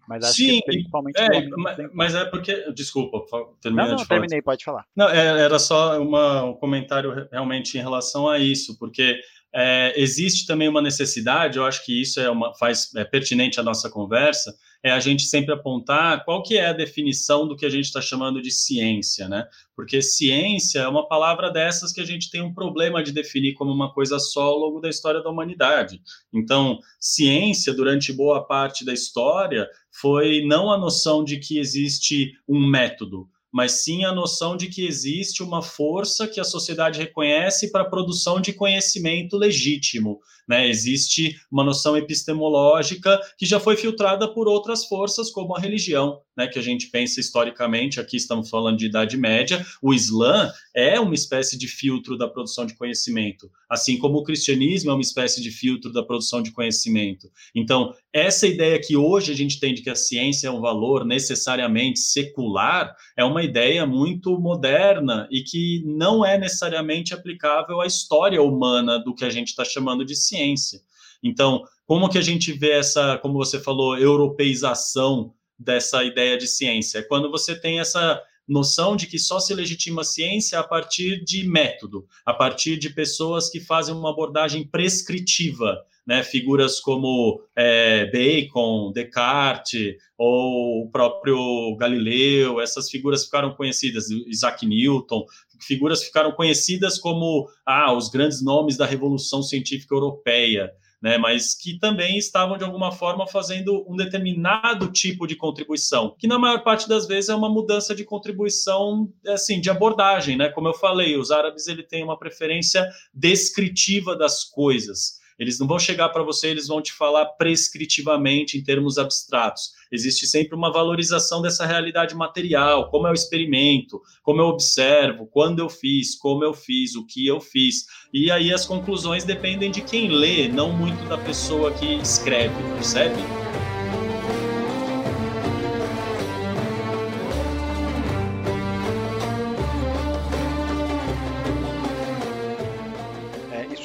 Mas 0.08 0.24
acho 0.24 0.36
Sim, 0.36 0.60
que 0.60 0.66
principalmente. 0.66 1.18
É, 1.20 1.48
mas, 1.50 1.78
mas, 1.94 2.16
é 2.16 2.26
porque. 2.26 2.72
Desculpa, 2.74 3.24
terminei 3.62 3.86
não, 3.86 3.92
não, 3.92 4.02
de 4.02 4.08
falar. 4.08 4.20
terminei, 4.20 4.42
pode 4.42 4.64
falar. 4.64 4.86
Não, 4.96 5.10
é, 5.10 5.42
era 5.42 5.60
só 5.60 6.02
uma, 6.02 6.44
um 6.44 6.54
comentário 6.54 7.28
realmente 7.32 7.78
em 7.78 7.82
relação 7.82 8.28
a 8.28 8.40
isso, 8.40 8.78
porque 8.78 9.20
é, 9.54 9.94
existe 9.96 10.48
também 10.48 10.68
uma 10.68 10.82
necessidade, 10.82 11.58
eu 11.58 11.66
acho 11.66 11.86
que 11.86 12.02
isso 12.02 12.20
é 12.20 12.30
uma, 12.30 12.54
faz, 12.56 12.94
é 12.96 13.04
pertinente 13.04 13.60
à 13.60 13.64
nossa 13.64 13.90
conversa, 13.90 14.56
é 14.84 14.92
a 14.92 15.00
gente 15.00 15.24
sempre 15.24 15.54
apontar 15.54 16.26
qual 16.26 16.42
que 16.42 16.58
é 16.58 16.68
a 16.68 16.74
definição 16.74 17.48
do 17.48 17.56
que 17.56 17.66
a 17.66 17.70
gente 17.70 17.86
está 17.86 18.02
chamando 18.02 18.42
de 18.42 18.52
ciência, 18.52 19.30
né? 19.30 19.48
Porque 19.76 20.02
ciência 20.02 20.80
é 20.80 20.88
uma 20.88 21.08
palavra 21.08 21.52
dessas 21.52 21.92
que 21.92 22.02
a 22.02 22.06
gente 22.06 22.32
tem 22.32 22.42
um 22.42 22.54
problema 22.54 23.04
de 23.04 23.12
definir 23.12 23.54
como 23.54 23.72
uma 23.72 23.94
coisa 23.94 24.18
só 24.20 24.44
ao 24.44 24.58
longo 24.58 24.80
da 24.80 24.90
história 24.90 25.22
da 25.22 25.30
humanidade. 25.30 26.02
Então, 26.34 26.80
ciência, 27.00 27.74
durante 27.74 28.12
boa 28.12 28.46
parte 28.46 28.84
da 28.84 28.94
história, 28.94 29.70
foi 29.92 30.44
não 30.46 30.72
a 30.72 30.78
noção 30.78 31.24
de 31.24 31.38
que 31.38 31.60
existe 31.60 32.34
um 32.48 32.66
método, 32.66 33.30
mas 33.52 33.84
sim 33.84 34.06
a 34.06 34.14
noção 34.14 34.56
de 34.56 34.68
que 34.68 34.86
existe 34.86 35.44
uma 35.44 35.62
força 35.62 36.28
que 36.28 36.40
a 36.40 36.44
sociedade 36.44 37.00
reconhece 37.00 37.72
para 37.72 37.82
a 37.82 37.90
produção 37.90 38.40
de 38.40 38.54
conhecimento 38.54 39.38
legítimo. 39.38 40.20
Né? 40.48 40.68
Existe 40.68 41.36
uma 41.52 41.64
noção 41.64 41.98
epistemológica 41.98 43.20
que 43.38 43.46
já 43.46 43.60
foi 43.60 43.76
filtrada 43.76 44.28
por 44.28 44.48
outras 44.48 44.86
forças, 44.86 45.30
como 45.30 45.56
a 45.56 45.60
religião, 45.60 46.22
né? 46.36 46.48
que 46.48 46.60
a 46.60 46.62
gente 46.62 46.88
pensa 46.88 47.20
historicamente, 47.20 48.00
aqui 48.00 48.18
estamos 48.18 48.50
falando 48.50 48.78
de 48.78 48.86
Idade 48.86 49.18
Média, 49.18 49.66
o 49.82 49.94
Islã 49.94 50.52
é 50.76 51.00
uma 51.00 51.14
espécie 51.14 51.58
de 51.58 51.68
filtro 51.68 52.18
da 52.18 52.28
produção 52.28 52.66
de 52.66 52.76
conhecimento, 52.76 53.50
assim 53.70 53.98
como 53.98 54.20
o 54.20 54.24
cristianismo 54.24 54.92
é 54.92 54.94
uma 54.94 55.02
espécie 55.02 55.42
de 55.42 55.52
filtro 55.52 55.92
da 55.92 56.04
produção 56.04 56.42
de 56.42 56.52
conhecimento. 56.52 57.30
Então, 57.56 57.94
essa 58.14 58.48
ideia 58.48 58.80
que 58.80 58.96
hoje 58.96 59.32
a 59.32 59.36
gente 59.36 59.60
tem 59.60 59.74
de 59.74 59.82
que 59.82 59.90
a 59.90 59.96
ciência 59.96 60.48
é 60.48 60.52
um 60.52 60.62
valor 60.62 61.06
necessariamente 61.06 62.00
secular 62.00 62.96
é 63.16 63.24
uma 63.24 63.44
ideia 63.44 63.86
muito 63.86 64.40
moderna 64.40 65.28
e 65.32 65.44
que 65.44 65.84
não 65.86 66.26
é 66.26 66.38
necessariamente 66.38 67.14
aplicável 67.14 67.82
à 67.82 67.86
história 67.86 68.42
humana 68.42 69.00
do 69.00 69.14
que 69.14 69.26
a 69.26 69.30
gente 69.30 69.50
está 69.50 69.64
chamando 69.64 70.06
de 70.06 70.16
ciência. 70.16 70.82
Então, 71.24 71.64
como 71.86 72.10
que 72.10 72.18
a 72.18 72.22
gente 72.22 72.52
vê 72.52 72.72
essa, 72.72 73.18
como 73.18 73.36
você 73.36 73.60
falou, 73.60 73.98
europeização 73.98 75.34
dessa 75.64 76.04
ideia 76.04 76.38
de 76.38 76.48
ciência. 76.48 77.00
É 77.00 77.04
quando 77.04 77.30
você 77.30 77.56
tem 77.60 77.80
essa 77.80 78.22
noção 78.48 78.96
de 78.96 79.08
que 79.08 79.18
só 79.18 79.40
se 79.40 79.54
legitima 79.54 80.02
a 80.02 80.06
ciência 80.06 80.60
a 80.60 80.64
partir 80.64 81.24
de 81.24 81.48
método, 81.48 82.06
a 82.26 82.34
partir 82.34 82.78
de 82.78 82.90
pessoas 82.90 83.50
que 83.50 83.60
fazem 83.60 83.96
uma 83.96 84.10
abordagem 84.10 84.68
prescritiva, 84.68 85.78
né? 86.06 86.24
Figuras 86.24 86.80
como 86.80 87.42
é, 87.56 88.06
Bacon, 88.12 88.92
Descartes 88.92 89.96
ou 90.18 90.84
o 90.84 90.90
próprio 90.92 91.76
Galileu, 91.78 92.60
essas 92.60 92.90
figuras 92.90 93.26
ficaram 93.26 93.54
conhecidas, 93.54 94.10
Isaac 94.10 94.66
Newton, 94.66 95.24
figuras 95.62 96.04
ficaram 96.04 96.32
conhecidas 96.32 97.00
como 97.00 97.48
ah, 97.66 97.94
os 97.94 98.10
grandes 98.10 98.44
nomes 98.44 98.76
da 98.76 98.86
Revolução 98.86 99.42
Científica 99.42 99.96
Europeia 99.96 100.72
né, 101.02 101.18
mas 101.18 101.56
que 101.56 101.80
também 101.80 102.18
estavam 102.18 102.58
de 102.58 102.64
alguma 102.64 102.92
forma 102.92 103.26
fazendo 103.26 103.84
um 103.90 103.96
determinado 103.96 104.92
tipo 104.92 105.26
de 105.26 105.36
contribuição, 105.36 106.16
que 106.18 106.28
na 106.28 106.38
maior 106.38 106.64
parte 106.64 106.88
das 106.88 107.08
vezes 107.08 107.30
é 107.30 107.36
uma 107.36 107.50
mudança 107.50 107.96
de 107.96 108.04
contribuição, 108.04 109.12
assim, 109.28 109.60
de 109.60 109.70
abordagem, 109.70 110.38
né? 110.38 110.50
Como 110.50 110.68
eu 110.68 110.74
falei, 110.74 111.18
os 111.18 111.32
árabes 111.32 111.68
ele 111.68 111.84
têm 111.84 112.04
uma 112.04 112.20
preferência 112.20 112.88
descritiva 113.14 114.16
das 114.16 114.44
coisas. 114.44 115.21
Eles 115.42 115.58
não 115.58 115.66
vão 115.66 115.80
chegar 115.80 116.10
para 116.10 116.22
você, 116.22 116.50
eles 116.50 116.68
vão 116.68 116.80
te 116.80 116.94
falar 116.94 117.26
prescritivamente 117.26 118.60
em 118.60 118.64
termos 118.64 119.00
abstratos. 119.00 119.72
Existe 119.92 120.28
sempre 120.28 120.56
uma 120.56 120.72
valorização 120.72 121.42
dessa 121.42 121.66
realidade 121.66 122.14
material, 122.14 122.92
como 122.92 123.08
o 123.08 123.14
experimento, 123.14 124.00
como 124.22 124.40
eu 124.40 124.46
observo, 124.46 125.26
quando 125.26 125.58
eu 125.58 125.68
fiz, 125.68 126.14
como 126.14 126.44
eu 126.44 126.54
fiz, 126.54 126.96
o 126.96 127.08
que 127.08 127.26
eu 127.26 127.42
fiz. 127.42 127.86
E 128.14 128.30
aí 128.30 128.54
as 128.54 128.68
conclusões 128.68 129.24
dependem 129.24 129.72
de 129.72 129.82
quem 129.82 130.10
lê, 130.10 130.48
não 130.48 130.72
muito 130.72 131.10
da 131.10 131.18
pessoa 131.18 131.72
que 131.72 131.96
escreve, 131.96 132.54
percebe? 132.76 133.41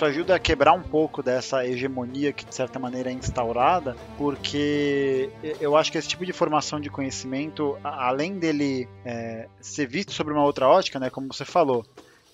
Ajuda 0.07 0.35
a 0.35 0.39
quebrar 0.39 0.73
um 0.73 0.83
pouco 0.83 1.23
dessa 1.23 1.67
hegemonia 1.67 2.33
que 2.33 2.45
de 2.45 2.55
certa 2.55 2.79
maneira 2.79 3.11
é 3.11 3.13
instaurada, 3.13 3.97
porque 4.17 5.31
eu 5.61 5.77
acho 5.77 5.93
que 5.93 5.99
esse 5.99 6.09
tipo 6.09 6.25
de 6.25 6.33
formação 6.33 6.81
de 6.81 6.91
conhecimento, 6.91 7.79
além 7.83 8.39
dele 8.39 8.89
é, 9.05 9.49
ser 9.61 9.87
visto 9.87 10.13
sobre 10.13 10.33
uma 10.33 10.45
outra 10.45 10.69
ótica, 10.69 10.99
né, 10.99 11.11
como 11.11 11.33
você 11.33 11.45
falou, 11.45 11.85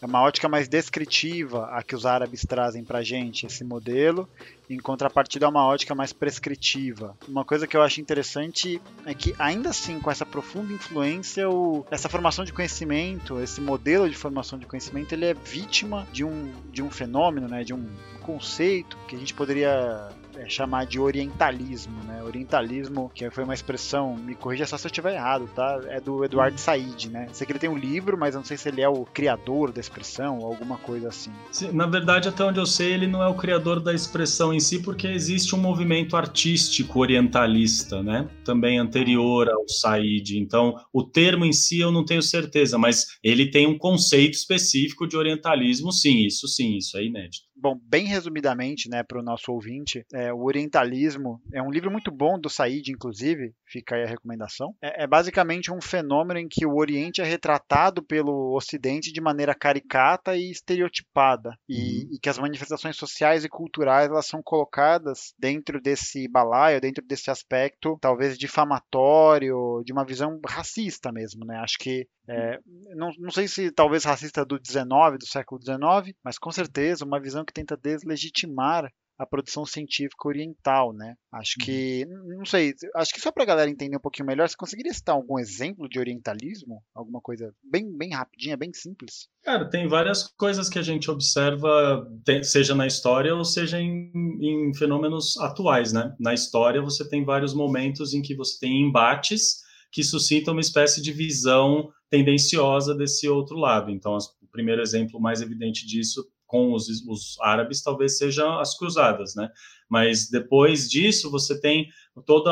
é 0.03 0.07
uma 0.07 0.21
ótica 0.21 0.49
mais 0.49 0.67
descritiva 0.67 1.67
a 1.67 1.81
que 1.81 1.95
os 1.95 2.05
árabes 2.05 2.45
trazem 2.45 2.83
para 2.83 3.05
gente 3.05 3.47
esse 3.47 3.63
modelo, 3.63 4.29
em 4.69 4.77
contrapartida 4.77 5.47
a 5.47 5.49
uma 5.49 5.65
ótica 5.65 5.95
mais 5.95 6.13
prescritiva. 6.13 7.17
Uma 7.29 7.45
coisa 7.45 7.69
que 7.69 7.77
eu 7.77 7.83
acho 7.83 8.01
interessante 8.01 8.83
é 9.07 9.15
que, 9.15 9.33
ainda 9.39 9.71
assim, 9.71 10.01
com 10.01 10.11
essa 10.11 10.27
profunda 10.27 10.73
influência, 10.73 11.49
o, 11.49 11.87
essa 11.89 12.09
formação 12.09 12.45
de 12.45 12.53
conhecimento, 12.53 13.41
esse 13.41 13.61
modelo 13.61 14.11
de 14.11 14.17
formação 14.17 14.59
de 14.59 14.67
conhecimento, 14.67 15.13
ele 15.13 15.27
é 15.27 15.35
vítima 15.35 16.05
de 16.13 16.25
um, 16.25 16.53
de 16.73 16.83
um 16.83 16.91
fenômeno, 16.91 17.47
né, 17.47 17.63
de 17.63 17.73
um 17.73 17.89
conceito 18.23 18.99
que 19.07 19.15
a 19.15 19.19
gente 19.19 19.33
poderia 19.33 20.09
é, 20.43 20.49
chamar 20.49 20.87
de 20.87 20.99
orientalismo, 20.99 22.03
né? 22.05 22.23
Orientalismo, 22.23 23.11
que 23.15 23.31
foi 23.31 23.45
uma 23.45 23.55
expressão, 23.55 24.17
me 24.17 24.35
corrija 24.35 24.67
só 24.67 24.77
se 24.77 24.87
eu 24.87 24.89
estiver 24.89 25.15
errado, 25.15 25.49
tá? 25.55 25.81
É 25.89 26.01
do 26.01 26.25
Eduardo 26.25 26.59
Said, 26.59 27.09
né? 27.11 27.29
Sei 27.33 27.47
que 27.47 27.53
ele 27.53 27.59
tem 27.59 27.71
um 27.71 27.77
livro, 27.77 28.19
mas 28.19 28.35
eu 28.35 28.41
não 28.41 28.45
sei 28.45 28.57
se 28.57 28.69
ele 28.69 28.81
é 28.81 28.89
o 28.89 29.05
criador 29.05 29.73
da 29.73 29.81
expressão 29.81 30.39
ou 30.39 30.47
alguma 30.47 30.79
coisa 30.79 31.09
assim. 31.09 31.31
Sim, 31.51 31.73
na 31.73 31.87
verdade, 31.87 32.29
até 32.29 32.45
onde 32.45 32.59
eu 32.59 32.67
sei, 32.67 32.93
ele 32.93 33.07
não 33.07 33.23
é 33.23 33.29
o 33.29 33.35
criador 33.35 33.81
da 33.81 33.95
expressão 33.95 34.53
em 34.53 34.61
si, 34.61 34.83
porque 34.83 35.07
existe 35.07 35.55
um 35.55 35.59
movimento 35.59 36.17
artístico 36.17 37.01
orientalista, 37.01 38.03
né? 38.03 38.29
Também 38.45 38.79
anterior 38.79 39.49
ao 39.49 39.69
Said. 39.69 40.39
Então, 40.39 40.75
o 40.93 41.03
termo 41.03 41.45
em 41.45 41.53
si 41.53 41.81
eu 41.81 41.93
não 41.93 42.05
tenho 42.05 42.23
certeza, 42.23 42.79
mas 42.79 43.19
ele 43.23 43.51
tem 43.51 43.67
um 43.67 43.79
conceito 43.79 44.35
específico 44.35 45.07
de 45.07 45.17
orientalismo, 45.17 45.93
sim, 45.93 46.27
isso 46.27 46.49
sim, 46.49 46.77
isso 46.77 46.97
é 46.97 47.05
inédito. 47.05 47.52
Bom, 47.63 47.79
bem 47.81 48.07
resumidamente, 48.07 48.91
né, 48.91 49.05
para 49.05 49.21
o 49.21 49.23
nosso 49.23 49.53
ouvinte, 49.53 50.05
é, 50.13 50.33
o 50.33 50.43
Orientalismo 50.43 51.41
é 51.53 51.63
um 51.63 51.71
livro 51.71 51.93
muito 51.93 52.11
bom 52.11 52.37
do 52.37 52.51
Said, 52.51 52.91
inclusive, 52.91 53.55
fica 53.65 53.95
aí 53.95 54.03
a 54.03 54.09
recomendação. 54.09 54.75
É, 54.83 55.05
é, 55.05 55.07
basicamente 55.07 55.71
um 55.71 55.81
fenômeno 55.81 56.41
em 56.41 56.49
que 56.49 56.67
o 56.67 56.75
Oriente 56.75 57.21
é 57.21 57.25
retratado 57.25 58.03
pelo 58.03 58.57
Ocidente 58.57 59.13
de 59.13 59.21
maneira 59.21 59.55
caricata 59.55 60.37
e 60.37 60.51
estereotipada, 60.51 61.57
e, 61.69 61.75
uhum. 61.77 62.09
e 62.15 62.19
que 62.21 62.29
as 62.29 62.37
manifestações 62.37 62.97
sociais 62.97 63.45
e 63.45 63.49
culturais 63.49 64.11
elas 64.11 64.27
são 64.27 64.43
colocadas 64.43 65.33
dentro 65.39 65.81
desse 65.81 66.27
balaio, 66.27 66.81
dentro 66.81 67.07
desse 67.07 67.31
aspecto, 67.31 67.97
talvez 68.01 68.37
difamatório, 68.37 69.85
de 69.87 69.93
uma 69.93 70.05
visão 70.05 70.41
racista 70.45 71.13
mesmo, 71.13 71.45
né? 71.45 71.59
Acho 71.59 71.79
que 71.79 72.09
é, 72.29 72.59
não, 72.95 73.11
não, 73.19 73.31
sei 73.31 73.49
se 73.49 73.71
talvez 73.73 74.05
racista 74.05 74.45
do 74.45 74.59
19, 74.59 75.19
do 75.19 75.27
século 75.27 75.59
19, 75.59 76.15
mas 76.25 76.39
com 76.39 76.53
certeza 76.53 77.05
uma 77.05 77.21
visão 77.21 77.45
que 77.45 77.52
tenta 77.53 77.77
deslegitimar 77.77 78.91
a 79.19 79.27
produção 79.27 79.65
científica 79.65 80.27
oriental, 80.27 80.93
né? 80.93 81.15
Acho 81.33 81.59
que, 81.61 82.05
uhum. 82.09 82.39
não 82.39 82.45
sei, 82.45 82.75
acho 82.97 83.13
que 83.13 83.21
só 83.21 83.31
para 83.31 83.45
a 83.45 83.47
galera 83.47 83.71
entender 83.71 83.97
um 83.97 84.01
pouquinho 84.01 84.27
melhor, 84.27 84.49
você 84.49 84.57
conseguiria 84.57 84.93
citar 84.93 85.15
algum 85.15 85.39
exemplo 85.39 85.89
de 85.89 85.99
orientalismo? 85.99 86.83
Alguma 86.95 87.21
coisa 87.21 87.55
bem, 87.63 87.97
bem 87.97 88.11
rapidinha, 88.11 88.57
bem 88.57 88.73
simples? 88.73 89.29
Cara, 89.45 89.69
tem 89.69 89.87
várias 89.87 90.27
coisas 90.37 90.69
que 90.69 90.79
a 90.79 90.83
gente 90.83 91.11
observa, 91.11 92.05
seja 92.43 92.75
na 92.75 92.87
história 92.87 93.35
ou 93.35 93.45
seja 93.45 93.81
em, 93.81 94.11
em 94.41 94.75
fenômenos 94.75 95.37
atuais, 95.39 95.93
né? 95.93 96.15
Na 96.19 96.35
história 96.35 96.83
você 96.83 97.09
tem 97.09 97.25
vários 97.25 97.55
momentos 97.55 98.15
em 98.15 98.23
que 98.23 98.35
você 98.35 98.59
tem 98.59 98.83
embates 98.83 99.63
que 99.93 100.03
suscitam 100.03 100.55
uma 100.55 100.61
espécie 100.61 101.03
de 101.03 101.13
visão 101.13 101.91
tendenciosa 102.11 102.95
desse 102.95 103.29
outro 103.29 103.57
lado. 103.57 103.91
Então, 103.91 104.17
o 104.41 104.47
primeiro 104.51 104.83
exemplo 104.83 105.21
mais 105.21 105.43
evidente 105.43 105.87
disso 105.87 106.27
com 106.53 106.75
os, 106.75 106.87
os 107.09 107.41
árabes 107.41 107.83
talvez 107.83 108.19
sejam 108.19 108.61
as 108.61 108.77
cruzadas, 108.77 109.35
né? 109.35 109.49
Mas 109.89 110.29
depois 110.29 110.89
disso 110.89 111.31
você 111.31 111.59
tem 111.59 111.89
todo 112.27 112.51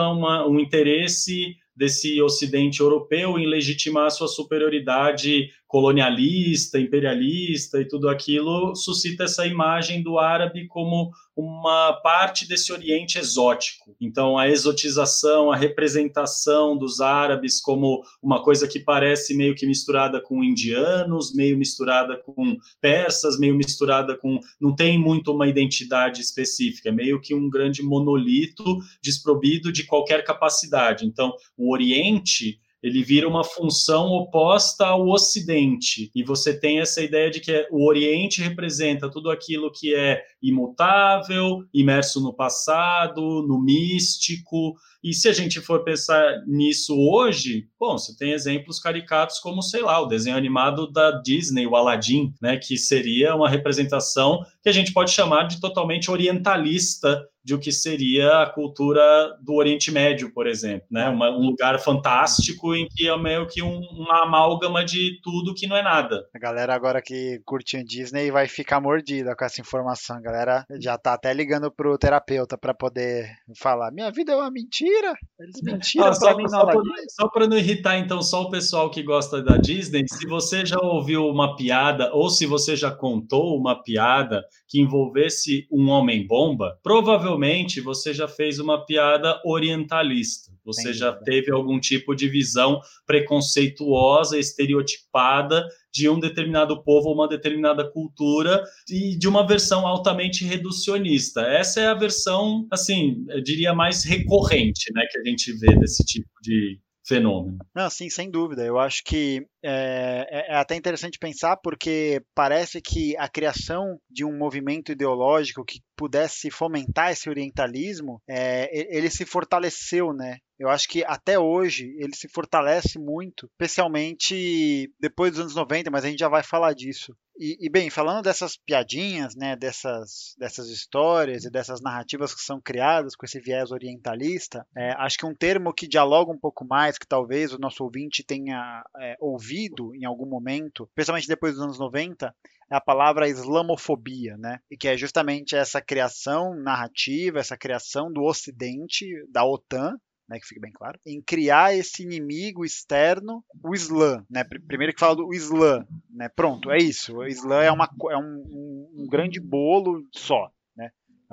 um 0.48 0.58
interesse 0.58 1.54
desse 1.76 2.20
Ocidente 2.22 2.80
europeu 2.80 3.38
em 3.38 3.46
legitimar 3.46 4.10
sua 4.10 4.26
superioridade 4.26 5.50
colonialista, 5.70 6.80
imperialista 6.80 7.80
e 7.80 7.86
tudo 7.86 8.08
aquilo, 8.08 8.74
suscita 8.74 9.22
essa 9.22 9.46
imagem 9.46 10.02
do 10.02 10.18
árabe 10.18 10.66
como 10.66 11.12
uma 11.36 11.92
parte 11.92 12.46
desse 12.46 12.72
Oriente 12.72 13.20
exótico. 13.20 13.94
Então, 14.00 14.36
a 14.36 14.48
exotização, 14.48 15.52
a 15.52 15.54
representação 15.54 16.76
dos 16.76 17.00
árabes 17.00 17.60
como 17.60 18.02
uma 18.20 18.42
coisa 18.42 18.66
que 18.66 18.80
parece 18.80 19.32
meio 19.32 19.54
que 19.54 19.64
misturada 19.64 20.20
com 20.20 20.42
indianos, 20.42 21.32
meio 21.32 21.56
misturada 21.56 22.16
com 22.16 22.56
persas, 22.80 23.38
meio 23.38 23.54
misturada 23.54 24.16
com. 24.16 24.40
não 24.60 24.74
tem 24.74 24.98
muito 24.98 25.32
uma 25.32 25.46
identidade 25.46 26.20
específica, 26.20 26.88
é 26.88 26.92
meio 26.92 27.20
que 27.20 27.32
um 27.32 27.48
grande 27.48 27.80
monolito 27.80 28.64
desprovido 29.00 29.70
de 29.70 29.84
qualquer 29.84 30.24
capacidade. 30.24 31.06
Então, 31.06 31.32
o 31.56 31.72
Oriente 31.72 32.58
ele 32.82 33.02
vira 33.02 33.28
uma 33.28 33.44
função 33.44 34.06
oposta 34.08 34.86
ao 34.86 35.08
Ocidente. 35.08 36.10
E 36.14 36.22
você 36.22 36.58
tem 36.58 36.80
essa 36.80 37.02
ideia 37.02 37.30
de 37.30 37.40
que 37.40 37.66
o 37.70 37.86
Oriente 37.86 38.40
representa 38.40 39.10
tudo 39.10 39.30
aquilo 39.30 39.70
que 39.70 39.94
é 39.94 40.22
imutável, 40.42 41.64
imerso 41.72 42.20
no 42.20 42.32
passado, 42.32 43.44
no 43.46 43.60
místico. 43.60 44.74
E 45.02 45.14
se 45.14 45.28
a 45.28 45.32
gente 45.32 45.60
for 45.60 45.82
pensar 45.82 46.42
nisso 46.46 46.94
hoje, 46.94 47.68
bom, 47.78 47.96
você 47.96 48.16
tem 48.16 48.32
exemplos 48.32 48.78
caricatos 48.78 49.38
como, 49.38 49.62
sei 49.62 49.82
lá, 49.82 50.00
o 50.00 50.06
desenho 50.06 50.36
animado 50.36 50.90
da 50.90 51.10
Disney, 51.22 51.66
o 51.66 51.74
Aladdin, 51.74 52.34
né, 52.40 52.58
que 52.58 52.76
seria 52.76 53.34
uma 53.34 53.48
representação 53.48 54.40
que 54.62 54.68
a 54.68 54.72
gente 54.72 54.92
pode 54.92 55.10
chamar 55.10 55.44
de 55.44 55.60
totalmente 55.60 56.10
orientalista 56.10 57.20
de 57.44 57.54
o 57.54 57.58
que 57.58 57.72
seria 57.72 58.42
a 58.42 58.50
cultura 58.50 59.02
do 59.42 59.54
Oriente 59.54 59.90
Médio, 59.90 60.32
por 60.32 60.46
exemplo, 60.46 60.86
né? 60.90 61.08
Uma, 61.08 61.30
um 61.30 61.46
lugar 61.46 61.78
fantástico 61.78 62.74
em 62.74 62.86
que 62.88 63.08
é 63.08 63.16
meio 63.16 63.46
que 63.46 63.62
um, 63.62 63.80
uma 63.92 64.24
amálgama 64.24 64.84
de 64.84 65.18
tudo 65.22 65.54
que 65.54 65.66
não 65.66 65.76
é 65.76 65.82
nada. 65.82 66.26
A 66.34 66.38
galera 66.38 66.74
agora 66.74 67.00
que 67.02 67.40
curte 67.44 67.78
a 67.78 67.82
Disney 67.82 68.30
vai 68.30 68.46
ficar 68.46 68.80
mordida 68.80 69.34
com 69.34 69.44
essa 69.44 69.60
informação. 69.60 70.16
A 70.16 70.20
galera 70.20 70.66
já 70.80 70.98
tá 70.98 71.14
até 71.14 71.32
ligando 71.32 71.70
pro 71.70 71.98
terapeuta 71.98 72.58
para 72.58 72.74
poder 72.74 73.30
falar: 73.58 73.90
minha 73.90 74.10
vida 74.10 74.32
é 74.32 74.36
uma 74.36 74.50
mentira. 74.50 74.89
Eles 75.38 75.62
mentiram 75.62 76.06
ah, 76.06 76.12
só, 76.12 76.36
mim 76.36 76.48
só, 76.48 76.64
pra, 76.64 76.82
só 77.08 77.28
para 77.28 77.46
não 77.46 77.56
irritar 77.56 77.98
então 77.98 78.22
só 78.22 78.42
o 78.42 78.50
pessoal 78.50 78.90
que 78.90 79.02
gosta 79.02 79.42
da 79.42 79.56
Disney, 79.56 80.04
se 80.06 80.26
você 80.26 80.66
já 80.66 80.78
ouviu 80.78 81.26
uma 81.26 81.56
piada 81.56 82.12
ou 82.14 82.28
se 82.28 82.46
você 82.46 82.76
já 82.76 82.90
contou 82.90 83.56
uma 83.56 83.82
piada 83.82 84.44
que 84.68 84.80
envolvesse 84.80 85.66
um 85.70 85.88
homem-bomba, 85.88 86.78
provavelmente 86.82 87.80
você 87.80 88.12
já 88.12 88.28
fez 88.28 88.58
uma 88.58 88.84
piada 88.84 89.40
orientalista. 89.44 90.50
Você 90.64 90.92
já 90.92 91.12
teve 91.12 91.50
algum 91.50 91.80
tipo 91.80 92.14
de 92.14 92.28
visão 92.28 92.80
preconceituosa, 93.06 94.38
estereotipada 94.38 95.66
de 95.92 96.08
um 96.08 96.18
determinado 96.18 96.82
povo 96.82 97.08
ou 97.08 97.14
uma 97.14 97.28
determinada 97.28 97.90
cultura 97.90 98.62
e 98.88 99.16
de 99.16 99.28
uma 99.28 99.46
versão 99.46 99.86
altamente 99.86 100.44
reducionista. 100.44 101.42
Essa 101.42 101.80
é 101.80 101.86
a 101.86 101.94
versão, 101.94 102.66
assim, 102.70 103.24
eu 103.28 103.42
diria 103.42 103.74
mais 103.74 104.04
recorrente, 104.04 104.92
né, 104.94 105.02
que 105.10 105.18
a 105.18 105.24
gente 105.24 105.52
vê 105.58 105.76
desse 105.76 106.04
tipo 106.04 106.28
de, 106.42 106.78
fenômeno. 107.10 107.58
Não, 107.74 107.90
sim, 107.90 108.08
sem 108.08 108.30
dúvida. 108.30 108.64
Eu 108.64 108.78
acho 108.78 109.02
que 109.02 109.44
é, 109.62 110.26
é, 110.30 110.52
é, 110.52 110.56
até 110.56 110.74
interessante 110.74 111.18
pensar 111.18 111.56
porque 111.58 112.22
parece 112.34 112.80
que 112.80 113.16
a 113.18 113.28
criação 113.28 114.00
de 114.10 114.24
um 114.24 114.36
movimento 114.36 114.92
ideológico 114.92 115.64
que 115.64 115.80
pudesse 115.96 116.50
fomentar 116.50 117.12
esse 117.12 117.28
orientalismo, 117.28 118.22
é, 118.28 118.68
ele 118.96 119.10
se 119.10 119.26
fortaleceu, 119.26 120.14
né? 120.14 120.38
Eu 120.58 120.68
acho 120.68 120.88
que 120.88 121.04
até 121.04 121.38
hoje 121.38 121.94
ele 121.98 122.14
se 122.14 122.28
fortalece 122.28 122.98
muito, 122.98 123.46
especialmente 123.46 124.90
depois 125.00 125.32
dos 125.32 125.40
anos 125.40 125.54
90, 125.54 125.90
mas 125.90 126.04
a 126.04 126.08
gente 126.08 126.18
já 126.18 126.28
vai 126.28 126.42
falar 126.42 126.74
disso. 126.74 127.14
E, 127.38 127.56
e, 127.58 127.70
bem, 127.70 127.88
falando 127.88 128.22
dessas 128.22 128.58
piadinhas, 128.58 129.34
né, 129.34 129.56
dessas, 129.56 130.34
dessas 130.38 130.68
histórias 130.68 131.46
e 131.46 131.50
dessas 131.50 131.80
narrativas 131.80 132.34
que 132.34 132.42
são 132.42 132.60
criadas 132.60 133.16
com 133.16 133.24
esse 133.24 133.40
viés 133.40 133.70
orientalista, 133.70 134.66
é, 134.76 134.92
acho 134.98 135.16
que 135.16 135.24
um 135.24 135.34
termo 135.34 135.72
que 135.72 135.88
dialoga 135.88 136.30
um 136.30 136.38
pouco 136.38 136.66
mais, 136.66 136.98
que 136.98 137.06
talvez 137.08 137.54
o 137.54 137.58
nosso 137.58 137.82
ouvinte 137.82 138.22
tenha 138.22 138.82
é, 139.00 139.16
ouvido 139.18 139.49
em 139.94 140.04
algum 140.04 140.26
momento, 140.26 140.84
especialmente 140.84 141.28
depois 141.28 141.54
dos 141.54 141.62
anos 141.62 141.78
90, 141.78 142.34
é 142.70 142.76
a 142.76 142.80
palavra 142.80 143.28
islamofobia, 143.28 144.36
né? 144.36 144.60
E 144.70 144.76
que 144.76 144.88
é 144.88 144.96
justamente 144.96 145.56
essa 145.56 145.80
criação 145.80 146.54
narrativa, 146.54 147.40
essa 147.40 147.56
criação 147.56 148.12
do 148.12 148.22
Ocidente, 148.22 149.06
da 149.28 149.44
OTAN, 149.44 149.98
né, 150.28 150.38
que 150.38 150.46
fique 150.46 150.60
bem 150.60 150.70
claro, 150.70 150.96
em 151.04 151.20
criar 151.20 151.74
esse 151.74 152.04
inimigo 152.04 152.64
externo, 152.64 153.44
o 153.64 153.74
Islã, 153.74 154.24
né? 154.30 154.44
Primeiro 154.44 154.94
que 154.94 155.00
fala 155.00 155.16
do 155.16 155.34
Islã, 155.34 155.84
né? 156.08 156.28
Pronto, 156.28 156.70
é 156.70 156.78
isso. 156.78 157.16
O 157.16 157.26
Islã 157.26 157.62
é, 157.62 157.72
uma, 157.72 157.90
é 158.10 158.16
um, 158.16 158.44
um, 158.48 159.02
um 159.02 159.06
grande 159.08 159.40
bolo 159.40 160.06
só? 160.12 160.52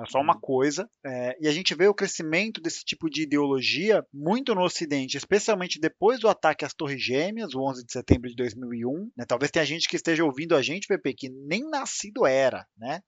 É 0.00 0.06
só 0.06 0.20
uma 0.20 0.38
coisa. 0.38 0.88
É, 1.04 1.36
e 1.40 1.48
a 1.48 1.52
gente 1.52 1.74
vê 1.74 1.88
o 1.88 1.94
crescimento 1.94 2.60
desse 2.60 2.84
tipo 2.84 3.10
de 3.10 3.22
ideologia 3.22 4.04
muito 4.12 4.54
no 4.54 4.62
Ocidente, 4.62 5.16
especialmente 5.16 5.80
depois 5.80 6.20
do 6.20 6.28
ataque 6.28 6.64
às 6.64 6.72
Torres 6.72 7.02
Gêmeas, 7.02 7.54
o 7.54 7.62
11 7.62 7.84
de 7.84 7.92
setembro 7.92 8.28
de 8.28 8.36
2001. 8.36 9.10
Né? 9.16 9.24
Talvez 9.26 9.50
tenha 9.50 9.64
gente 9.64 9.88
que 9.88 9.96
esteja 9.96 10.24
ouvindo 10.24 10.54
a 10.54 10.62
gente, 10.62 10.86
Pepe, 10.86 11.14
que 11.14 11.28
nem 11.28 11.68
nascido 11.68 12.24
era, 12.26 12.66
né? 12.76 13.00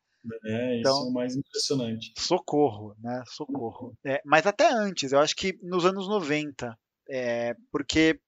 É, 0.45 0.79
então, 0.79 0.93
isso 0.93 1.07
é 1.07 1.11
o 1.11 1.13
mais 1.13 1.37
impressionante. 1.37 2.13
Socorro, 2.19 2.95
né? 2.99 3.23
Socorro. 3.27 3.95
É, 4.05 4.21
mas 4.25 4.47
até 4.47 4.71
antes, 4.71 5.13
eu 5.13 5.19
acho 5.19 5.35
que 5.35 5.59
nos 5.63 5.85
anos 5.87 6.09
90, 6.09 6.77
é, 7.09 7.55
porque 7.73 8.21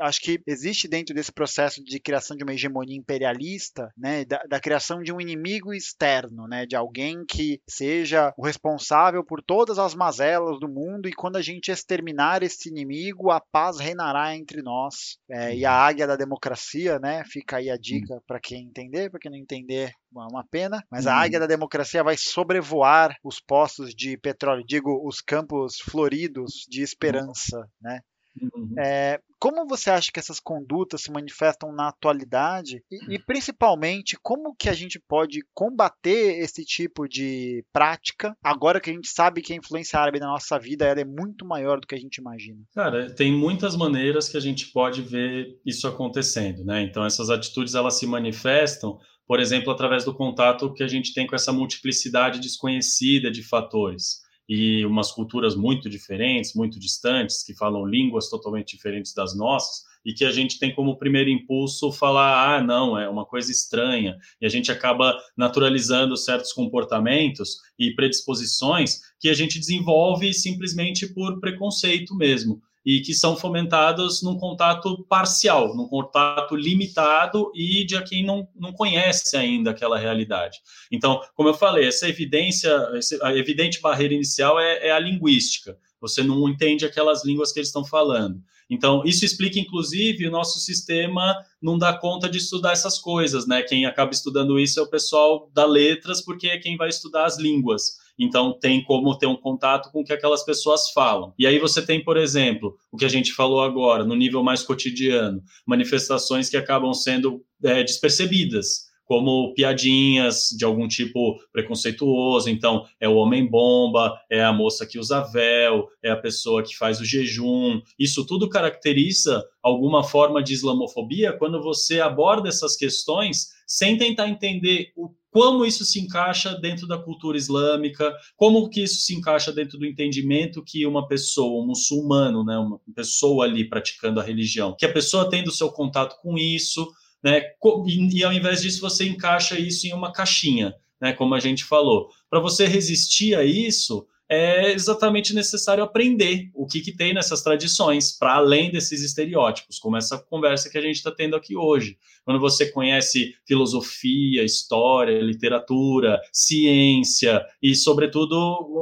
acho 0.00 0.20
que 0.20 0.40
existe 0.46 0.88
dentro 0.88 1.14
desse 1.14 1.32
processo 1.32 1.82
de 1.82 2.00
criação 2.00 2.36
de 2.36 2.42
uma 2.42 2.52
hegemonia 2.52 2.96
imperialista, 2.96 3.92
né, 3.96 4.24
da, 4.24 4.42
da, 4.48 4.60
criação 4.60 5.02
de 5.02 5.12
um 5.12 5.20
inimigo 5.20 5.72
externo, 5.72 6.46
né, 6.46 6.66
de 6.66 6.76
alguém 6.76 7.24
que 7.24 7.60
seja 7.68 8.32
o 8.36 8.44
responsável 8.44 9.24
por 9.24 9.42
todas 9.42 9.78
as 9.78 9.94
mazelas 9.94 10.58
do 10.58 10.68
mundo 10.68 11.08
e 11.08 11.12
quando 11.12 11.36
a 11.36 11.42
gente 11.42 11.70
exterminar 11.70 12.42
esse 12.42 12.68
inimigo, 12.68 13.30
a 13.30 13.40
paz 13.40 13.78
reinará 13.78 14.34
entre 14.36 14.62
nós. 14.62 15.18
É, 15.28 15.54
e 15.54 15.64
a 15.64 15.72
águia 15.72 16.06
da 16.06 16.16
democracia, 16.16 16.98
né, 16.98 17.22
fica 17.24 17.56
aí 17.56 17.70
a 17.70 17.76
dica 17.76 18.20
para 18.26 18.40
quem 18.40 18.64
entender, 18.64 19.10
para 19.10 19.20
quem 19.20 19.30
não 19.30 19.38
entender, 19.38 19.90
é 19.90 20.26
uma 20.28 20.44
pena, 20.44 20.84
mas 20.90 21.06
a 21.06 21.14
águia 21.14 21.38
da 21.38 21.46
democracia 21.46 22.02
vai 22.02 22.16
sobrevoar 22.16 23.16
os 23.22 23.40
postos 23.40 23.94
de 23.94 24.16
petróleo, 24.16 24.64
digo, 24.66 25.06
os 25.06 25.20
campos 25.20 25.78
floridos 25.78 26.66
de 26.68 26.82
esperança, 26.82 27.68
né? 27.80 28.00
Uhum. 28.40 28.74
É, 28.78 29.20
como 29.38 29.66
você 29.66 29.90
acha 29.90 30.12
que 30.12 30.20
essas 30.20 30.38
condutas 30.38 31.02
se 31.02 31.10
manifestam 31.10 31.72
na 31.72 31.88
atualidade 31.88 32.82
e, 32.90 33.14
e, 33.14 33.18
principalmente 33.18 34.16
como 34.22 34.54
que 34.54 34.68
a 34.68 34.72
gente 34.72 35.00
pode 35.00 35.40
combater 35.52 36.38
esse 36.38 36.64
tipo 36.64 37.08
de 37.08 37.64
prática 37.72 38.36
agora 38.42 38.80
que 38.80 38.90
a 38.90 38.92
gente 38.92 39.08
sabe 39.08 39.42
que 39.42 39.52
a 39.52 39.56
influência 39.56 39.98
árabe 39.98 40.20
na 40.20 40.28
nossa 40.28 40.58
vida 40.58 40.84
é 40.86 41.04
muito 41.04 41.44
maior 41.44 41.80
do 41.80 41.86
que 41.86 41.94
a 41.94 41.98
gente 41.98 42.16
imagina? 42.16 42.60
Cara, 42.74 43.10
tem 43.10 43.32
muitas 43.32 43.74
maneiras 43.76 44.28
que 44.28 44.36
a 44.36 44.40
gente 44.40 44.68
pode 44.68 45.02
ver 45.02 45.58
isso 45.64 45.88
acontecendo, 45.88 46.64
né? 46.64 46.82
Então 46.82 47.04
essas 47.04 47.30
atitudes 47.30 47.74
elas 47.74 47.98
se 47.98 48.06
manifestam 48.06 48.98
por 49.26 49.38
exemplo, 49.38 49.72
através 49.72 50.04
do 50.04 50.12
contato 50.12 50.74
que 50.74 50.82
a 50.82 50.88
gente 50.88 51.14
tem 51.14 51.24
com 51.24 51.36
essa 51.36 51.52
multiplicidade 51.52 52.40
desconhecida 52.40 53.30
de 53.30 53.44
fatores 53.44 54.19
e 54.50 54.84
umas 54.84 55.12
culturas 55.12 55.54
muito 55.54 55.88
diferentes, 55.88 56.54
muito 56.54 56.80
distantes, 56.80 57.44
que 57.44 57.54
falam 57.54 57.86
línguas 57.86 58.28
totalmente 58.28 58.74
diferentes 58.74 59.14
das 59.14 59.32
nossas, 59.32 59.84
e 60.04 60.12
que 60.12 60.24
a 60.24 60.32
gente 60.32 60.58
tem 60.58 60.74
como 60.74 60.98
primeiro 60.98 61.30
impulso 61.30 61.92
falar, 61.92 62.56
ah, 62.56 62.60
não, 62.60 62.98
é 62.98 63.08
uma 63.08 63.24
coisa 63.24 63.52
estranha, 63.52 64.18
e 64.40 64.46
a 64.46 64.48
gente 64.48 64.72
acaba 64.72 65.16
naturalizando 65.36 66.16
certos 66.16 66.52
comportamentos 66.52 67.58
e 67.78 67.94
predisposições 67.94 68.98
que 69.20 69.28
a 69.28 69.34
gente 69.34 69.56
desenvolve 69.56 70.34
simplesmente 70.34 71.06
por 71.06 71.38
preconceito 71.38 72.16
mesmo 72.16 72.60
e 72.84 73.00
que 73.00 73.12
são 73.12 73.36
fomentados 73.36 74.22
num 74.22 74.38
contato 74.38 75.04
parcial, 75.08 75.76
num 75.76 75.86
contato 75.86 76.56
limitado 76.56 77.50
e 77.54 77.84
de 77.84 78.00
quem 78.04 78.24
não, 78.24 78.48
não 78.54 78.72
conhece 78.72 79.36
ainda 79.36 79.70
aquela 79.70 79.98
realidade. 79.98 80.58
Então, 80.90 81.20
como 81.34 81.48
eu 81.48 81.54
falei, 81.54 81.86
essa 81.86 82.08
evidência, 82.08 82.74
a 83.22 83.36
evidente 83.36 83.80
barreira 83.80 84.14
inicial 84.14 84.58
é, 84.58 84.88
é 84.88 84.90
a 84.90 84.98
linguística. 84.98 85.76
Você 86.00 86.22
não 86.22 86.48
entende 86.48 86.86
aquelas 86.86 87.24
línguas 87.24 87.52
que 87.52 87.58
eles 87.58 87.68
estão 87.68 87.84
falando. 87.84 88.42
Então, 88.70 89.02
isso 89.04 89.24
explica, 89.24 89.58
inclusive, 89.58 90.26
o 90.26 90.30
nosso 90.30 90.60
sistema 90.60 91.36
não 91.60 91.76
dá 91.76 91.92
conta 91.92 92.28
de 92.28 92.38
estudar 92.38 92.72
essas 92.72 92.98
coisas, 92.98 93.46
né? 93.46 93.62
Quem 93.62 93.84
acaba 93.84 94.12
estudando 94.12 94.60
isso 94.60 94.78
é 94.78 94.82
o 94.82 94.88
pessoal 94.88 95.50
da 95.52 95.66
letras, 95.66 96.22
porque 96.22 96.46
é 96.46 96.56
quem 96.56 96.76
vai 96.76 96.88
estudar 96.88 97.24
as 97.24 97.36
línguas 97.36 97.98
então 98.20 98.52
tem 98.52 98.84
como 98.84 99.16
ter 99.16 99.26
um 99.26 99.36
contato 99.36 99.90
com 99.90 100.00
o 100.00 100.04
que 100.04 100.12
aquelas 100.12 100.44
pessoas 100.44 100.90
falam. 100.92 101.32
E 101.38 101.46
aí 101.46 101.58
você 101.58 101.80
tem, 101.80 102.04
por 102.04 102.18
exemplo, 102.18 102.76
o 102.92 102.96
que 102.98 103.06
a 103.06 103.08
gente 103.08 103.32
falou 103.32 103.62
agora, 103.62 104.04
no 104.04 104.14
nível 104.14 104.42
mais 104.42 104.62
cotidiano, 104.62 105.42
manifestações 105.66 106.50
que 106.50 106.56
acabam 106.56 106.92
sendo 106.92 107.42
é, 107.64 107.82
despercebidas 107.82 108.90
como 109.10 109.52
piadinhas 109.54 110.50
de 110.56 110.64
algum 110.64 110.86
tipo 110.86 111.36
preconceituoso. 111.52 112.48
Então, 112.48 112.86
é 113.00 113.08
o 113.08 113.16
homem-bomba, 113.16 114.16
é 114.30 114.40
a 114.40 114.52
moça 114.52 114.86
que 114.86 115.00
usa 115.00 115.20
véu, 115.20 115.88
é 116.00 116.12
a 116.12 116.16
pessoa 116.16 116.62
que 116.62 116.76
faz 116.76 117.00
o 117.00 117.04
jejum. 117.04 117.80
Isso 117.98 118.24
tudo 118.24 118.48
caracteriza 118.48 119.44
alguma 119.60 120.04
forma 120.04 120.40
de 120.40 120.52
islamofobia 120.52 121.32
quando 121.32 121.60
você 121.60 122.00
aborda 122.00 122.48
essas 122.48 122.76
questões 122.76 123.48
sem 123.66 123.98
tentar 123.98 124.28
entender 124.28 124.92
o 124.94 125.10
como 125.30 125.64
isso 125.64 125.84
se 125.84 126.00
encaixa 126.00 126.54
dentro 126.54 126.86
da 126.86 126.98
cultura 126.98 127.36
islâmica, 127.36 128.14
como 128.36 128.68
que 128.68 128.82
isso 128.82 129.00
se 129.00 129.14
encaixa 129.14 129.52
dentro 129.52 129.78
do 129.78 129.86
entendimento 129.86 130.62
que 130.62 130.84
uma 130.86 131.06
pessoa, 131.06 131.62
um 131.62 131.66
muçulmano, 131.66 132.44
né, 132.44 132.58
uma 132.58 132.80
pessoa 132.94 133.44
ali 133.44 133.68
praticando 133.68 134.20
a 134.20 134.22
religião, 134.22 134.74
que 134.76 134.84
a 134.84 134.92
pessoa 134.92 135.30
tendo 135.30 135.48
o 135.48 135.52
seu 135.52 135.70
contato 135.70 136.20
com 136.20 136.36
isso, 136.36 136.90
né? 137.22 137.42
E, 137.86 138.18
e 138.18 138.24
ao 138.24 138.32
invés 138.32 138.62
disso, 138.62 138.80
você 138.80 139.06
encaixa 139.06 139.58
isso 139.58 139.86
em 139.86 139.92
uma 139.92 140.12
caixinha, 140.12 140.74
né? 141.00 141.12
Como 141.12 141.34
a 141.34 141.40
gente 141.40 141.64
falou. 141.64 142.08
Para 142.28 142.40
você 142.40 142.66
resistir 142.66 143.34
a 143.34 143.44
isso, 143.44 144.06
é 144.30 144.70
exatamente 144.70 145.34
necessário 145.34 145.82
aprender 145.82 146.50
o 146.54 146.64
que, 146.64 146.80
que 146.80 146.92
tem 146.92 147.12
nessas 147.12 147.42
tradições, 147.42 148.16
para 148.16 148.34
além 148.34 148.70
desses 148.70 149.02
estereótipos, 149.02 149.80
como 149.80 149.96
essa 149.96 150.18
conversa 150.18 150.70
que 150.70 150.78
a 150.78 150.80
gente 150.80 150.94
está 150.94 151.10
tendo 151.10 151.34
aqui 151.34 151.56
hoje. 151.56 151.98
Quando 152.24 152.38
você 152.38 152.70
conhece 152.70 153.34
filosofia, 153.44 154.44
história, 154.44 155.20
literatura, 155.20 156.20
ciência 156.32 157.44
e, 157.60 157.74
sobretudo, 157.74 158.36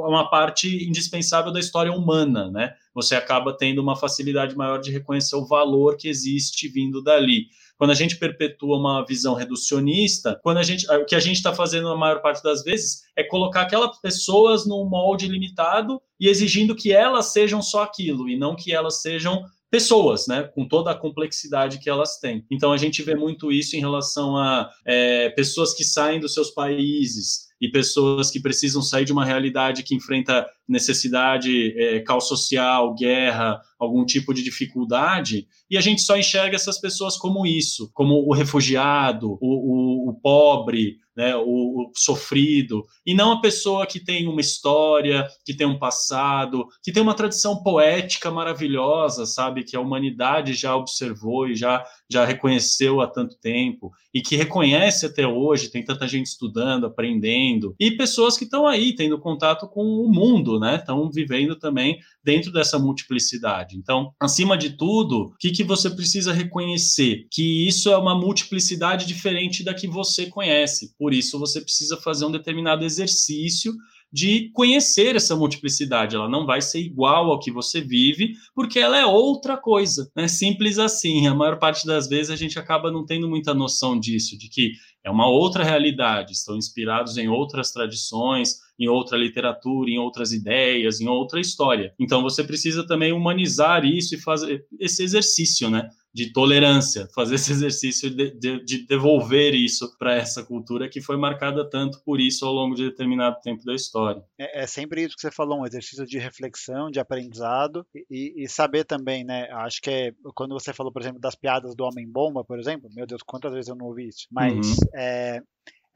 uma 0.07 0.29
parte 0.29 0.87
indispensável 0.87 1.51
da 1.51 1.59
história 1.59 1.91
humana, 1.91 2.51
né? 2.51 2.75
Você 2.93 3.15
acaba 3.15 3.51
tendo 3.57 3.81
uma 3.81 3.95
facilidade 3.95 4.55
maior 4.55 4.77
de 4.77 4.91
reconhecer 4.91 5.35
o 5.35 5.47
valor 5.47 5.97
que 5.97 6.07
existe 6.07 6.67
vindo 6.67 7.01
dali 7.01 7.47
quando 7.79 7.91
a 7.91 7.95
gente 7.95 8.17
perpetua 8.17 8.77
uma 8.77 9.05
visão 9.05 9.33
reducionista, 9.33 10.37
quando 10.43 10.57
a 10.57 10.63
gente, 10.63 10.85
o 10.91 11.05
que 11.05 11.15
a 11.15 11.19
gente 11.19 11.37
está 11.37 11.55
fazendo 11.55 11.87
na 11.87 11.95
maior 11.95 12.21
parte 12.21 12.43
das 12.43 12.61
vezes 12.61 13.03
é 13.15 13.23
colocar 13.23 13.61
aquelas 13.61 13.97
pessoas 14.01 14.67
num 14.67 14.83
molde 14.83 15.29
limitado 15.29 16.01
e 16.19 16.27
exigindo 16.27 16.75
que 16.75 16.91
elas 16.91 17.27
sejam 17.27 17.61
só 17.61 17.83
aquilo 17.83 18.27
e 18.27 18.37
não 18.37 18.53
que 18.53 18.73
elas 18.73 19.01
sejam 19.01 19.45
pessoas, 19.71 20.27
né, 20.27 20.43
com 20.43 20.67
toda 20.67 20.91
a 20.91 20.95
complexidade 20.95 21.79
que 21.79 21.89
elas 21.89 22.17
têm. 22.17 22.45
Então 22.51 22.73
a 22.73 22.77
gente 22.77 23.01
vê 23.01 23.15
muito 23.15 23.49
isso 23.49 23.77
em 23.77 23.79
relação 23.79 24.35
a 24.35 24.69
é, 24.85 25.29
pessoas 25.29 25.73
que 25.73 25.85
saem 25.85 26.19
dos 26.19 26.33
seus 26.33 26.51
países 26.51 27.47
e 27.61 27.69
pessoas 27.69 28.29
que 28.29 28.41
precisam 28.41 28.81
sair 28.81 29.05
de 29.05 29.13
uma 29.13 29.23
realidade 29.23 29.83
que 29.83 29.95
enfrenta 29.95 30.45
necessidade, 30.69 31.73
é, 31.77 31.99
caos 32.01 32.27
social, 32.27 32.93
guerra, 32.93 33.59
algum 33.79 34.05
tipo 34.05 34.33
de 34.33 34.43
dificuldade, 34.43 35.47
e 35.69 35.77
a 35.77 35.81
gente 35.81 36.01
só 36.01 36.17
enxerga 36.17 36.55
essas 36.55 36.79
pessoas 36.79 37.17
como 37.17 37.47
isso, 37.47 37.89
como 37.93 38.15
o 38.27 38.33
refugiado, 38.33 39.37
o, 39.41 40.07
o, 40.07 40.09
o 40.09 40.13
pobre, 40.21 40.97
né, 41.15 41.35
o, 41.35 41.41
o, 41.43 41.91
sofrido, 41.95 42.85
e 43.05 43.13
não 43.13 43.33
a 43.33 43.41
pessoa 43.41 43.85
que 43.85 43.99
tem 43.99 44.27
uma 44.27 44.41
história, 44.41 45.27
que 45.45 45.53
tem 45.53 45.67
um 45.67 45.77
passado, 45.77 46.65
que 46.83 46.91
tem 46.91 47.03
uma 47.03 47.13
tradição 47.13 47.61
poética 47.61 48.31
maravilhosa, 48.31 49.25
sabe, 49.25 49.63
que 49.63 49.75
a 49.75 49.81
humanidade 49.81 50.53
já 50.53 50.75
observou 50.75 51.47
e 51.47 51.55
já, 51.55 51.83
já 52.09 52.25
reconheceu 52.25 53.01
há 53.01 53.07
tanto 53.07 53.37
tempo, 53.39 53.91
e 54.13 54.21
que 54.21 54.35
reconhece 54.35 55.05
até 55.05 55.27
hoje, 55.27 55.69
tem 55.69 55.83
tanta 55.83 56.07
gente 56.07 56.27
estudando, 56.27 56.85
aprendendo, 56.85 57.75
e 57.79 57.91
pessoas 57.91 58.37
que 58.37 58.45
estão 58.45 58.67
aí 58.67 58.95
tendo 58.95 59.19
contato 59.19 59.67
com 59.67 59.83
o 59.83 60.11
mundo, 60.11 60.58
né, 60.59 60.75
estão 60.75 61.09
vivendo 61.09 61.55
também 61.55 61.99
dentro 62.23 62.51
dessa 62.51 62.77
multiplicidade. 62.77 63.77
Então, 63.77 64.11
acima 64.19 64.57
de 64.57 64.71
tudo, 64.71 65.27
o 65.27 65.37
que, 65.39 65.51
que 65.51 65.63
você 65.63 65.89
precisa 65.89 66.33
reconhecer? 66.33 67.27
Que 67.31 67.67
isso 67.67 67.89
é 67.89 67.97
uma 67.97 68.13
multiplicidade 68.13 69.05
diferente 69.05 69.63
da 69.63 69.73
que 69.73 69.87
você 69.87 70.25
conhece. 70.25 70.93
Por 70.97 71.13
isso, 71.13 71.39
você 71.39 71.61
precisa 71.61 71.97
fazer 71.97 72.25
um 72.25 72.31
determinado 72.31 72.83
exercício 72.83 73.73
de 74.11 74.49
conhecer 74.53 75.15
essa 75.15 75.35
multiplicidade. 75.35 76.15
Ela 76.15 76.27
não 76.27 76.45
vai 76.45 76.61
ser 76.61 76.79
igual 76.79 77.29
ao 77.29 77.39
que 77.39 77.51
você 77.51 77.79
vive, 77.79 78.33
porque 78.55 78.79
ela 78.79 78.97
é 78.97 79.05
outra 79.05 79.55
coisa. 79.55 80.11
Né? 80.15 80.27
simples 80.27 80.79
assim. 80.79 81.27
A 81.27 81.35
maior 81.35 81.59
parte 81.59 81.85
das 81.85 82.07
vezes 82.07 82.31
a 82.31 82.35
gente 82.35 82.57
acaba 82.57 82.91
não 82.91 83.05
tendo 83.05 83.29
muita 83.29 83.53
noção 83.53 83.99
disso, 83.99 84.37
de 84.37 84.49
que 84.49 84.71
é 85.03 85.09
uma 85.09 85.27
outra 85.27 85.63
realidade, 85.63 86.33
estão 86.33 86.57
inspirados 86.57 87.17
em 87.17 87.27
outras 87.29 87.71
tradições, 87.71 88.59
em 88.79 88.87
outra 88.87 89.17
literatura, 89.17 89.89
em 89.89 89.99
outras 89.99 90.31
ideias, 90.31 91.01
em 91.01 91.07
outra 91.07 91.39
história. 91.39 91.93
Então 91.99 92.21
você 92.21 92.43
precisa 92.43 92.85
também 92.87 93.11
humanizar 93.11 93.85
isso 93.85 94.15
e 94.15 94.19
fazer 94.19 94.65
esse 94.79 95.03
exercício, 95.03 95.69
né? 95.69 95.89
de 96.13 96.33
tolerância, 96.33 97.07
fazer 97.13 97.35
esse 97.35 97.51
exercício 97.53 98.09
de, 98.09 98.31
de, 98.31 98.63
de 98.63 98.87
devolver 98.87 99.53
isso 99.53 99.95
para 99.97 100.15
essa 100.15 100.43
cultura 100.43 100.89
que 100.89 101.01
foi 101.01 101.17
marcada 101.17 101.67
tanto 101.69 102.01
por 102.03 102.19
isso 102.19 102.45
ao 102.45 102.53
longo 102.53 102.75
de 102.75 102.89
determinado 102.89 103.39
tempo 103.41 103.63
da 103.63 103.73
história. 103.73 104.23
É, 104.37 104.63
é 104.63 104.67
sempre 104.67 105.03
isso 105.03 105.15
que 105.15 105.21
você 105.21 105.31
falou, 105.31 105.59
um 105.59 105.65
exercício 105.65 106.05
de 106.05 106.17
reflexão, 106.17 106.89
de 106.89 106.99
aprendizado 106.99 107.85
e, 108.09 108.43
e, 108.43 108.47
saber 108.47 108.85
também, 108.85 109.23
né? 109.23 109.47
Acho 109.51 109.81
que 109.81 109.89
é, 109.89 110.13
quando 110.35 110.53
você 110.53 110.73
falou, 110.73 110.91
por 110.91 111.01
exemplo, 111.01 111.19
das 111.19 111.35
piadas 111.35 111.75
do 111.75 111.83
Homem-Bomba, 111.83 112.43
por 112.43 112.59
exemplo, 112.59 112.89
meu 112.93 113.05
Deus, 113.05 113.21
quantas 113.23 113.53
vezes 113.53 113.69
eu 113.69 113.75
não 113.75 113.87
ouvi 113.87 114.07
isso, 114.07 114.27
mas 114.31 114.53
uhum. 114.55 114.75
é, 114.95 115.41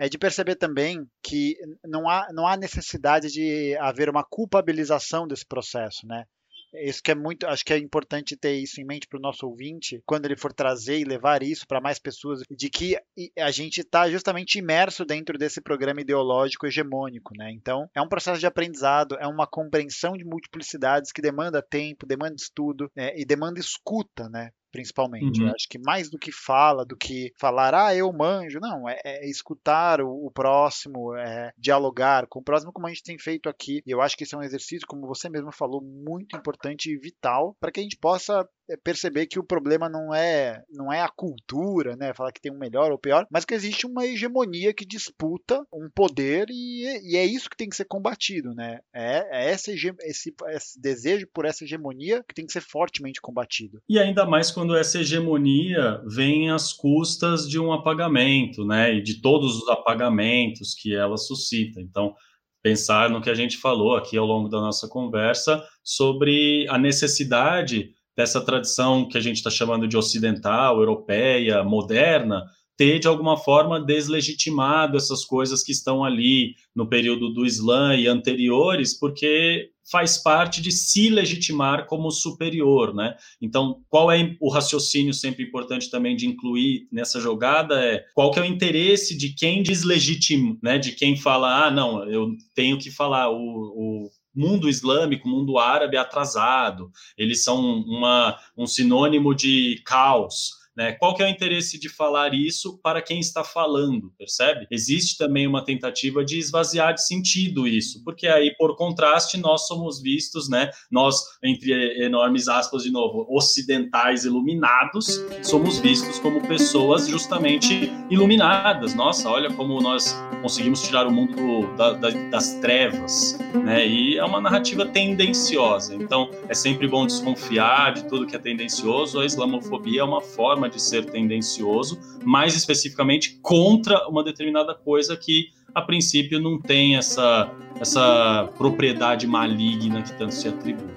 é 0.04 0.10
de 0.10 0.18
perceber 0.18 0.56
também 0.56 1.08
que 1.24 1.56
não 1.86 2.10
há, 2.10 2.28
não 2.34 2.45
há 2.45 2.58
necessidade 2.58 3.30
de 3.30 3.74
haver 3.80 4.10
uma 4.10 4.22
culpabilização 4.22 5.26
desse 5.26 5.45
processo, 5.45 6.06
né? 6.06 6.26
Isso 6.74 7.01
que 7.01 7.12
é 7.12 7.16
muito, 7.16 7.45
acho 7.45 7.64
que 7.64 7.72
é 7.72 7.78
importante 7.78 8.36
ter 8.36 8.54
isso 8.56 8.82
em 8.82 8.86
mente 8.86 9.08
para 9.08 9.18
o 9.18 9.22
nosso 9.22 9.47
ouvinte, 9.47 10.01
quando 10.06 10.26
ele 10.26 10.36
for 10.36 10.51
trazer 10.51 10.99
e 10.99 11.06
levar 11.06 11.41
isso 11.41 11.66
para 11.66 11.80
mais 11.80 11.99
pessoas, 11.99 12.41
de 12.49 12.70
que 12.70 12.97
a 13.39 13.51
gente 13.51 13.80
está 13.80 14.10
justamente 14.10 14.60
imerso 14.60 15.06
dentro 15.06 15.38
desse 15.38 15.62
programa 15.62 16.01
ideológico 16.01 16.68
hegemônico, 16.68 17.32
né? 17.38 17.49
Então, 17.54 17.88
é 17.95 18.01
um 18.01 18.10
processo 18.10 18.41
de 18.41 18.47
aprendizado, 18.47 19.16
é 19.22 19.28
uma 19.28 19.47
compreensão 19.47 20.18
de 20.18 20.26
multiplicidades 20.26 21.14
que 21.14 21.22
demanda 21.22 21.62
tempo, 21.62 22.06
demanda 22.06 22.36
estudo 22.36 22.91
né? 22.93 23.14
e 23.16 23.24
demanda 23.24 23.58
escuta, 23.58 24.28
né? 24.28 24.49
Principalmente. 24.74 25.39
Uhum. 25.39 25.47
Eu 25.47 25.53
acho 25.53 25.69
que 25.69 25.78
mais 25.78 26.09
do 26.09 26.17
que 26.17 26.32
fala, 26.32 26.84
do 26.84 26.97
que 26.97 27.32
falar, 27.39 27.76
ah, 27.76 27.95
eu 27.95 28.11
manjo, 28.11 28.59
não, 28.59 28.89
é, 28.89 28.99
é 29.05 29.30
escutar 29.30 30.01
o, 30.01 30.26
o, 30.26 30.32
próximo, 30.32 31.15
é 31.15 31.53
dialogar 31.55 32.26
com 32.28 32.39
o 32.39 32.43
próximo, 32.43 32.74
como 32.74 32.88
a 32.88 32.89
gente 32.89 33.03
tem 33.03 33.17
feito 33.19 33.47
aqui. 33.47 33.84
E 33.86 33.91
eu 33.91 34.01
acho 34.01 34.17
que 34.17 34.24
esse 34.24 34.34
é 34.34 34.38
um 34.38 34.43
exercício, 34.43 34.88
como 34.88 35.07
você 35.07 35.30
mesmo 35.30 35.51
falou, 35.51 35.80
muito 35.80 36.36
importante 36.36 36.91
e 36.91 36.97
vital 36.97 37.55
para 37.59 37.71
que 37.71 37.80
a 37.80 37.84
gente 37.84 37.97
possa 37.97 38.49
perceber 38.84 39.28
que 39.28 39.39
o 39.39 39.43
problema 39.43 39.89
não 39.89 40.14
é 40.14 40.61
não 40.70 40.91
é 40.91 41.01
a 41.01 41.09
cultura, 41.09 41.95
né, 41.95 42.14
falar 42.14 42.32
que 42.32 42.41
tem 42.41 42.51
um 42.51 42.57
melhor 42.57 42.91
ou 42.91 42.97
pior, 42.97 43.26
mas 43.32 43.45
que 43.45 43.53
existe 43.53 43.86
uma 43.86 44.05
hegemonia 44.05 44.74
que 44.74 44.86
disputa 44.86 45.61
um 45.74 45.89
poder 45.93 46.47
e, 46.49 47.11
e 47.11 47.18
é 47.18 47.26
isso 47.26 47.49
que 47.49 47.57
tem 47.57 47.70
que 47.70 47.76
ser 47.76 47.86
combatido, 47.86 48.53
né? 48.53 48.80
É, 48.93 49.28
é 49.32 49.51
essa, 49.51 49.72
esse, 49.72 50.34
esse, 50.47 50.82
desejo 50.82 51.28
por 51.34 51.45
essa 51.45 51.64
hegemonia 51.64 52.24
que 52.28 52.34
tem 52.34 52.45
que 52.45 52.53
ser 52.53 52.61
fortemente 52.61 53.22
combatido. 53.22 53.82
E 53.89 53.99
ainda 53.99 54.26
mais 54.26 54.51
quando 54.51 54.76
essa 54.76 54.99
hegemonia 54.99 56.01
vem 56.07 56.49
às 56.49 56.74
custas 56.74 57.47
de 57.47 57.59
um 57.59 57.72
apagamento, 57.72 58.66
né, 58.66 58.93
e 58.95 59.01
de 59.01 59.22
todos 59.22 59.61
os 59.61 59.70
apagamentos 59.70 60.74
que 60.74 60.95
ela 60.95 61.18
suscita. 61.18 61.82
Então, 61.82 62.14
pensar 62.61 63.09
no 63.09 63.22
que 63.22 63.30
a 63.30 63.36
gente 63.36 63.57
falou 63.57 63.95
aqui 63.95 64.18
ao 64.18 64.26
longo 64.26 64.47
da 64.47 64.59
nossa 64.59 64.88
conversa 64.88 65.64
sobre 65.84 66.66
a 66.70 66.78
necessidade 66.78 67.93
dessa 68.16 68.41
tradição 68.41 69.07
que 69.07 69.18
a 69.18 69.22
gente 69.22 69.38
está 69.38 69.49
chamando 69.49 69.88
de 69.88 69.97
ocidental, 69.97 70.80
europeia, 70.80 71.64
moderna, 71.64 72.43
ter 72.76 72.99
de 72.99 73.07
alguma 73.07 73.38
forma 73.38 73.80
deslegitimado 73.80 74.97
essas 74.97 75.24
coisas 75.24 75.64
que 75.64 75.72
estão 75.72 76.03
ali 76.03 76.55
no 76.76 76.88
período 76.88 77.30
do 77.32 77.45
Islã 77.45 77.95
e 77.95 78.07
anteriores, 78.07 78.97
porque 78.97 79.70
faz 79.91 80.18
parte 80.18 80.61
de 80.61 80.72
se 80.72 81.09
legitimar 81.09 81.86
como 81.88 82.09
superior, 82.09 82.93
né? 82.93 83.16
Então, 83.41 83.82
qual 83.89 84.11
é 84.11 84.36
o 84.39 84.49
raciocínio 84.49 85.14
sempre 85.14 85.43
importante 85.43 85.89
também 85.89 86.16
de 86.16 86.26
incluir 86.26 86.88
nessa 86.91 87.20
jogada 87.20 87.84
é 87.84 88.03
qual 88.14 88.32
que 88.32 88.39
é 88.39 88.41
o 88.41 88.45
interesse 88.45 89.16
de 89.18 89.34
quem 89.36 89.61
deslegitima, 89.61 90.57
né? 90.64 90.78
De 90.78 90.93
quem 90.93 91.18
fala, 91.18 91.68
ah, 91.68 91.72
não, 91.72 92.09
eu 92.09 92.30
tenho 92.55 92.78
que 92.80 92.89
falar 92.89 93.30
o, 93.30 93.36
o 93.36 94.09
mundo 94.36 94.69
islâmico, 94.69 95.27
mundo 95.27 95.57
árabe 95.57 95.97
atrasado, 95.97 96.91
eles 97.17 97.43
são 97.43 97.59
uma, 97.59 98.38
um 98.57 98.65
sinônimo 98.65 99.34
de 99.36 99.81
caos. 99.86 100.62
Né? 100.76 100.93
Qual 100.93 101.15
que 101.15 101.21
é 101.21 101.26
o 101.26 101.30
interesse 101.30 101.80
de 101.80 101.88
falar 101.88 102.34
isso 102.34 102.80
para 102.82 103.01
quem 103.01 103.19
está 103.19 103.43
falando, 103.43 104.11
percebe? 104.17 104.65
Existe 104.71 105.17
também 105.17 105.45
uma 105.45 105.63
tentativa 105.63 106.26
de 106.26 106.39
esvaziar 106.39 106.95
de 106.95 107.05
sentido 107.05 107.67
isso, 107.67 108.03
porque 108.03 108.28
aí, 108.28 108.55
por 108.57 108.76
contraste, 108.76 109.38
nós 109.38 109.67
somos 109.67 110.01
vistos, 110.01 110.49
né? 110.49 110.71
Nós, 110.91 111.21
entre 111.43 112.03
enormes 112.03 112.47
aspas, 112.47 112.84
de 112.84 112.91
novo, 112.91 113.28
ocidentais 113.30 114.26
iluminados, 114.26 115.24
somos 115.43 115.80
vistos 115.80 116.17
como 116.17 116.45
pessoas 116.47 117.07
justamente 117.07 117.91
iluminadas. 118.09 118.95
Nossa, 118.95 119.30
olha 119.30 119.53
como 119.53 119.80
nós 119.80 120.15
conseguimos 120.41 120.82
tirar 120.82 121.05
o 121.05 121.11
mundo 121.11 121.36
do, 121.36 121.76
da, 121.76 121.93
da, 121.93 122.09
das 122.09 122.55
trevas, 122.55 123.38
né? 123.63 123.88
E 123.88 124.17
é 124.17 124.26
uma 124.26 124.41
narrativa 124.41 124.86
tendenciosa. 124.86 125.93
Então, 125.95 126.30
é 126.49 126.53
sempre 126.55 126.88
bom 126.88 127.05
desconfiar 127.05 127.93
de 127.93 128.05
tudo 128.05 128.26
que 128.26 128.36
é 128.36 128.39
tendencioso. 128.39 129.19
A 129.19 129.26
islamofobia 129.26 130.01
é 130.01 130.03
uma 130.03 130.21
forma 130.21 130.62
forma 130.64 130.70
de 130.70 130.82
ser 130.82 131.05
tendencioso, 131.05 131.99
mais 132.24 132.55
especificamente 132.55 133.39
contra 133.41 134.07
uma 134.07 134.24
determinada 134.24 134.74
coisa 134.74 135.18
que 135.18 135.49
a 135.76 135.82
princípio 135.82 136.39
não 136.39 136.59
tem 136.59 136.95
essa, 136.95 137.51
essa 137.80 138.49
propriedade 138.57 139.28
maligna 139.28 140.01
que 140.01 140.14
tanto 140.18 140.34
se 140.34 140.47
atribui. 140.47 140.93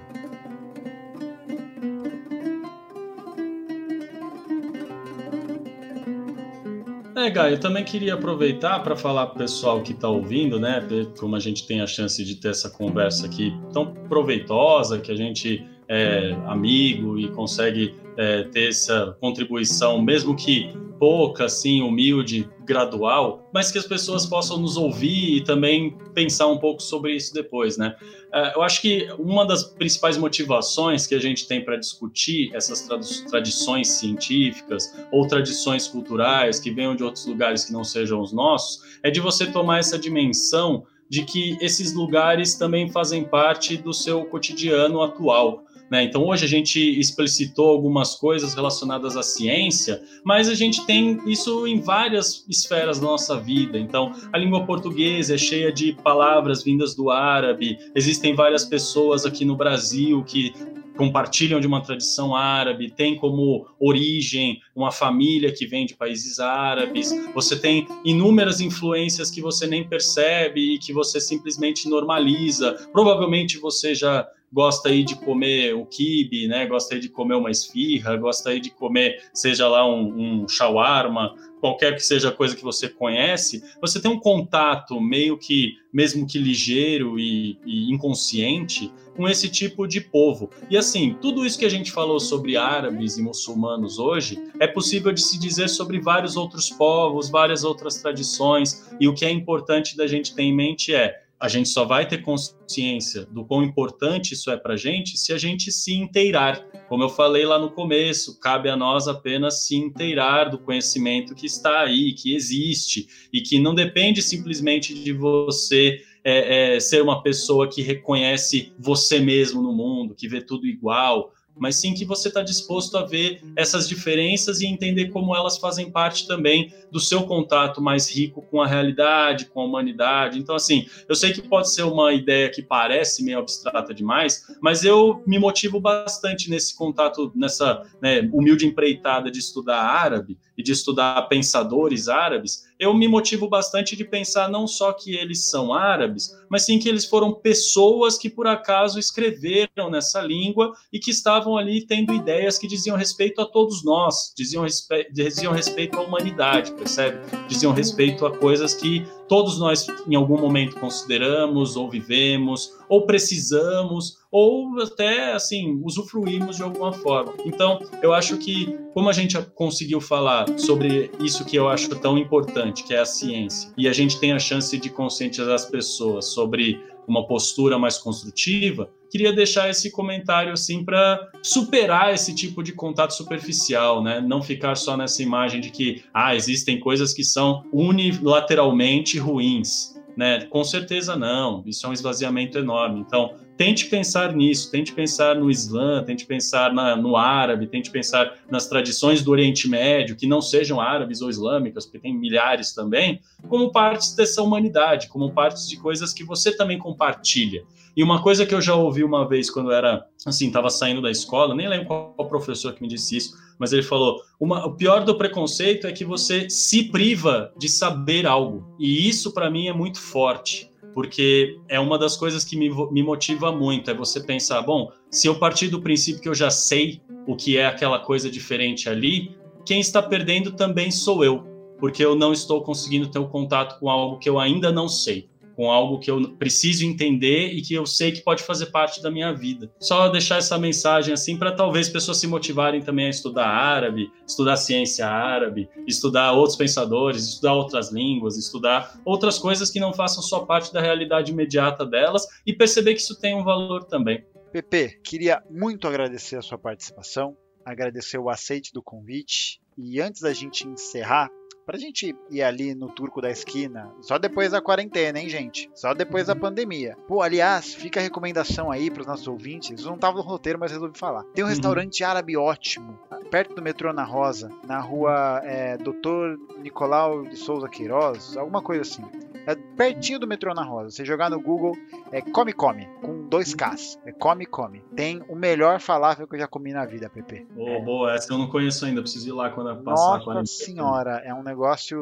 É, 7.17 7.31
Gai, 7.31 7.55
eu 7.55 7.59
também 7.59 7.83
queria 7.83 8.15
aproveitar 8.15 8.81
para 8.81 8.95
falar 8.95 9.27
para 9.27 9.37
o 9.37 9.39
pessoal 9.39 9.83
que 9.83 9.93
está 9.93 10.09
ouvindo, 10.09 10.61
né? 10.61 10.87
Como 11.19 11.35
a 11.35 11.41
gente 11.41 11.67
tem 11.67 11.81
a 11.81 11.87
chance 11.87 12.23
de 12.23 12.37
ter 12.37 12.51
essa 12.51 12.71
conversa 12.71 13.27
aqui 13.27 13.57
tão 13.73 13.95
proveitosa, 14.09 15.01
que 15.01 15.11
a 15.11 15.17
gente 15.17 15.67
é 15.89 16.37
amigo 16.47 17.19
e 17.19 17.29
consegue 17.29 17.95
é, 18.17 18.45
ter 18.45 18.69
essa 18.69 19.17
contribuição, 19.21 20.01
mesmo 20.03 20.35
que 20.35 20.73
pouca, 20.99 21.45
assim, 21.45 21.83
humilde, 21.83 22.49
gradual, 22.65 23.49
mas 23.53 23.71
que 23.71 23.79
as 23.79 23.87
pessoas 23.87 24.27
possam 24.27 24.59
nos 24.59 24.77
ouvir 24.77 25.37
e 25.37 25.45
também 25.45 25.97
pensar 26.15 26.47
um 26.47 26.59
pouco 26.59 26.83
sobre 26.83 27.15
isso 27.15 27.33
depois, 27.33 27.77
né? 27.77 27.95
É, 28.33 28.57
eu 28.57 28.63
acho 28.63 28.81
que 28.81 29.09
uma 29.19 29.47
das 29.47 29.63
principais 29.63 30.17
motivações 30.17 31.07
que 31.07 31.15
a 31.15 31.21
gente 31.21 31.47
tem 31.47 31.65
para 31.65 31.77
discutir 31.77 32.51
essas 32.55 32.89
tradições 33.29 33.89
científicas 33.89 34.93
ou 35.13 35.27
tradições 35.27 35.87
culturais 35.87 36.59
que 36.59 36.71
venham 36.71 36.97
de 36.97 37.05
outros 37.05 37.27
lugares 37.27 37.65
que 37.65 37.73
não 37.73 37.85
sejam 37.85 38.21
os 38.21 38.33
nossos 38.33 38.99
é 39.03 39.11
de 39.11 39.21
você 39.21 39.47
tomar 39.47 39.79
essa 39.79 39.99
dimensão 39.99 40.85
de 41.09 41.25
que 41.25 41.57
esses 41.61 41.93
lugares 41.93 42.57
também 42.57 42.91
fazem 42.91 43.25
parte 43.25 43.77
do 43.77 43.93
seu 43.93 44.25
cotidiano 44.25 45.01
atual. 45.03 45.66
Né? 45.91 46.05
Então, 46.05 46.27
hoje 46.27 46.45
a 46.45 46.49
gente 46.49 46.81
explicitou 46.99 47.69
algumas 47.69 48.15
coisas 48.15 48.55
relacionadas 48.55 49.17
à 49.17 49.23
ciência, 49.23 50.03
mas 50.25 50.49
a 50.49 50.55
gente 50.55 50.85
tem 50.85 51.21
isso 51.27 51.67
em 51.67 51.81
várias 51.81 52.45
esferas 52.49 52.99
da 52.99 53.07
nossa 53.07 53.39
vida. 53.39 53.79
Então, 53.79 54.13
a 54.33 54.39
língua 54.39 54.65
portuguesa 54.65 55.35
é 55.35 55.39
cheia 55.39 55.73
de 55.73 55.93
palavras 55.93 56.65
vindas 56.65 56.95
do 56.95 57.11
árabe, 57.11 57.79
existem 57.95 58.35
várias 58.35 58.65
pessoas 58.65 59.25
aqui 59.25 59.45
no 59.45 59.57
Brasil 59.57 60.25
que 60.25 60.53
compartilham 60.97 61.61
de 61.61 61.67
uma 61.67 61.83
tradição 61.83 62.35
árabe, 62.35 62.91
tem 62.91 63.17
como 63.17 63.67
origem 63.79 64.61
uma 64.75 64.91
família 64.91 65.53
que 65.53 65.67
vem 65.67 65.87
de 65.87 65.95
países 65.95 66.41
árabes, 66.41 67.11
você 67.35 67.57
tem 67.57 67.87
inúmeras 68.05 68.61
influências 68.61 69.31
que 69.31 69.41
você 69.41 69.67
nem 69.67 69.87
percebe 69.87 70.75
e 70.75 70.79
que 70.79 70.93
você 70.93 71.21
simplesmente 71.21 71.89
normaliza. 71.89 72.89
Provavelmente 72.93 73.59
você 73.59 73.95
já 73.95 74.27
gosta 74.53 74.89
aí 74.89 75.05
de 75.05 75.17
comer 75.17 75.75
o 75.75 75.85
kibe, 75.85 76.49
né? 76.49 76.67
Gosta 76.67 76.95
aí 76.95 77.01
de 77.01 77.09
comer 77.09 77.35
uma 77.35 77.51
esfirra, 77.51 78.17
gosta 78.17 78.51
aí 78.51 78.61
de 78.61 78.71
comer, 78.71 79.23
seja 79.33 79.69
lá 79.69 79.87
um, 79.89 80.43
um 80.43 80.49
shawarma, 80.49 81.35
qualquer 81.61 81.95
que 81.95 82.03
seja 82.03 82.29
a 82.29 82.33
coisa 82.33 82.55
que 82.55 82.63
você 82.63 82.89
conhece, 82.89 83.63
você 83.81 84.01
tem 84.01 84.11
um 84.11 84.21
contato 84.21 85.01
meio 85.01 85.37
que, 85.37 85.75
mesmo 85.93 86.27
que 86.27 86.39
ligeiro 86.39 87.19
e, 87.19 87.59
e 87.65 87.93
inconsciente, 87.93 88.93
com 89.17 89.29
esse 89.29 89.49
tipo 89.49 89.87
de 89.87 90.01
povo. 90.01 90.51
E 90.71 90.77
assim, 90.77 91.17
tudo 91.21 91.45
isso 91.45 91.59
que 91.59 91.65
a 91.65 91.71
gente 91.71 91.91
falou 91.91 92.21
sobre 92.21 92.57
árabes 92.57 93.17
e 93.17 93.23
muçulmanos 93.23 93.99
hoje 93.99 94.43
é 94.61 94.67
possível 94.67 95.11
de 95.13 95.23
se 95.23 95.39
dizer 95.39 95.69
sobre 95.69 95.99
vários 95.99 96.37
outros 96.37 96.69
povos, 96.71 97.31
várias 97.31 97.65
outras 97.65 97.97
tradições, 98.01 98.87
e 99.01 99.09
o 99.09 99.15
que 99.15 99.25
é 99.25 99.31
importante 99.31 99.97
da 99.97 100.07
gente 100.07 100.35
ter 100.35 100.43
em 100.43 100.55
mente 100.55 100.95
é 100.95 101.26
a 101.39 101.49
gente 101.49 101.69
só 101.69 101.85
vai 101.85 102.09
ter 102.09 102.23
consciência 102.23 103.27
do 103.27 103.45
quão 103.45 103.63
importante 103.63 104.33
isso 104.33 104.51
é 104.51 104.57
para 104.57 104.75
a 104.75 104.77
gente 104.77 105.19
se 105.19 105.33
a 105.33 105.39
gente 105.39 105.71
se 105.71 105.95
inteirar. 105.95 106.67
Como 106.89 107.03
eu 107.03 107.09
falei 107.09 107.45
lá 107.45 107.59
no 107.59 107.71
começo, 107.71 108.41
cabe 108.41 108.71
a 108.71 108.77
nós 108.77 109.07
apenas 109.07 109.67
se 109.67 109.77
inteirar 109.77 110.51
do 110.51 110.59
conhecimento 110.59 111.35
que 111.35 111.47
está 111.47 111.81
aí, 111.81 112.15
que 112.15 112.35
existe, 112.35 113.07
e 113.33 113.41
que 113.43 113.59
não 113.59 113.75
depende 113.75 114.23
simplesmente 114.23 114.95
de 114.95 115.13
você 115.13 116.01
é, 116.25 116.77
é, 116.77 116.81
ser 116.81 117.03
uma 117.03 117.23
pessoa 117.23 117.69
que 117.69 117.83
reconhece 117.83 118.73
você 118.79 119.21
mesmo 119.21 119.63
no 119.63 119.73
mundo, 119.73 120.15
que 120.15 120.27
vê 120.27 120.41
tudo 120.41 120.67
igual, 120.67 121.33
mas 121.59 121.77
sim 121.77 121.95
que 121.95 122.05
você 122.05 122.29
está 122.29 122.43
disposto 122.43 122.97
a 122.97 123.05
ver 123.05 123.43
essas 123.57 123.89
diferenças 123.89 124.61
e 124.61 124.67
entender 124.67 125.09
como 125.09 125.35
elas 125.35 125.59
fazem 125.59 125.91
parte 125.91 126.27
também 126.27 126.73
do 126.91 127.01
seu 127.01 127.25
contato 127.25 127.81
mais 127.81 128.15
rico 128.15 128.43
com 128.43 128.61
a 128.61 128.67
realidade, 128.67 129.47
com 129.47 129.61
a 129.61 129.65
humanidade. 129.65 130.39
Então, 130.39 130.55
assim, 130.55 130.87
eu 131.09 131.15
sei 131.15 131.33
que 131.33 131.43
pode 131.43 131.73
ser 131.73 131.83
uma 131.83 132.13
ideia 132.13 132.51
que 132.51 132.63
parece 132.63 133.25
meio 133.25 133.39
abstrata 133.39 133.93
demais, 133.95 134.45
mas 134.61 134.85
eu 134.85 135.23
me 135.27 135.39
motivo 135.39 135.81
bastante 135.81 136.51
nesse 136.51 136.77
contato, 136.77 137.33
nessa 137.35 137.83
né, 138.01 138.29
humilde 138.33 138.67
empreitada 138.67 139.31
de 139.31 139.39
estudar 139.39 139.81
árabe 139.81 140.39
e 140.57 140.63
de 140.63 140.73
estudar 140.73 141.23
pensadores 141.23 142.09
árabes, 142.09 142.66
eu 142.79 142.93
me 142.95 143.09
motivo 143.09 143.49
bastante 143.49 143.97
de 143.97 144.05
pensar 144.05 144.49
não 144.49 144.67
só 144.67 144.93
que 144.93 145.15
eles 145.15 145.47
são 145.47 145.73
árabes, 145.73 146.37
mas 146.49 146.65
sim 146.65 146.79
que 146.79 146.89
eles 146.89 147.05
foram 147.05 147.33
pessoas 147.33 148.19
que 148.19 148.29
por 148.29 148.47
acaso 148.47 148.99
escreveram 148.99 149.91
nessa 149.91 150.21
língua 150.21 150.73
e 150.93 150.99
que 150.99 151.11
estavam 151.11 151.57
ali 151.57 151.87
tendo 151.87 152.13
ideias 152.13 152.59
que 152.59 152.67
diziam 152.67 152.97
respeito 152.97 153.41
a 153.41 153.47
todos 153.47 153.85
nós, 153.85 154.33
diziam, 154.37 154.63
respe 154.63 155.09
diziam 155.13 155.53
respeito 155.53 155.99
à 155.99 156.03
humanidade, 156.03 156.73
percebe? 156.73 157.19
Diziam 157.49 157.73
respeito 157.73 158.27
a 158.27 158.37
coisas 158.37 158.75
que 158.75 159.07
todos 159.29 159.59
nós 159.59 159.87
em 160.07 160.15
algum 160.15 160.39
momento 160.39 160.77
consideramos 160.77 161.77
ou 161.77 161.91
vivemos 161.91 162.73
ou 162.89 163.03
precisamos 163.03 164.19
ou 164.31 164.81
até 164.81 165.33
assim 165.33 165.81
usufruímos 165.83 166.57
de 166.57 166.63
alguma 166.63 166.93
forma. 166.93 167.35
Então, 167.45 167.81
eu 168.03 168.13
acho 168.13 168.37
que 168.39 168.77
como 168.93 169.09
a 169.09 169.13
gente 169.13 169.41
conseguiu 169.55 170.01
falar 170.01 170.47
sobre 170.59 171.11
isso 171.21 171.45
que 171.45 171.57
eu 171.57 171.69
acho 171.69 171.89
tão 171.97 172.17
importante, 172.17 172.83
que 172.85 172.95
é 172.95 173.01
a 173.01 173.05
ciência, 173.05 173.73
e 173.77 173.89
a 173.89 173.93
gente 173.93 174.19
tem 174.19 174.33
a 174.33 174.39
chance 174.39 174.77
de 174.79 174.89
conscientizar 174.89 175.55
as 175.55 175.67
pessoas 175.67 176.27
sobre 176.27 176.81
uma 177.07 177.27
postura 177.27 177.79
mais 177.79 177.99
construtiva, 177.99 178.91
queria 179.11 179.33
deixar 179.33 179.71
esse 179.71 179.91
comentário 179.91 180.53
assim 180.53 180.85
para 180.85 181.31
superar 181.43 182.13
esse 182.13 182.35
tipo 182.35 182.63
de 182.63 182.73
contato 182.73 183.13
superficial, 183.13 184.03
né? 184.03 184.21
Não 184.21 184.43
ficar 184.43 184.75
só 184.75 184.97
nessa 184.97 185.23
imagem 185.23 185.61
de 185.61 185.71
que 185.71 186.03
ah, 186.13 186.35
existem 186.35 186.79
coisas 186.79 187.13
que 187.13 187.25
são 187.25 187.65
unilateralmente 187.73 189.19
ruins, 189.19 189.95
né? 190.17 190.45
Com 190.47 190.65
certeza 190.65 191.17
não. 191.17 191.63
Isso 191.67 191.87
é 191.87 191.89
um 191.89 191.93
esvaziamento 191.93 192.59
enorme. 192.59 193.01
Então, 193.01 193.35
tente 193.57 193.87
pensar 193.87 194.35
nisso, 194.35 194.71
tente 194.71 194.93
pensar 194.93 195.35
no 195.35 195.51
Islã, 195.51 196.05
tente 196.05 196.27
pensar 196.27 196.73
na, 196.73 196.95
no 196.95 197.17
árabe, 197.17 197.67
tente 197.67 197.91
pensar 197.91 198.35
nas 198.51 198.69
tradições 198.69 199.23
do 199.23 199.31
Oriente 199.31 199.69
Médio, 199.69 200.17
que 200.17 200.27
não 200.27 200.43
sejam 200.43 200.81
árabes 200.81 201.23
ou 201.23 201.31
islâmicas, 201.31 201.87
porque 201.87 201.99
tem 201.99 202.17
milhares 202.17 202.73
também, 202.73 203.21
como 203.49 203.73
partes 203.73 204.15
dessa 204.15 204.43
humanidade, 204.43 205.09
como 205.09 205.33
partes 205.33 205.69
de 205.69 205.77
coisas 205.79 206.13
que 206.13 206.25
você 206.25 206.55
também 206.55 206.79
compartilha. 206.79 207.65
E 207.97 208.03
uma 208.03 208.23
coisa 208.23 208.45
que 208.45 208.55
eu 208.55 208.61
já 208.61 208.75
ouvi 208.75 209.03
uma 209.03 209.27
vez 209.27 209.49
quando 209.49 209.73
era, 209.73 210.07
assim, 210.27 210.49
estava 210.49 210.69
saindo 210.69 211.01
da 211.01 211.11
escola, 211.11 211.55
nem 211.55 211.67
lembro 211.67 211.87
qual 211.87 212.29
professor 212.29 212.75
que 212.75 212.83
me 212.83 212.89
disse 212.89 213.17
isso, 213.17 213.35
mas 213.59 213.73
ele 213.73 213.83
falou: 213.83 214.21
uma, 214.39 214.67
o 214.67 214.77
pior 214.77 215.03
do 215.03 215.17
preconceito 215.17 215.87
é 215.87 215.93
que 215.93 216.05
você 216.05 216.51
se 216.51 216.91
priva 216.91 217.51
de 217.57 217.71
saber 217.71 218.27
algo. 218.27 218.77
E 218.79 219.09
isso, 219.09 219.33
para 219.33 219.51
mim, 219.51 219.69
é 219.69 219.73
muito 219.73 219.99
forte 219.99 220.71
porque 220.97 221.61
é 221.69 221.79
uma 221.79 221.99
das 221.99 222.17
coisas 222.17 222.43
que 222.43 222.57
me, 222.57 222.71
me 222.91 223.03
motiva 223.03 223.53
muito, 223.53 223.91
é 223.91 223.95
você 223.95 224.19
pensar, 224.19 224.63
bom, 224.63 224.91
se 225.11 225.27
eu 225.27 225.39
partir 225.39 225.69
do 225.69 225.83
princípio 225.83 226.23
que 226.23 226.29
eu 226.29 226.35
já 226.35 226.49
sei 226.49 227.03
o 227.27 227.37
que 227.37 227.59
é 227.59 227.67
aquela 227.67 227.99
coisa 227.99 228.31
diferente 228.31 228.89
ali, 228.89 229.37
quem 229.67 229.79
está 229.79 230.03
perdendo 230.03 230.53
também 230.53 230.91
sou 230.91 231.23
eu, 231.23 231.45
porque 231.79 232.03
eu 232.03 232.15
não 232.15 232.33
estou 232.33 232.63
conseguindo 232.63 233.11
ter 233.11 233.19
um 233.19 233.29
contato 233.29 233.79
com 233.79 233.91
algo 233.91 234.19
que 234.19 234.27
eu 234.27 234.41
ainda 234.41 234.73
não 234.73 234.89
sei 234.89 235.29
com 235.57 235.71
algo 235.71 235.99
que 235.99 236.11
eu 236.11 236.37
preciso 236.37 236.85
entender 236.85 237.49
e 237.55 237.63
que 237.63 237.75
eu 237.75 237.87
sei 237.87 238.13
que 238.13 238.21
pode 238.21 238.43
fazer 238.43 238.67
parte 238.67 239.03
da 239.03 239.11
minha 239.11 239.33
vida. 239.33 239.71
Só 239.81 240.09
deixar 240.09 240.37
essa 240.37 240.59
mensagem 240.59 241.15
assim 241.15 241.37
para 241.37 241.51
talvez 241.51 241.89
pessoas 241.89 242.19
se 242.19 242.27
motivarem 242.27 242.83
também 242.83 243.07
a 243.07 243.11
estudar 243.11 243.47
árabe, 243.47 244.13
estudar 244.27 244.57
ciência 244.57 245.07
árabe, 245.07 245.69
estudar 245.87 246.33
outros 246.33 246.57
pensadores, 246.57 247.25
estudar 247.27 247.55
outras 247.55 247.91
línguas, 247.91 248.37
estudar 248.37 249.01
outras 249.05 249.39
coisas 249.39 249.71
que 249.71 249.81
não 249.81 249.93
façam 249.93 250.23
só 250.23 250.41
parte 250.41 250.73
da 250.73 250.81
realidade 250.81 251.33
imediata 251.33 251.87
delas 251.87 252.27
e 252.47 252.53
perceber 252.53 252.95
que 252.95 253.01
isso 253.01 253.19
tem 253.19 253.35
um 253.35 253.43
valor 253.43 253.85
também. 253.85 254.25
Pepe, 254.53 255.01
queria 255.03 255.43
muito 255.51 255.89
agradecer 255.89 256.37
a 256.37 256.43
sua 256.43 256.59
participação, 256.59 257.37
agradecer 257.65 258.19
o 258.19 258.29
aceite 258.29 258.73
do 258.73 258.83
convite 258.83 259.61
e 259.77 260.01
antes 260.01 260.23
da 260.23 260.33
gente 260.33 260.67
encerrar, 260.67 261.31
Pra 261.67 261.77
gente 261.77 262.15
ir 262.31 262.43
ali 262.45 262.77
no 262.77 262.89
turco 262.89 263.21
da 263.21 263.29
esquina, 263.29 263.93
só 264.01 264.21
depois 264.21 264.53
da 264.53 264.61
quarentena, 264.61 265.19
hein, 265.19 265.29
gente? 265.29 265.69
Só 265.75 265.93
depois 265.93 266.29
da 266.29 266.33
uhum. 266.33 266.39
pandemia. 266.39 266.97
Pô, 267.09 267.21
aliás, 267.21 267.75
fica 267.75 267.99
a 267.99 268.03
recomendação 268.05 268.71
aí 268.71 268.89
pros 268.89 269.05
nossos 269.05 269.27
ouvintes. 269.27 269.85
Não 269.85 269.99
tava 269.99 270.19
no 270.19 270.23
roteiro, 270.23 270.61
mas 270.61 270.71
resolvi 270.71 270.97
falar. 270.97 271.25
Tem 271.35 271.43
um 271.43 271.49
uhum. 271.49 271.53
restaurante 271.53 272.05
árabe 272.05 272.37
ótimo, 272.37 272.97
perto 273.33 273.53
do 273.53 273.61
metrô 273.61 273.93
na 273.93 274.05
Rosa, 274.05 274.49
na 274.65 274.79
rua 274.79 275.41
é, 275.43 275.77
Doutor 275.77 276.39
Nicolau 276.63 277.25
de 277.25 277.37
Souza 277.37 277.69
Queiroz, 277.69 278.37
alguma 278.37 278.63
coisa 278.63 278.83
assim. 278.83 279.03
É 279.45 279.55
pertinho 279.55 280.19
do 280.19 280.27
metrô 280.27 280.53
na 280.55 280.65
Rosa. 280.65 280.91
Você 280.91 281.05
jogar 281.05 281.31
no 281.31 281.41
Google, 281.41 281.77
é 282.11 282.21
Come 282.21 282.53
Come, 282.53 282.89
com 283.01 283.29
dois 283.29 283.55
Ks. 283.55 283.99
É 284.05 284.13
Come 284.13 284.45
Come. 284.45 284.85
Tem 284.95 285.23
o 285.29 285.37
melhor 285.37 285.81
falafel 285.81 286.27
que 286.27 286.35
eu 286.35 286.39
já 286.41 286.49
comi 286.49 286.73
na 286.73 286.85
vida, 286.85 287.09
Pepe. 287.09 287.47
Oh, 287.57 287.69
é. 287.69 287.81
Boa, 287.81 288.15
essa 288.15 288.33
eu 288.33 288.39
não 288.39 288.49
conheço 288.49 288.85
ainda. 288.85 289.03
Preciso 289.03 289.29
ir 289.29 289.33
lá 289.33 289.51
quando 289.51 289.71
eu 289.71 289.77
passar. 289.77 290.19
Nossa 290.19 290.47
senhora, 290.47 291.23
é 291.25 291.33
um 291.33 291.45
negócio 291.45 291.56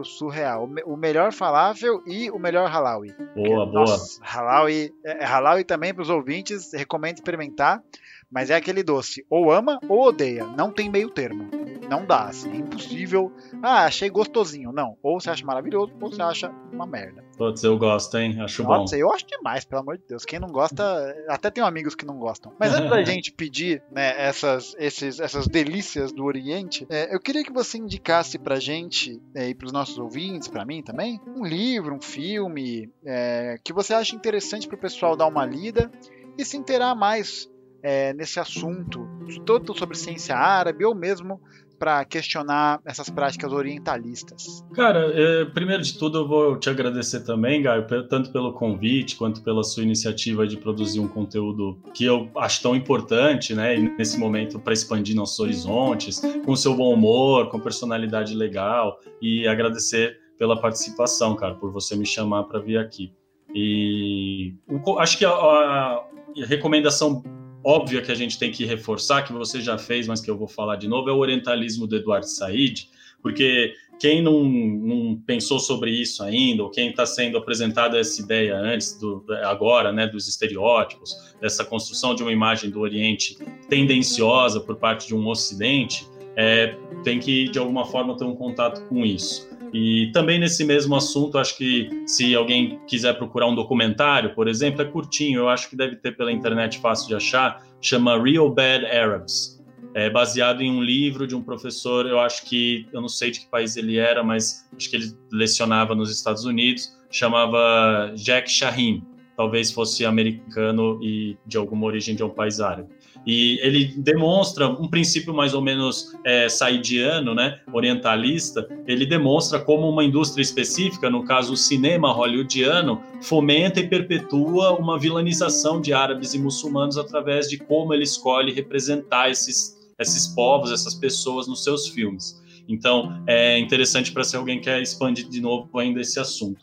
surreal. 0.05 0.69
O, 0.85 0.97
melhor 0.97 1.33
falafel 1.33 2.03
e 2.07 2.31
o 2.31 2.39
melhor 2.39 2.69
halawi. 2.69 3.15
Boa, 3.35 3.67
boa. 3.67 3.73
Nossa, 3.73 4.21
halawi, 4.23 4.93
é, 5.05 5.23
é 5.23 5.25
halawi 5.25 5.65
também 5.65 5.93
para 5.93 6.03
os 6.03 6.11
ouvintes. 6.11 6.73
Recomendo 6.73 7.17
experimentar. 7.17 7.83
Mas 8.31 8.51
é 8.51 8.57
aquele 8.57 8.83
doce, 8.83 9.25
ou 9.31 9.53
ama 9.53 9.79
ou 9.89 10.09
odeia, 10.09 10.45
não 10.45 10.73
tem 10.73 10.91
meio 10.91 11.09
termo. 11.09 11.49
Não 11.89 12.05
dá, 12.05 12.25
assim, 12.29 12.51
é 12.53 12.57
impossível. 12.57 13.33
Ah, 13.63 13.85
achei 13.85 14.09
gostosinho. 14.09 14.73
Não, 14.73 14.97
ou 15.03 15.21
você 15.21 15.31
acha 15.31 15.45
maravilhoso, 15.45 15.93
ou 16.01 16.11
você 16.11 16.23
acha 16.23 16.51
uma 16.73 16.87
merda. 16.87 17.25
Putz, 17.37 17.63
eu 17.65 17.77
gosto, 17.77 18.17
hein? 18.17 18.41
Acho 18.41 18.63
Nossa, 18.63 18.95
bom. 18.95 19.01
eu 19.01 19.13
acho 19.13 19.27
demais, 19.27 19.65
pelo 19.65 19.83
amor 19.83 19.99
de 19.99 20.05
Deus. 20.09 20.25
Quem 20.25 20.39
não 20.39 20.49
gosta, 20.49 20.85
até 21.29 21.51
tenho 21.51 21.67
amigos 21.67 21.95
que 21.95 22.07
não 22.07 22.19
gostam. 22.19 22.53
Mas 22.59 22.73
antes 22.73 22.91
da 22.91 23.03
gente 23.05 23.33
pedir 23.33 23.83
né, 23.91 24.15
essas, 24.21 24.75
esses, 24.79 25.19
essas 25.19 25.47
delícias 25.47 26.13
do 26.13 26.25
Oriente, 26.25 26.87
é, 26.89 27.15
eu 27.15 27.21
queria 27.21 27.43
que 27.43 27.53
você 27.53 27.79
indicasse 27.79 28.39
pra 28.39 28.61
gente 28.61 29.21
é, 29.35 29.49
e 29.49 29.55
pros 29.55 29.73
nossos 29.73 29.99
ouvintes, 29.99 30.49
pra 30.49 30.65
mim 30.65 30.83
também, 30.83 31.21
um 31.27 31.45
livro, 31.45 31.95
um 31.95 32.01
filme 32.01 32.91
é, 33.05 33.57
que 33.65 33.73
você 33.73 33.95
acha 33.95 34.15
interessante 34.15 34.69
pro 34.69 34.79
pessoal 34.79 35.17
dar 35.17 35.27
uma 35.27 35.45
lida 35.45 35.91
e 36.39 36.45
se 36.45 36.57
inteirar 36.57 36.95
mais 36.95 37.49
é, 37.83 38.15
nesse 38.15 38.41
assunto, 38.41 39.07
tanto 39.45 39.77
sobre 39.77 39.97
ciência 39.97 40.35
árabe 40.35 40.85
ou 40.87 40.95
mesmo 40.95 41.41
para 41.79 42.05
questionar 42.05 42.81
essas 42.85 43.11
práticas 43.11 43.53
orientalistas? 43.53 44.65
Cara, 44.75 45.11
é, 45.15 45.45
primeiro 45.47 45.83
de 45.83 45.99
tudo 45.99 46.19
eu 46.19 46.29
vou 46.29 46.59
te 46.59 46.71
agradecer 46.71 47.21
também, 47.21 47.63
Gaio, 47.63 47.87
tanto 48.09 48.31
pelo 48.33 48.53
convite 48.53 49.17
quanto 49.17 49.43
pela 49.43 49.63
sua 49.63 49.83
iniciativa 49.83 50.47
de 50.47 50.57
produzir 50.57 51.01
um 51.01 51.09
conteúdo 51.09 51.79
que 51.93 52.05
eu 52.05 52.31
acho 52.37 52.63
tão 52.63 52.75
importante, 52.75 53.55
né, 53.55 53.77
nesse 53.77 54.19
momento 54.19 54.59
para 54.59 54.73
expandir 54.73 55.17
nossos 55.17 55.39
horizontes, 55.39 56.21
com 56.45 56.57
seu 56.57 56.75
bom 56.75 56.93
humor, 56.93 57.49
com 57.49 57.61
personalidade 57.61 58.35
legal 58.35 58.99
e 59.21 59.47
agradecer 59.47 60.19
pela 60.39 60.61
participação, 60.61 61.37
cara, 61.37 61.55
por 61.55 61.71
você 61.71 61.97
me 61.97 62.07
chamar 62.07 62.45
para 62.45 62.61
vir 62.61 62.79
aqui. 62.79 63.13
E 63.55 64.55
acho 64.99 65.17
que 65.17 65.25
a, 65.25 65.31
a 65.31 66.05
recomendação 66.47 67.23
óbvia 67.65 68.03
que 68.03 68.13
a 68.13 68.15
gente 68.15 68.39
tem 68.39 68.51
que 68.51 68.65
reforçar, 68.65 69.23
que 69.23 69.33
você 69.33 69.61
já 69.61 69.79
fez, 69.79 70.07
mas 70.07 70.21
que 70.21 70.31
eu 70.31 70.37
vou 70.37 70.47
falar 70.49 70.77
de 70.77 70.87
novo, 70.87 71.09
é 71.09 71.13
o 71.13 71.19
orientalismo 71.19 71.87
do 71.87 71.97
Eduardo 71.97 72.27
Said, 72.27 72.89
porque 73.23 73.75
quem 73.99 74.23
não, 74.23 74.45
não 74.45 75.17
pensou 75.17 75.59
sobre 75.59 75.91
isso 75.91 76.23
ainda, 76.23 76.63
ou 76.63 76.71
quem 76.71 76.91
está 76.91 77.07
sendo 77.07 77.39
apresentado 77.39 77.97
essa 77.97 78.21
ideia 78.21 78.57
antes, 78.57 78.99
do, 78.99 79.25
agora, 79.45 79.93
né, 79.93 80.07
dos 80.07 80.29
estereótipos, 80.29 81.35
dessa 81.41 81.65
construção 81.65 82.15
de 82.15 82.23
uma 82.23 82.33
imagem 82.33 82.71
do 82.71 82.81
Oriente 82.81 83.39
tendenciosa 83.69 84.61
por 84.61 84.77
parte 84.77 85.07
de 85.07 85.15
um 85.15 85.27
Ocidente, 85.27 86.07
é, 86.37 86.77
tem 87.03 87.19
que, 87.19 87.49
de 87.49 87.59
alguma 87.59 87.85
forma, 87.85 88.17
ter 88.17 88.25
um 88.25 88.35
contato 88.35 88.87
com 88.89 89.05
isso. 89.05 89.49
E 89.73 90.11
também 90.13 90.39
nesse 90.39 90.65
mesmo 90.65 90.95
assunto, 90.95 91.39
acho 91.39 91.57
que 91.57 91.91
se 92.07 92.35
alguém 92.35 92.79
quiser 92.87 93.15
procurar 93.15 93.47
um 93.47 93.55
documentário, 93.55 94.35
por 94.35 94.49
exemplo, 94.49 94.83
é 94.83 94.85
curtinho, 94.85 95.41
eu 95.41 95.49
acho 95.49 95.69
que 95.69 95.77
deve 95.77 95.97
ter 95.97 96.17
pela 96.17 96.31
internet 96.31 96.79
fácil 96.79 97.09
de 97.09 97.15
achar, 97.15 97.63
chama 97.81 98.21
Real 98.23 98.51
Bad 98.51 98.87
Arabs. 98.87 99.63
É 99.95 100.11
baseado 100.11 100.61
em 100.61 100.71
um 100.71 100.83
livro 100.83 101.27
de 101.27 101.37
um 101.37 101.43
professor, 101.43 102.07
eu 102.07 102.19
acho 102.19 102.45
que, 102.47 102.87
eu 102.93 103.01
não 103.01 103.09
sei 103.09 103.31
de 103.31 103.41
que 103.41 103.47
país 103.47 103.77
ele 103.77 103.97
era, 103.97 104.25
mas 104.25 104.69
acho 104.77 104.91
que 104.91 104.97
ele 104.97 105.13
lecionava 105.31 105.95
nos 105.95 106.11
Estados 106.11 106.45
Unidos, 106.45 106.97
chamava 107.11 108.13
Jack 108.17 108.51
Shaheen, 108.51 109.05
talvez 109.37 109.71
fosse 109.71 110.05
americano 110.05 110.99
e 111.03 111.37
de 111.47 111.57
alguma 111.57 111.87
origem 111.87 112.17
de 112.17 112.25
um 112.25 112.31
país 112.31 112.61
árabe. 112.61 112.89
E 113.27 113.59
ele 113.63 113.87
demonstra 113.97 114.69
um 114.69 114.87
princípio 114.87 115.33
mais 115.33 115.55
ou 115.55 115.63
menos 115.63 116.15
é, 116.25 116.49
saidiano, 116.49 117.35
né, 117.35 117.61
orientalista. 117.73 118.69
Ele 118.87 119.07
demonstra 119.07 119.59
como 119.59 119.89
uma 119.89 120.05
indústria 120.05 120.43
específica, 120.43 121.09
no 121.09 121.25
caso 121.25 121.55
o 121.55 121.57
cinema 121.57 122.13
hollywoodiano, 122.13 123.01
fomenta 123.23 123.81
e 123.81 123.89
perpetua 123.89 124.79
uma 124.79 124.99
vilanização 124.99 125.81
de 125.81 125.93
árabes 125.93 126.35
e 126.35 126.39
muçulmanos 126.39 126.99
através 126.99 127.49
de 127.49 127.59
como 127.59 127.95
ele 127.95 128.05
escolhe 128.05 128.53
representar 128.53 129.31
esses, 129.31 129.75
esses 129.99 130.27
povos, 130.29 130.71
essas 130.71 130.95
pessoas 130.95 131.49
nos 131.49 131.65
seus 131.65 131.89
filmes. 131.89 132.44
Então, 132.69 133.23
é 133.27 133.59
interessante 133.59 134.11
para 134.11 134.25
se 134.25 134.37
alguém 134.37 134.61
quer 134.61 134.81
expandir 134.81 135.29
de 135.29 135.41
novo 135.41 135.79
ainda 135.79 136.01
esse 136.01 136.19
assunto. 136.19 136.61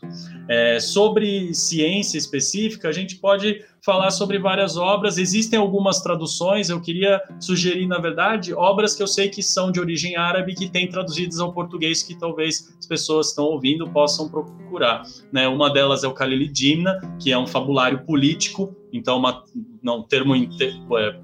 É, 0.48 0.80
sobre 0.80 1.54
ciência 1.54 2.18
específica, 2.18 2.88
a 2.88 2.92
gente 2.92 3.16
pode 3.16 3.64
falar 3.84 4.10
sobre 4.10 4.38
várias 4.38 4.76
obras. 4.76 5.18
Existem 5.18 5.58
algumas 5.58 6.00
traduções, 6.00 6.70
eu 6.70 6.80
queria 6.80 7.20
sugerir, 7.40 7.86
na 7.86 7.98
verdade, 7.98 8.52
obras 8.52 8.94
que 8.94 9.02
eu 9.02 9.06
sei 9.06 9.28
que 9.28 9.42
são 9.42 9.70
de 9.70 9.80
origem 9.80 10.16
árabe, 10.16 10.54
que 10.54 10.68
têm 10.68 10.88
traduzidas 10.88 11.38
ao 11.40 11.52
português, 11.52 12.02
que 12.02 12.18
talvez 12.18 12.74
as 12.78 12.86
pessoas 12.86 13.28
estão 13.28 13.44
ouvindo 13.44 13.88
possam 13.90 14.28
procurar. 14.28 15.02
Né? 15.32 15.46
Uma 15.48 15.72
delas 15.72 16.04
é 16.04 16.08
o 16.08 16.12
Khalil 16.12 16.52
Dimna, 16.52 17.00
que 17.20 17.30
é 17.32 17.38
um 17.38 17.46
fabulário 17.46 18.04
político, 18.04 18.76
então, 18.92 19.16
uma, 19.16 19.42
não, 19.82 20.00
um 20.00 20.02
termo 20.02 20.34
é, 20.36 21.20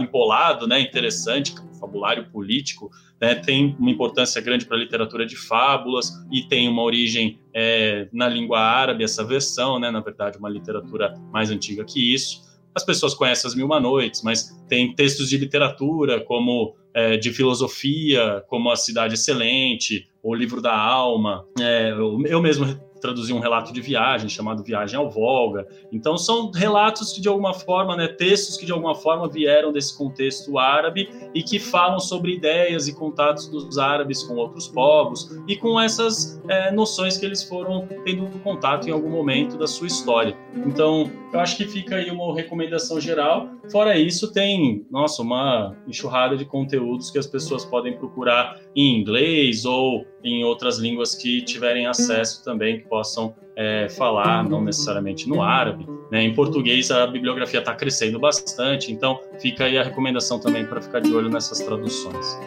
empolado, 0.00 0.66
né, 0.66 0.80
interessante, 0.80 1.54
fabulário 1.78 2.30
político, 2.30 2.90
né, 3.20 3.34
tem 3.34 3.76
uma 3.78 3.90
importância 3.90 4.40
grande 4.40 4.66
para 4.66 4.76
a 4.76 4.80
literatura 4.80 5.24
de 5.26 5.36
fábulas 5.36 6.10
e 6.30 6.42
tem 6.42 6.68
uma 6.68 6.82
origem 6.82 7.40
é, 7.54 8.08
na 8.12 8.28
língua 8.28 8.60
árabe, 8.60 9.04
essa 9.04 9.24
versão, 9.24 9.78
né, 9.78 9.90
na 9.90 10.00
verdade, 10.00 10.38
uma 10.38 10.48
literatura 10.48 11.14
mais 11.32 11.50
antiga 11.50 11.84
que 11.84 12.14
isso. 12.14 12.44
As 12.74 12.84
pessoas 12.84 13.14
conhecem 13.14 13.48
As 13.48 13.54
Mil 13.54 13.64
Uma 13.64 13.80
Noites, 13.80 14.22
mas 14.22 14.54
tem 14.68 14.94
textos 14.94 15.30
de 15.30 15.38
literatura, 15.38 16.20
como 16.20 16.76
é, 16.92 17.16
de 17.16 17.32
filosofia, 17.32 18.44
como 18.48 18.70
A 18.70 18.76
Cidade 18.76 19.14
Excelente, 19.14 20.06
O 20.22 20.34
Livro 20.34 20.60
da 20.60 20.76
Alma. 20.78 21.46
É, 21.58 21.92
eu 21.92 22.42
mesmo 22.42 22.66
traduzir 23.06 23.32
um 23.32 23.38
relato 23.38 23.72
de 23.72 23.80
viagem 23.80 24.28
chamado 24.28 24.64
Viagem 24.64 24.98
ao 24.98 25.08
Volga. 25.08 25.66
Então 25.92 26.16
são 26.16 26.50
relatos 26.50 27.12
que 27.12 27.20
de 27.20 27.28
alguma 27.28 27.54
forma, 27.54 27.96
né, 27.96 28.08
textos 28.08 28.56
que 28.56 28.66
de 28.66 28.72
alguma 28.72 28.94
forma 28.94 29.28
vieram 29.28 29.72
desse 29.72 29.96
contexto 29.96 30.58
árabe 30.58 31.08
e 31.32 31.42
que 31.42 31.58
falam 31.58 32.00
sobre 32.00 32.34
ideias 32.34 32.88
e 32.88 32.94
contatos 32.94 33.48
dos 33.48 33.78
árabes 33.78 34.22
com 34.24 34.34
outros 34.34 34.66
povos 34.66 35.38
e 35.46 35.56
com 35.56 35.80
essas 35.80 36.40
é, 36.48 36.72
noções 36.72 37.16
que 37.16 37.24
eles 37.24 37.44
foram 37.44 37.86
tendo 38.04 38.26
contato 38.40 38.88
em 38.88 38.92
algum 38.92 39.10
momento 39.10 39.56
da 39.56 39.66
sua 39.66 39.86
história. 39.86 40.36
Então 40.66 41.10
eu 41.32 41.40
acho 41.40 41.56
que 41.56 41.66
fica 41.66 41.96
aí 41.96 42.10
uma 42.10 42.34
recomendação 42.34 43.00
geral. 43.00 43.48
Fora 43.70 43.98
isso, 43.98 44.32
tem, 44.32 44.86
nossa, 44.90 45.22
uma 45.22 45.76
enxurrada 45.86 46.36
de 46.36 46.44
conteúdos 46.44 47.10
que 47.10 47.18
as 47.18 47.26
pessoas 47.26 47.64
podem 47.64 47.96
procurar 47.96 48.58
em 48.74 48.98
inglês 48.98 49.64
ou 49.64 50.06
em 50.26 50.44
outras 50.44 50.78
línguas 50.78 51.14
que 51.14 51.42
tiverem 51.42 51.86
acesso 51.86 52.44
também, 52.44 52.80
que 52.80 52.88
possam 52.88 53.34
é, 53.56 53.88
falar, 53.88 54.44
não 54.44 54.62
necessariamente 54.62 55.28
no 55.28 55.42
árabe. 55.42 55.86
Né? 56.10 56.22
Em 56.22 56.34
português, 56.34 56.90
a 56.90 57.06
bibliografia 57.06 57.60
está 57.60 57.74
crescendo 57.74 58.18
bastante, 58.18 58.92
então 58.92 59.18
fica 59.40 59.64
aí 59.64 59.78
a 59.78 59.82
recomendação 59.82 60.38
também 60.38 60.66
para 60.66 60.80
ficar 60.80 61.00
de 61.00 61.12
olho 61.14 61.30
nessas 61.30 61.58
traduções. 61.60 62.38